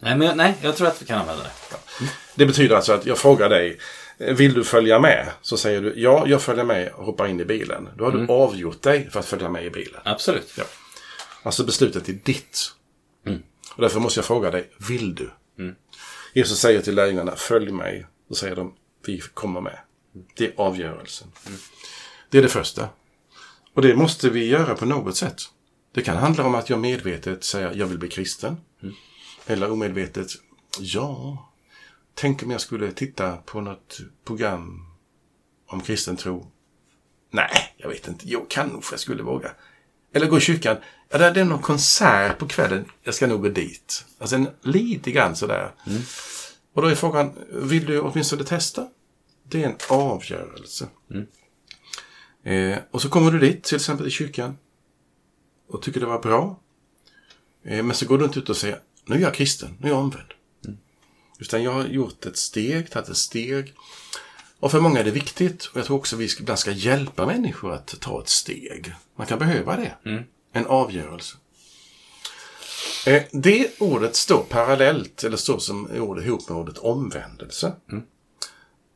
Nej, 0.00 0.16
men, 0.16 0.36
nej 0.36 0.54
jag 0.62 0.76
tror 0.76 0.88
att 0.88 1.02
vi 1.02 1.06
kan 1.06 1.18
använda 1.18 1.42
det. 1.42 1.50
Ja. 1.70 2.06
Det 2.34 2.46
betyder 2.46 2.76
alltså 2.76 2.92
att 2.92 3.06
jag 3.06 3.18
frågar 3.18 3.48
dig, 3.48 3.78
vill 4.18 4.54
du 4.54 4.64
följa 4.64 4.98
med? 4.98 5.30
Så 5.42 5.56
säger 5.56 5.80
du 5.80 5.94
ja, 5.96 6.24
jag 6.26 6.42
följer 6.42 6.64
med 6.64 6.92
och 6.92 7.04
hoppar 7.04 7.26
in 7.26 7.40
i 7.40 7.44
bilen. 7.44 7.88
Då 7.96 8.04
har 8.04 8.12
mm. 8.12 8.26
du 8.26 8.32
avgjort 8.32 8.82
dig 8.82 9.10
för 9.10 9.20
att 9.20 9.26
följa 9.26 9.48
med 9.48 9.64
i 9.64 9.70
bilen. 9.70 10.00
Absolut. 10.04 10.52
Ja. 10.58 10.64
Alltså 11.42 11.64
beslutet 11.64 12.08
är 12.08 12.12
ditt. 12.12 12.72
Mm. 13.26 13.42
Och 13.74 13.82
därför 13.82 14.00
måste 14.00 14.18
jag 14.18 14.24
fråga 14.24 14.50
dig, 14.50 14.70
vill 14.88 15.14
du? 15.14 15.30
Mm. 15.58 15.74
Jesus 16.34 16.58
säger 16.58 16.82
till 16.82 16.94
lärjungarna, 16.94 17.36
följ 17.36 17.72
mig. 17.72 18.06
Då 18.28 18.34
säger 18.34 18.56
de, 18.56 18.74
vi 19.06 19.20
kommer 19.34 19.60
med. 19.60 19.78
Det 20.36 20.46
är 20.46 20.52
avgörelsen. 20.56 21.28
Mm. 21.46 21.58
Det 22.30 22.38
är 22.38 22.42
det 22.42 22.48
första. 22.48 22.88
Och 23.74 23.82
det 23.82 23.96
måste 23.96 24.30
vi 24.30 24.46
göra 24.46 24.74
på 24.74 24.86
något 24.86 25.16
sätt. 25.16 25.42
Det 25.92 26.02
kan 26.02 26.16
handla 26.16 26.46
om 26.46 26.54
att 26.54 26.70
jag 26.70 26.78
medvetet 26.78 27.44
säger, 27.44 27.74
jag 27.74 27.86
vill 27.86 27.98
bli 27.98 28.08
kristen. 28.08 28.56
Mm. 28.82 28.94
Eller 29.46 29.70
omedvetet, 29.70 30.28
ja, 30.78 31.50
Tänk 32.14 32.42
om 32.42 32.50
jag 32.50 32.60
skulle 32.60 32.92
titta 32.92 33.36
på 33.36 33.60
något 33.60 34.00
program 34.24 34.86
om 35.66 35.80
kristen 35.80 36.16
tro. 36.16 36.46
Nej, 37.30 37.74
jag 37.76 37.88
vet 37.88 38.08
inte. 38.08 38.24
Jo, 38.28 38.46
kanske 38.48 38.92
jag 38.92 39.00
skulle 39.00 39.22
våga. 39.22 39.50
Eller 40.12 40.26
gå 40.26 40.38
i 40.38 40.40
kyrkan. 40.40 40.76
Ja, 41.08 41.18
det 41.30 41.40
är 41.40 41.44
någon 41.44 41.62
konsert 41.62 42.38
på 42.38 42.48
kvällen. 42.48 42.84
Jag 43.02 43.14
ska 43.14 43.26
nog 43.26 43.42
gå 43.42 43.48
dit. 43.48 44.04
Alltså 44.18 44.36
en, 44.36 44.48
lite 44.62 45.10
grann 45.10 45.36
sådär. 45.36 45.74
Mm. 45.86 46.02
Och 46.74 46.82
då 46.82 46.88
är 46.88 46.94
frågan, 46.94 47.32
vill 47.52 47.86
du 47.86 48.00
åtminstone 48.00 48.44
testa? 48.44 48.88
Det 49.42 49.64
är 49.64 49.68
en 49.68 49.76
avgörelse. 49.88 50.88
Mm. 51.10 51.26
Eh, 52.44 52.78
och 52.90 53.02
så 53.02 53.08
kommer 53.08 53.30
du 53.30 53.38
dit, 53.38 53.62
till 53.62 53.76
exempel 53.76 54.06
i 54.06 54.10
kyrkan. 54.10 54.58
Och 55.68 55.82
tycker 55.82 56.00
det 56.00 56.06
var 56.06 56.22
bra. 56.22 56.60
Eh, 57.64 57.82
men 57.82 57.96
så 57.96 58.06
går 58.06 58.18
du 58.18 58.24
inte 58.24 58.38
ut 58.38 58.48
och 58.48 58.56
säger, 58.56 58.80
nu 59.04 59.16
är 59.16 59.20
jag 59.20 59.34
kristen, 59.34 59.76
nu 59.80 59.88
är 59.88 59.92
jag 59.92 60.00
omvänd. 60.00 60.32
Utan 61.38 61.62
jag 61.62 61.72
har 61.72 61.86
gjort 61.86 62.26
ett 62.26 62.36
steg, 62.36 62.90
tagit 62.90 63.08
ett 63.08 63.16
steg. 63.16 63.74
Och 64.60 64.70
för 64.70 64.80
många 64.80 65.00
är 65.00 65.04
det 65.04 65.10
viktigt. 65.10 65.64
Och 65.64 65.76
jag 65.76 65.86
tror 65.86 65.96
också 65.96 66.16
att 66.16 66.22
vi 66.22 66.28
ibland 66.40 66.58
ska 66.58 66.70
hjälpa 66.70 67.26
människor 67.26 67.72
att 67.72 68.00
ta 68.00 68.20
ett 68.20 68.28
steg. 68.28 68.94
Man 69.16 69.26
kan 69.26 69.38
behöva 69.38 69.76
det. 69.76 69.94
Mm. 70.04 70.22
En 70.52 70.66
avgörelse. 70.66 71.36
Eh, 73.06 73.22
det 73.32 73.80
ordet 73.80 74.16
står 74.16 74.42
parallellt, 74.42 75.24
eller 75.24 75.36
står 75.36 75.58
som 75.58 75.90
ord 75.90 76.18
ihop 76.18 76.48
med 76.48 76.58
ordet 76.58 76.78
omvändelse. 76.78 77.72
Mm. 77.90 78.04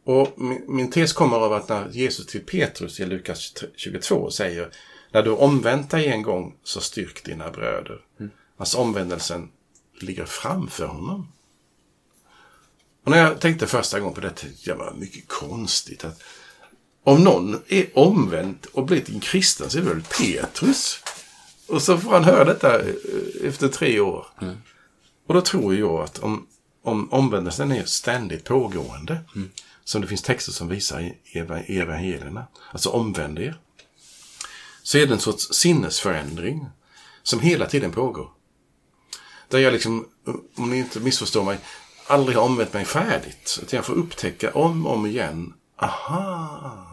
Och 0.05 0.35
min, 0.37 0.65
min 0.69 0.91
tes 0.91 1.13
kommer 1.13 1.37
av 1.37 1.53
att 1.53 1.69
när 1.69 1.89
Jesus 1.91 2.27
till 2.27 2.45
Petrus 2.45 3.01
i 3.01 3.07
Lukas 3.07 3.53
22 3.77 4.31
säger 4.31 4.71
När 5.13 5.23
du 5.23 5.31
omvänt 5.31 5.91
dig 5.91 6.09
en 6.09 6.23
gång 6.23 6.55
så 6.63 6.81
styrk 6.81 7.25
dina 7.25 7.51
bröder. 7.51 8.01
Mm. 8.21 8.31
Alltså 8.57 8.79
omvändelsen 8.79 9.49
ligger 10.01 10.25
framför 10.25 10.87
honom. 10.87 11.29
Och 13.05 13.11
när 13.11 13.19
jag 13.19 13.41
tänkte 13.41 13.67
första 13.67 14.01
gången 14.01 14.15
på 14.15 14.21
det 14.21 14.45
jag 14.65 14.77
var 14.77 14.95
mycket 14.95 15.29
konstigt. 15.29 16.05
att 16.05 16.23
Om 17.05 17.25
någon 17.25 17.63
är 17.69 17.99
omvänd 17.99 18.67
och 18.73 18.87
blivit 18.87 19.09
en 19.09 19.21
kristen 19.21 19.71
så 19.71 19.79
är 19.79 19.83
det 19.83 19.89
väl 19.89 20.03
Petrus. 20.03 21.01
Och 21.67 21.83
så 21.83 21.99
får 21.99 22.11
han 22.11 22.25
höra 22.25 22.45
detta 22.45 22.81
eh, 22.81 22.95
efter 23.43 23.69
tre 23.69 24.01
år. 24.01 24.27
Mm. 24.41 24.57
Och 25.27 25.35
då 25.35 25.41
tror 25.41 25.75
jag 25.75 26.01
att 26.01 26.19
om, 26.19 26.47
om 26.83 27.13
omvändelsen 27.13 27.73
är 27.73 27.85
ständigt 27.85 28.45
pågående, 28.45 29.19
mm. 29.35 29.51
Som 29.85 30.01
det 30.01 30.07
finns 30.07 30.23
texter 30.23 30.53
som 30.53 30.69
visar 30.69 31.01
i 31.01 31.79
evangelierna, 31.79 32.47
alltså 32.73 32.91
omvänd 32.91 33.39
er, 33.39 33.59
så 34.83 34.99
är 34.99 35.07
det 35.07 35.13
en 35.13 35.21
sorts 35.21 35.55
sinnesförändring 35.55 36.67
som 37.23 37.41
hela 37.41 37.67
tiden 37.67 37.93
pågår. 37.93 38.31
Där 39.49 39.59
jag 39.59 39.73
liksom, 39.73 40.09
om 40.57 40.71
ni 40.71 40.79
inte 40.79 41.01
missförstår 41.01 41.45
mig, 41.45 41.59
aldrig 42.07 42.37
har 42.37 42.45
omvänt 42.45 42.73
mig 42.73 42.85
färdigt. 42.85 43.59
Utan 43.63 43.77
jag 43.77 43.85
får 43.85 43.95
upptäcka 43.95 44.53
om 44.53 44.87
och 44.87 44.93
om 44.93 45.07
igen. 45.07 45.55
Aha! 45.77 46.87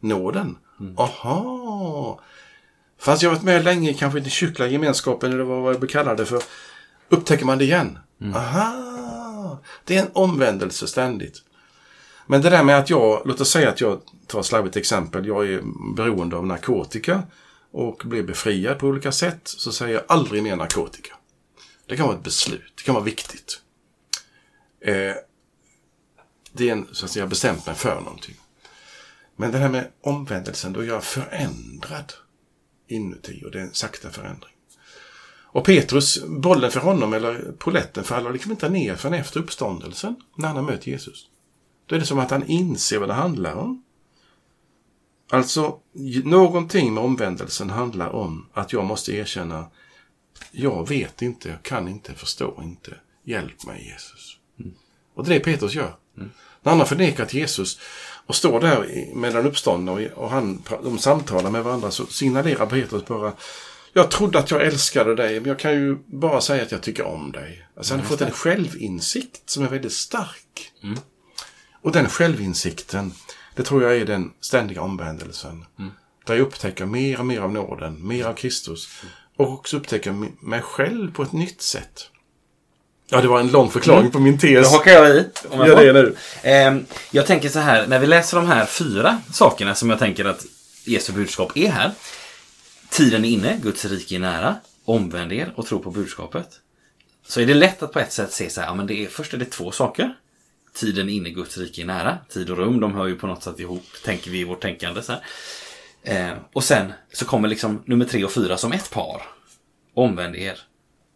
Nåden. 0.00 0.58
Mm. 0.80 0.98
Aha! 0.98 2.20
Fast 2.98 3.22
jag 3.22 3.30
varit 3.30 3.42
med 3.42 3.64
länge, 3.64 3.94
kanske 3.94 4.18
inte 4.18 4.28
i 4.28 4.32
kyrkliga 4.32 4.68
gemenskapen 4.68 5.32
eller 5.32 5.44
vad 5.44 5.74
jag 5.74 5.90
kallar 5.90 6.16
det 6.16 6.26
för. 6.26 6.42
Upptäcker 7.08 7.44
man 7.44 7.58
det 7.58 7.64
igen. 7.64 7.98
Mm. 8.20 8.36
Aha! 8.36 9.58
Det 9.84 9.96
är 9.96 10.02
en 10.02 10.10
omvändelse 10.12 10.86
ständigt. 10.86 11.42
Men 12.30 12.42
det 12.42 12.50
där 12.50 12.64
med 12.64 12.78
att 12.78 12.90
jag, 12.90 13.22
låt 13.24 13.40
oss 13.40 13.50
säga 13.50 13.68
att 13.68 13.80
jag 13.80 14.00
tar 14.26 14.40
ett 14.40 14.46
slarvigt 14.46 14.76
exempel. 14.76 15.26
Jag 15.26 15.48
är 15.48 15.62
beroende 15.96 16.36
av 16.36 16.46
narkotika 16.46 17.22
och 17.70 18.02
blir 18.04 18.22
befriad 18.22 18.78
på 18.78 18.86
olika 18.86 19.12
sätt. 19.12 19.40
Så 19.42 19.72
säger 19.72 19.94
jag 19.94 20.04
aldrig 20.08 20.42
mer 20.42 20.56
narkotika. 20.56 21.14
Det 21.86 21.96
kan 21.96 22.06
vara 22.06 22.16
ett 22.16 22.24
beslut. 22.24 22.72
Det 22.76 22.82
kan 22.82 22.94
vara 22.94 23.04
viktigt. 23.04 23.60
Eh, 24.80 25.14
det 26.52 26.68
är 26.68 26.72
en, 26.72 26.88
så 26.92 27.04
att 27.04 27.10
säga, 27.10 27.26
bestämt 27.26 27.66
mig 27.66 27.74
för 27.74 28.00
någonting. 28.00 28.36
Men 29.36 29.52
det 29.52 29.58
här 29.58 29.68
med 29.68 29.88
omvändelsen, 30.00 30.72
då 30.72 30.80
är 30.80 30.84
jag 30.84 31.04
förändrad 31.04 32.12
inuti 32.88 33.42
och 33.44 33.50
det 33.50 33.58
är 33.58 33.62
en 33.62 33.74
sakta 33.74 34.10
förändring. 34.10 34.54
Och 35.52 35.64
Petrus, 35.64 36.24
bollen 36.24 36.70
för 36.70 36.80
honom, 36.80 37.12
eller 37.12 37.52
poletten, 37.58 38.04
faller 38.04 38.32
liksom 38.32 38.50
inte 38.50 38.68
ner 38.68 38.96
förrän 38.96 39.14
efter 39.14 39.40
uppståndelsen, 39.40 40.16
när 40.36 40.48
han 40.48 40.56
har 40.56 40.62
mött 40.62 40.86
Jesus. 40.86 41.26
Då 41.90 41.96
är 41.96 42.00
det 42.00 42.06
som 42.06 42.18
att 42.18 42.30
han 42.30 42.46
inser 42.46 42.98
vad 42.98 43.08
det 43.08 43.14
handlar 43.14 43.54
om. 43.54 43.82
Alltså, 45.30 45.78
någonting 46.24 46.94
med 46.94 47.04
omvändelsen 47.04 47.70
handlar 47.70 48.08
om 48.08 48.46
att 48.52 48.72
jag 48.72 48.84
måste 48.84 49.12
erkänna, 49.12 49.66
jag 50.50 50.88
vet 50.88 51.22
inte, 51.22 51.48
jag 51.48 51.62
kan 51.62 51.88
inte, 51.88 52.14
förstår 52.14 52.62
inte. 52.62 52.94
Hjälp 53.24 53.66
mig 53.66 53.84
Jesus. 53.84 54.36
Mm. 54.60 54.74
Och 55.14 55.24
det 55.24 55.34
är 55.34 55.38
det 55.38 55.44
Petrus 55.44 55.74
gör. 55.74 55.94
Mm. 56.16 56.30
När 56.62 56.70
han 56.72 56.78
har 56.78 56.86
förnekat 56.86 57.34
Jesus 57.34 57.80
och 58.26 58.34
står 58.34 58.60
där 58.60 59.14
med 59.14 59.34
den 59.34 59.46
uppståndna 59.46 59.92
och, 59.92 60.00
och 60.00 60.30
han, 60.30 60.62
de 60.82 60.98
samtalar 60.98 61.50
med 61.50 61.64
varandra 61.64 61.90
så 61.90 62.06
signalerar 62.06 62.66
Petrus 62.66 63.06
bara 63.06 63.32
jag 63.92 64.10
trodde 64.10 64.38
att 64.38 64.50
jag 64.50 64.66
älskade 64.66 65.14
dig, 65.14 65.40
men 65.40 65.48
jag 65.48 65.58
kan 65.58 65.72
ju 65.72 65.96
bara 66.06 66.40
säga 66.40 66.62
att 66.62 66.72
jag 66.72 66.82
tycker 66.82 67.04
om 67.04 67.32
dig. 67.32 67.66
Alltså 67.76 67.94
han 67.94 68.00
har 68.00 68.08
fått 68.08 68.20
en 68.20 68.30
självinsikt 68.30 69.50
som 69.50 69.64
är 69.64 69.68
väldigt 69.68 69.92
stark. 69.92 70.72
Mm. 70.82 70.98
Och 71.82 71.92
den 71.92 72.08
självinsikten, 72.08 73.12
det 73.54 73.62
tror 73.62 73.82
jag 73.82 73.96
är 73.96 74.04
den 74.04 74.32
ständiga 74.40 74.82
omvändelsen. 74.82 75.64
Mm. 75.78 75.90
Där 76.26 76.34
jag 76.34 76.42
upptäcker 76.42 76.86
mer 76.86 77.18
och 77.18 77.26
mer 77.26 77.40
av 77.40 77.52
nåden, 77.52 78.06
mer 78.06 78.24
av 78.24 78.34
Kristus. 78.34 78.88
Och 79.36 79.52
också 79.52 79.76
upptäcker 79.76 80.12
mig 80.40 80.60
själv 80.62 81.12
på 81.12 81.22
ett 81.22 81.32
nytt 81.32 81.62
sätt. 81.62 82.10
Ja, 83.10 83.20
det 83.20 83.28
var 83.28 83.40
en 83.40 83.48
lång 83.48 83.70
förklaring 83.70 84.00
mm. 84.00 84.12
på 84.12 84.18
min 84.18 84.38
tes. 84.38 84.70
Då 84.70 84.76
hakar 84.76 84.92
jag 84.92 85.16
i. 85.16 85.26
Om 85.48 85.58
jag 85.58 85.68
Gör 85.68 85.92
det 85.92 85.92
nu. 85.92 86.16
Eh, 86.42 86.76
jag 87.10 87.26
tänker 87.26 87.48
så 87.48 87.58
här, 87.58 87.86
när 87.86 87.98
vi 87.98 88.06
läser 88.06 88.36
de 88.36 88.46
här 88.46 88.66
fyra 88.66 89.20
sakerna 89.32 89.74
som 89.74 89.90
jag 89.90 89.98
tänker 89.98 90.24
att 90.24 90.44
Jesu 90.84 91.12
budskap 91.12 91.56
är 91.56 91.70
här. 91.70 91.92
Tiden 92.90 93.24
är 93.24 93.28
inne, 93.28 93.60
Guds 93.62 93.84
rike 93.84 94.14
är 94.14 94.18
nära. 94.18 94.56
Omvänd 94.84 95.32
er 95.32 95.52
och 95.56 95.66
tro 95.66 95.78
på 95.78 95.90
budskapet. 95.90 96.48
Så 97.26 97.40
är 97.40 97.46
det 97.46 97.54
lätt 97.54 97.82
att 97.82 97.92
på 97.92 98.00
ett 98.00 98.12
sätt 98.12 98.32
se 98.32 98.50
så 98.50 98.60
här, 98.60 98.68
ja 98.68 98.74
men 98.74 98.86
det 98.86 99.04
är, 99.04 99.08
först 99.08 99.34
är 99.34 99.38
det 99.38 99.44
två 99.44 99.70
saker. 99.70 100.14
Tiden 100.74 101.08
inne, 101.08 101.30
Guds 101.30 101.58
rike 101.58 101.82
är 101.82 101.86
nära. 101.86 102.18
Tid 102.28 102.50
och 102.50 102.56
rum, 102.56 102.80
de 102.80 102.94
hör 102.94 103.06
ju 103.06 103.16
på 103.16 103.26
något 103.26 103.42
sätt 103.42 103.60
ihop, 103.60 103.84
tänker 104.04 104.30
vi 104.30 104.40
i 104.40 104.44
vårt 104.44 104.60
tänkande. 104.60 105.02
Så 105.02 105.12
eh, 106.02 106.32
och 106.52 106.64
sen 106.64 106.92
så 107.12 107.24
kommer 107.24 107.48
liksom 107.48 107.82
nummer 107.84 108.04
tre 108.04 108.24
och 108.24 108.32
fyra 108.32 108.56
som 108.56 108.72
ett 108.72 108.90
par. 108.90 109.22
Omvänd 109.94 110.36
er 110.36 110.58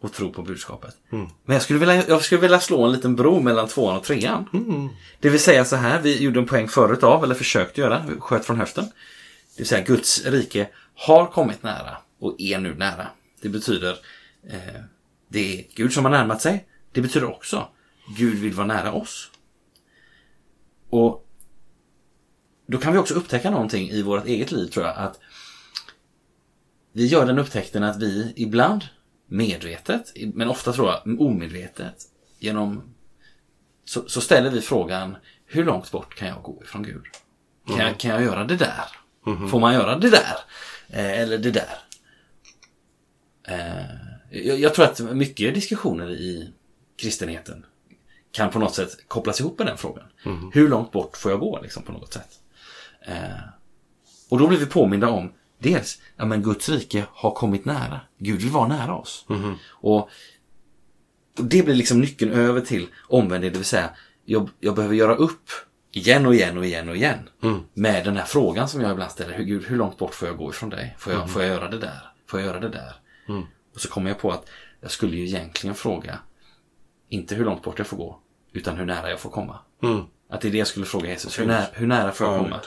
och 0.00 0.12
tro 0.12 0.32
på 0.32 0.42
budskapet. 0.42 0.96
Mm. 1.12 1.26
Men 1.44 1.54
jag 1.54 1.62
skulle, 1.62 1.78
vilja, 1.78 2.08
jag 2.08 2.22
skulle 2.22 2.40
vilja 2.40 2.60
slå 2.60 2.84
en 2.84 2.92
liten 2.92 3.16
bro 3.16 3.40
mellan 3.40 3.68
tvåan 3.68 3.96
och 3.96 4.04
trean. 4.04 4.48
Mm. 4.52 4.88
Det 5.20 5.28
vill 5.28 5.40
säga 5.40 5.64
så 5.64 5.76
här, 5.76 6.00
vi 6.00 6.22
gjorde 6.22 6.40
en 6.40 6.46
poäng 6.46 6.68
förut 6.68 7.02
av, 7.02 7.24
eller 7.24 7.34
försökte 7.34 7.80
göra, 7.80 8.04
sköt 8.18 8.44
från 8.44 8.58
höften. 8.58 8.84
Det 8.84 9.58
vill 9.58 9.66
säga 9.66 9.84
Guds 9.84 10.26
rike 10.26 10.68
har 10.94 11.26
kommit 11.26 11.62
nära 11.62 11.96
och 12.20 12.34
är 12.38 12.58
nu 12.58 12.74
nära. 12.74 13.06
Det 13.40 13.48
betyder 13.48 13.96
eh, 14.50 14.80
det 15.28 15.58
är 15.58 15.64
Gud 15.74 15.92
som 15.92 16.04
har 16.04 16.12
närmat 16.12 16.42
sig. 16.42 16.64
Det 16.92 17.00
betyder 17.00 17.30
också 17.30 17.68
Gud 18.16 18.38
vill 18.38 18.52
vara 18.52 18.66
nära 18.66 18.92
oss. 18.92 19.30
Och 20.94 21.26
då 22.66 22.78
kan 22.78 22.92
vi 22.92 22.98
också 22.98 23.14
upptäcka 23.14 23.50
någonting 23.50 23.90
i 23.90 24.02
vårt 24.02 24.26
eget 24.26 24.52
liv 24.52 24.66
tror 24.66 24.86
jag. 24.86 24.96
Att 24.96 25.20
vi 26.92 27.06
gör 27.06 27.26
den 27.26 27.38
upptäckten 27.38 27.82
att 27.82 28.02
vi 28.02 28.32
ibland 28.36 28.84
medvetet, 29.26 30.12
men 30.34 30.48
ofta 30.48 30.72
tror 30.72 30.88
jag 30.88 31.20
omedvetet, 31.20 31.94
genom 32.38 32.94
så, 33.84 34.08
så 34.08 34.20
ställer 34.20 34.50
vi 34.50 34.60
frågan 34.60 35.16
hur 35.46 35.64
långt 35.64 35.90
bort 35.90 36.14
kan 36.14 36.28
jag 36.28 36.42
gå 36.42 36.62
ifrån 36.64 36.82
Gud? 36.82 37.04
Kan, 37.66 37.74
mm. 37.74 37.86
jag, 37.86 37.98
kan 37.98 38.10
jag 38.10 38.22
göra 38.22 38.44
det 38.44 38.56
där? 38.56 38.84
Mm. 39.26 39.48
Får 39.48 39.60
man 39.60 39.74
göra 39.74 39.98
det 39.98 40.10
där? 40.10 40.36
Eh, 40.88 41.20
eller 41.20 41.38
det 41.38 41.50
där? 41.50 41.78
Eh, 43.48 43.86
jag, 44.30 44.58
jag, 44.58 44.74
tror 44.74 44.84
att 44.84 45.00
mycket 45.00 45.54
diskussioner 45.54 46.10
i 46.10 46.52
kristenheten 46.96 47.66
kan 48.34 48.50
på 48.50 48.58
något 48.58 48.74
sätt 48.74 49.08
kopplas 49.08 49.40
ihop 49.40 49.58
med 49.58 49.66
den 49.66 49.78
frågan. 49.78 50.04
Mm. 50.24 50.50
Hur 50.52 50.68
långt 50.68 50.92
bort 50.92 51.16
får 51.16 51.30
jag 51.30 51.40
gå 51.40 51.60
liksom, 51.62 51.82
på 51.82 51.92
något 51.92 52.12
sätt? 52.12 52.30
Eh, 53.06 53.14
och 54.28 54.38
då 54.38 54.48
blir 54.48 54.58
vi 54.58 54.66
påminda 54.66 55.08
om 55.08 55.32
dels, 55.58 56.00
ja 56.16 56.24
men 56.24 56.42
Guds 56.42 56.68
rike 56.68 57.04
har 57.10 57.30
kommit 57.30 57.64
nära. 57.64 58.00
Gud 58.18 58.40
vill 58.40 58.50
vara 58.50 58.68
nära 58.68 58.94
oss. 58.94 59.26
Mm. 59.28 59.54
Och, 59.70 60.10
det 61.36 61.62
blir 61.62 61.74
liksom 61.74 62.00
nyckeln 62.00 62.32
över 62.32 62.60
till 62.60 62.86
omvändning, 63.08 63.52
det 63.52 63.58
vill 63.58 63.66
säga 63.66 63.90
jag, 64.24 64.48
jag 64.60 64.74
behöver 64.74 64.94
göra 64.94 65.14
upp 65.14 65.50
igen 65.92 66.26
och 66.26 66.34
igen 66.34 66.58
och 66.58 66.66
igen 66.66 66.88
och 66.88 66.96
igen. 66.96 67.28
Mm. 67.42 67.60
Med 67.74 68.04
den 68.04 68.16
här 68.16 68.24
frågan 68.24 68.68
som 68.68 68.80
jag 68.80 68.92
ibland 68.92 69.10
ställer. 69.10 69.34
Hur, 69.34 69.44
Gud, 69.44 69.64
hur 69.64 69.76
långt 69.76 69.98
bort 69.98 70.14
får 70.14 70.28
jag 70.28 70.36
gå 70.36 70.50
ifrån 70.50 70.70
dig? 70.70 70.96
Får 70.98 71.12
jag, 71.12 71.20
mm. 71.20 71.32
får 71.32 71.42
jag 71.42 71.50
göra 71.50 71.68
det 71.68 71.78
där? 71.78 72.12
Får 72.26 72.40
jag 72.40 72.46
göra 72.46 72.60
det 72.60 72.68
där? 72.68 72.94
Mm. 73.28 73.42
Och 73.74 73.80
så 73.80 73.88
kommer 73.88 74.10
jag 74.10 74.18
på 74.18 74.30
att 74.30 74.48
jag 74.80 74.90
skulle 74.90 75.16
ju 75.16 75.24
egentligen 75.24 75.74
fråga 75.74 76.18
inte 77.08 77.34
hur 77.34 77.44
långt 77.44 77.62
bort 77.62 77.78
jag 77.78 77.86
får 77.86 77.96
gå, 77.96 78.20
utan 78.54 78.76
hur 78.76 78.86
nära 78.86 79.10
jag 79.10 79.20
får 79.20 79.30
komma. 79.30 79.58
Mm. 79.82 80.00
Att 80.30 80.40
det 80.40 80.48
är 80.48 80.52
det 80.52 80.58
jag 80.58 80.66
skulle 80.66 80.86
fråga 80.86 81.08
Jesus. 81.08 81.38
Hur, 81.38 81.46
nära, 81.46 81.66
hur 81.72 81.86
nära 81.86 82.12
får 82.12 82.26
jag 82.26 82.38
komma? 82.38 82.60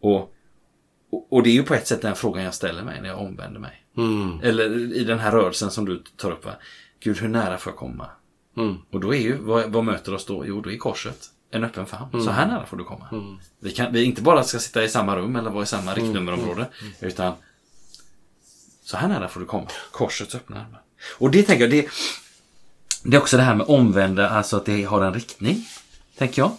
Och, 0.00 0.32
och, 1.10 1.32
och, 1.32 1.42
det 1.42 1.50
är 1.50 1.54
ju 1.54 1.62
på 1.62 1.74
ett 1.74 1.86
sätt 1.86 2.02
den 2.02 2.16
frågan 2.16 2.44
jag 2.44 2.54
ställer 2.54 2.82
mig 2.82 3.00
när 3.00 3.08
jag 3.08 3.20
omvänder 3.20 3.60
mig. 3.60 3.84
Mm. 3.96 4.40
Eller 4.42 4.94
i 4.94 5.04
den 5.04 5.18
här 5.18 5.32
rörelsen 5.32 5.70
som 5.70 5.84
du 5.84 6.02
tar 6.16 6.30
upp. 6.30 6.44
Va? 6.44 6.52
Gud, 7.00 7.18
hur 7.18 7.28
nära 7.28 7.58
får 7.58 7.72
jag 7.72 7.78
komma? 7.78 8.06
Mm. 8.56 8.76
Och 8.90 9.00
då 9.00 9.14
är 9.14 9.18
ju, 9.18 9.36
vad, 9.36 9.72
vad 9.72 9.84
möter 9.84 10.14
oss 10.14 10.26
då? 10.26 10.46
Jo, 10.46 10.60
då 10.60 10.70
är 10.70 10.76
korset 10.76 11.30
en 11.50 11.64
öppen 11.64 11.86
famn. 11.86 12.10
Mm. 12.12 12.24
Så 12.24 12.30
här 12.30 12.46
nära 12.46 12.66
får 12.66 12.76
du 12.76 12.84
komma. 12.84 13.08
Mm. 13.12 13.36
Vi, 13.60 13.70
kan, 13.70 13.92
vi 13.92 14.04
inte 14.04 14.22
bara 14.22 14.42
ska 14.42 14.58
sitta 14.58 14.84
i 14.84 14.88
samma 14.88 15.16
rum 15.16 15.36
eller 15.36 15.50
vara 15.50 15.62
i 15.62 15.66
samma 15.66 15.94
riktnummerområde. 15.94 16.60
Mm. 16.60 16.70
mm. 16.78 16.94
Utan 17.00 17.32
så 18.82 18.96
här 18.96 19.08
nära 19.08 19.28
får 19.28 19.40
du 19.40 19.46
komma. 19.46 19.66
Korsets 19.92 20.34
öppna 20.34 20.56
armar. 20.56 20.82
Och 21.18 21.30
det 21.30 21.42
tänker 21.42 21.64
jag, 21.64 21.70
det, 21.70 21.88
det 23.10 23.16
är 23.16 23.20
också 23.20 23.36
det 23.36 23.42
här 23.42 23.54
med 23.54 23.66
omvända, 23.66 24.28
alltså 24.28 24.56
att 24.56 24.64
det 24.64 24.84
har 24.84 25.02
en 25.02 25.14
riktning. 25.14 25.68
Tänker 26.18 26.42
jag. 26.42 26.56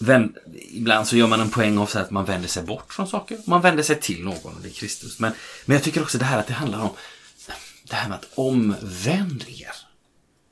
Vänd, 0.00 0.36
ibland 0.70 1.06
så 1.06 1.16
gör 1.16 1.26
man 1.26 1.40
en 1.40 1.50
poäng 1.50 1.78
av 1.78 1.90
att 1.94 2.10
man 2.10 2.24
vänder 2.24 2.48
sig 2.48 2.62
bort 2.62 2.92
från 2.92 3.06
saker. 3.06 3.38
Man 3.46 3.60
vänder 3.60 3.82
sig 3.82 4.00
till 4.00 4.24
någon, 4.24 4.62
det 4.62 4.68
är 4.68 4.72
Kristus. 4.72 5.18
Men, 5.18 5.32
men 5.66 5.74
jag 5.74 5.84
tycker 5.84 6.02
också 6.02 6.18
det 6.18 6.24
här 6.24 6.38
att 6.38 6.46
det 6.46 6.54
handlar 6.54 6.80
om 6.80 6.90
det 7.84 7.94
här 7.94 8.08
med 8.08 8.18
att 8.18 8.28
omvänd 8.34 9.44
er. 9.48 9.72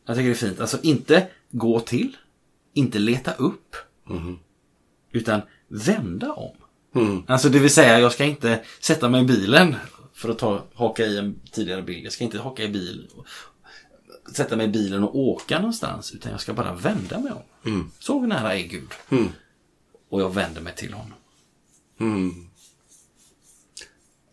Jag 0.06 0.16
tycker 0.16 0.28
det 0.28 0.34
är 0.34 0.34
fint. 0.34 0.60
Alltså 0.60 0.78
inte 0.82 1.26
gå 1.50 1.80
till, 1.80 2.16
inte 2.74 2.98
leta 2.98 3.32
upp. 3.32 3.76
Mm. 4.10 4.38
Utan 5.12 5.40
vända 5.68 6.32
om. 6.32 6.56
Mm. 6.94 7.22
Alltså 7.26 7.48
det 7.48 7.58
vill 7.58 7.70
säga, 7.70 8.00
jag 8.00 8.12
ska 8.12 8.24
inte 8.24 8.64
sätta 8.80 9.08
mig 9.08 9.22
i 9.22 9.24
bilen 9.24 9.76
för 10.14 10.28
att 10.28 10.38
ta, 10.38 10.64
haka 10.74 11.04
i 11.04 11.18
en 11.18 11.40
tidigare 11.52 11.82
bild. 11.82 12.06
Jag 12.06 12.12
ska 12.12 12.24
inte 12.24 12.38
haka 12.38 12.62
i 12.62 12.68
bil, 12.68 13.08
sätta 14.32 14.56
mig 14.56 14.66
i 14.66 14.70
bilen 14.70 15.04
och 15.04 15.18
åka 15.18 15.58
någonstans. 15.58 16.12
Utan 16.12 16.32
jag 16.32 16.40
ska 16.40 16.52
bara 16.52 16.74
vända 16.74 17.20
mig 17.20 17.32
om. 17.32 17.72
Mm. 17.72 17.90
Så 17.98 18.20
nära 18.20 18.54
är 18.54 18.66
Gud. 18.66 18.94
Mm. 19.10 19.28
Och 20.08 20.20
jag 20.20 20.34
vänder 20.34 20.60
mig 20.60 20.74
till 20.74 20.92
honom. 20.92 21.18
Mm. 22.00 22.48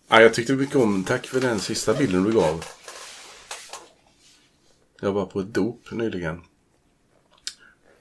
Ja, 0.07 0.21
jag 0.21 0.33
tyckte 0.33 0.53
mycket 0.53 0.75
om, 0.75 1.03
tack 1.03 1.27
för 1.27 1.41
den 1.41 1.59
sista 1.59 1.93
bilden 1.93 2.23
du 2.23 2.31
gav. 2.31 2.65
Jag 5.01 5.11
var 5.11 5.25
på 5.25 5.39
ett 5.39 5.53
dop 5.53 5.91
nyligen. 5.91 6.41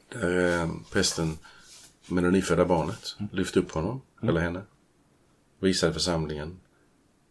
Där 0.08 0.62
eh, 0.62 0.70
prästen 0.90 1.38
med 2.06 2.24
det 2.24 2.30
nyfödda 2.30 2.64
barnet 2.64 3.16
mm. 3.18 3.30
lyfte 3.32 3.60
upp 3.60 3.70
honom, 3.70 4.02
mm. 4.22 4.28
eller 4.28 4.40
henne. 4.40 4.62
Visade 5.60 5.92
församlingen. 5.92 6.60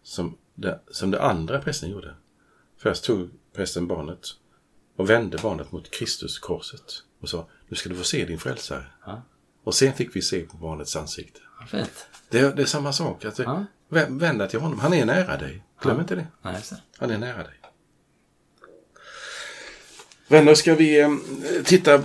Som 0.04 0.38
det, 0.56 0.82
som 0.92 1.12
det 1.12 1.22
andra 1.22 1.62
prästen 1.62 1.90
gjorde. 1.90 2.16
Först 2.78 3.04
tog 3.04 3.30
prästen 3.54 3.88
barnet 3.88 4.28
och 5.02 5.10
vände 5.10 5.38
barnet 5.38 5.72
mot 5.72 5.92
Kristus 5.92 6.40
korset. 6.40 7.04
Och 7.22 7.30
sa, 7.30 7.48
nu 7.68 7.76
ska 7.76 7.90
du 7.90 7.96
få 7.96 8.04
se 8.04 8.26
din 8.26 8.40
frälsare. 8.40 8.86
Ja. 9.06 9.22
Och 9.64 9.76
sen 9.76 9.94
fick 9.94 10.16
vi 10.16 10.22
se 10.22 10.42
på 10.42 10.58
barnets 10.58 10.96
ansikte. 10.96 11.40
Fint. 11.68 12.08
Det, 12.30 12.56
det 12.56 12.62
är 12.62 12.66
samma 12.66 12.94
sak. 12.94 13.26
Att 13.26 13.40
ja. 13.40 13.66
Vänd 13.90 14.40
dig 14.40 14.50
till 14.50 14.60
honom. 14.60 14.80
Han 14.80 14.94
är 14.94 15.06
nära 15.06 15.38
dig. 15.38 15.64
Glöm 15.82 15.96
ja. 15.96 16.02
inte 16.02 16.16
det. 16.16 16.28
Nej, 16.42 16.62
Han 16.98 17.12
är 17.12 17.18
nära 17.18 17.38
dig. 17.44 17.54
Vänner, 20.28 20.54
ska 20.54 20.76
vi 20.76 21.02
eh, 21.02 21.10
titta 21.66 22.04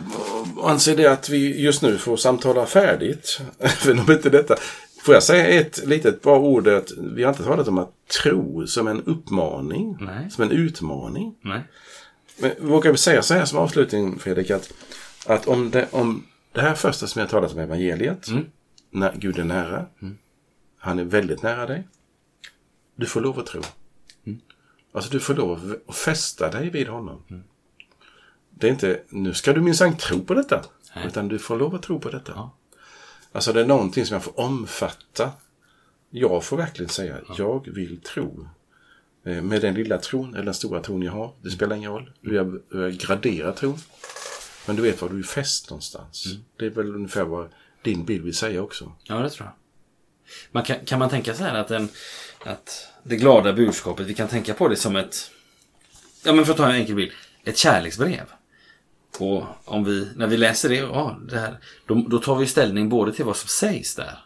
och 0.56 0.70
anse 0.70 0.94
det 0.94 1.06
att 1.06 1.28
vi 1.28 1.60
just 1.62 1.82
nu 1.82 1.98
får 1.98 2.16
samtala 2.16 2.66
färdigt? 2.66 3.40
Även 3.58 3.98
om 3.98 4.12
inte 4.12 4.30
detta... 4.30 4.56
Får 5.02 5.14
jag 5.14 5.22
säga 5.22 5.60
ett 5.60 5.86
litet 5.86 6.22
bra 6.22 6.38
ord? 6.38 6.68
Att 6.68 6.90
vi 6.98 7.22
har 7.22 7.30
inte 7.30 7.44
talat 7.44 7.68
om 7.68 7.78
att 7.78 7.92
tro 8.22 8.66
som 8.66 8.86
en 8.86 9.02
uppmaning. 9.02 9.96
Nej. 10.00 10.30
Som 10.30 10.44
en 10.44 10.50
utmaning. 10.50 11.34
Nej. 11.40 11.60
Men 12.38 12.52
vågar 12.58 12.92
vi 12.92 12.98
säga 12.98 13.22
så 13.22 13.34
här 13.34 13.44
som 13.44 13.58
avslutning, 13.58 14.18
Fredrik, 14.18 14.50
att, 14.50 14.72
att 15.26 15.46
om, 15.46 15.70
det, 15.70 15.88
om 15.90 16.26
det 16.52 16.60
här 16.60 16.74
första 16.74 17.06
som 17.06 17.20
jag 17.20 17.28
talat 17.28 17.52
om 17.52 17.58
evangeliet, 17.58 18.28
mm. 18.28 18.44
när 18.90 19.12
Gud 19.16 19.38
är 19.38 19.44
nära, 19.44 19.86
mm. 20.02 20.18
han 20.78 20.98
är 20.98 21.04
väldigt 21.04 21.42
nära 21.42 21.66
dig. 21.66 21.88
Du 22.96 23.06
får 23.06 23.20
lov 23.20 23.38
att 23.38 23.46
tro. 23.46 23.62
Mm. 24.26 24.40
Alltså 24.92 25.10
du 25.10 25.20
får 25.20 25.34
lov 25.34 25.76
att 25.86 25.96
fästa 25.96 26.50
dig 26.50 26.70
vid 26.70 26.88
honom. 26.88 27.22
Mm. 27.30 27.42
Det 28.50 28.66
är 28.66 28.70
inte, 28.70 29.00
nu 29.08 29.34
ska 29.34 29.52
du 29.52 29.60
minsann 29.60 29.96
tro 29.96 30.24
på 30.24 30.34
detta. 30.34 30.64
Nej. 30.94 31.06
Utan 31.06 31.28
du 31.28 31.38
får 31.38 31.56
lov 31.56 31.74
att 31.74 31.82
tro 31.82 32.00
på 32.00 32.10
detta. 32.10 32.32
Ja. 32.34 32.56
Alltså 33.32 33.52
det 33.52 33.60
är 33.60 33.66
någonting 33.66 34.06
som 34.06 34.14
jag 34.14 34.24
får 34.24 34.40
omfatta. 34.40 35.30
Jag 36.10 36.44
får 36.44 36.56
verkligen 36.56 36.88
säga, 36.88 37.18
jag 37.38 37.68
vill 37.74 38.00
tro. 38.00 38.48
Eh, 39.26 39.42
Med 39.42 39.60
den 39.60 39.74
lilla 39.74 39.98
tron 39.98 40.34
eller 40.34 40.44
den 40.44 40.54
stora 40.54 40.80
tron 40.80 41.02
jag 41.02 41.12
har. 41.12 41.32
Det 41.42 41.50
spelar 41.50 41.76
ingen 41.76 41.90
roll 41.90 42.10
jag, 42.20 42.60
hur 42.70 42.82
jag 42.82 42.92
graderar 42.92 43.52
tron. 43.52 43.78
Men 44.66 44.76
du 44.76 44.82
vet 44.82 45.02
var 45.02 45.08
du 45.08 45.18
är 45.18 45.22
fäst 45.22 45.70
någonstans. 45.70 46.26
Mm. 46.26 46.38
Det 46.56 46.66
är 46.66 46.70
väl 46.70 46.94
ungefär 46.94 47.24
vad 47.24 47.48
din 47.82 48.04
bild 48.04 48.24
vill 48.24 48.34
säga 48.34 48.62
också. 48.62 48.92
Ja, 49.02 49.14
det 49.14 49.30
tror 49.30 49.46
jag. 49.46 49.54
Man 50.52 50.62
kan, 50.62 50.76
kan 50.84 50.98
man 50.98 51.10
tänka 51.10 51.34
så 51.34 51.44
här 51.44 51.54
att, 51.54 51.70
en, 51.70 51.88
att 52.44 52.88
det 53.02 53.16
glada 53.16 53.52
budskapet, 53.52 54.06
vi 54.06 54.14
kan 54.14 54.28
tänka 54.28 54.54
på 54.54 54.68
det 54.68 54.76
som 54.76 54.96
ett... 54.96 55.30
Ja, 56.24 56.32
men 56.32 56.44
för 56.44 56.52
att 56.52 56.58
ta 56.58 56.68
en 56.68 56.74
enkel 56.74 56.94
bild. 56.94 57.12
Ett 57.44 57.56
kärleksbrev. 57.56 58.24
Och 59.18 59.44
om 59.64 59.84
vi, 59.84 60.08
när 60.16 60.26
vi 60.26 60.36
läser 60.36 60.68
det, 60.68 60.74
ja, 60.74 61.18
det 61.28 61.38
här, 61.38 61.58
då, 61.86 61.94
då 61.94 62.18
tar 62.18 62.36
vi 62.36 62.46
ställning 62.46 62.88
både 62.88 63.12
till 63.12 63.24
vad 63.24 63.36
som 63.36 63.48
sägs 63.48 63.94
där. 63.94 64.25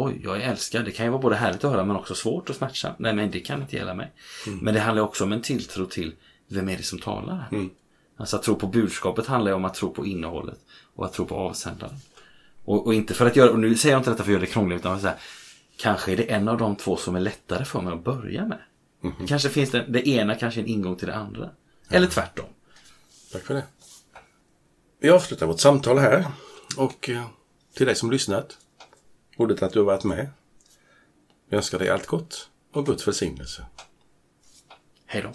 Oj, 0.00 0.20
jag 0.24 0.36
är 0.36 0.40
älskad. 0.40 0.84
Det 0.84 0.90
kan 0.90 1.06
ju 1.06 1.10
vara 1.10 1.22
både 1.22 1.36
härligt 1.36 1.64
att 1.64 1.70
höra 1.70 1.84
men 1.84 1.96
också 1.96 2.14
svårt 2.14 2.50
och 2.50 2.56
smärtsamt. 2.56 2.98
Nej, 2.98 3.14
men 3.14 3.30
det 3.30 3.40
kan 3.40 3.62
inte 3.62 3.76
gälla 3.76 3.94
mig. 3.94 4.12
Men 4.60 4.74
det 4.74 4.80
handlar 4.80 5.02
också 5.02 5.24
om 5.24 5.32
en 5.32 5.42
tilltro 5.42 5.86
till 5.86 6.14
vem 6.48 6.68
är 6.68 6.76
det 6.76 6.82
som 6.82 6.98
talar 6.98 7.34
här. 7.34 7.68
Alltså 8.16 8.36
att 8.36 8.42
tro 8.42 8.54
på 8.54 8.66
budskapet 8.66 9.26
handlar 9.26 9.50
ju 9.50 9.54
om 9.54 9.64
att 9.64 9.74
tro 9.74 9.94
på 9.94 10.06
innehållet 10.06 10.58
och 10.94 11.04
att 11.04 11.12
tro 11.12 11.26
på 11.26 11.34
avsändaren. 11.34 11.94
Och, 12.64 12.86
och 12.86 12.94
inte 12.94 13.14
för 13.14 13.26
att 13.26 13.36
göra, 13.36 13.50
och 13.50 13.58
nu 13.58 13.76
säger 13.76 13.94
jag 13.94 14.00
inte 14.00 14.10
detta 14.10 14.22
för 14.22 14.30
att 14.30 14.32
göra 14.32 14.40
det 14.40 14.46
krångligt, 14.46 14.80
utan 14.80 15.00
så 15.00 15.06
här, 15.06 15.16
kanske 15.76 16.12
är 16.12 16.16
det 16.16 16.30
en 16.30 16.48
av 16.48 16.58
de 16.58 16.76
två 16.76 16.96
som 16.96 17.16
är 17.16 17.20
lättare 17.20 17.64
för 17.64 17.80
mig 17.80 17.92
att 17.92 18.04
börja 18.04 18.46
med. 18.46 18.58
Kanske 19.28 19.48
finns 19.48 19.70
det, 19.70 19.84
det 19.88 20.08
ena 20.08 20.34
kanske 20.34 20.60
en 20.60 20.66
ingång 20.66 20.96
till 20.96 21.08
det 21.08 21.14
andra. 21.14 21.50
Eller 21.88 22.06
tvärtom. 22.06 22.46
Tack 23.32 23.42
för 23.42 23.54
det. 23.54 23.64
Vi 25.00 25.10
avslutar 25.10 25.46
vårt 25.46 25.60
samtal 25.60 25.98
här. 25.98 26.24
Och 26.76 27.08
eh, 27.08 27.24
till 27.74 27.86
dig 27.86 27.94
som 27.94 28.10
lyssnat. 28.10 28.58
Roligt 29.38 29.62
att 29.62 29.72
du 29.72 29.78
har 29.78 29.86
varit 29.86 30.04
med. 30.04 30.28
Jag 31.48 31.56
önskar 31.56 31.78
dig 31.78 31.88
allt 31.88 32.06
gott 32.06 32.50
och 32.72 32.86
Guds 32.86 33.08
välsignelse. 33.08 33.66
Hej 35.06 35.22
då. 35.22 35.32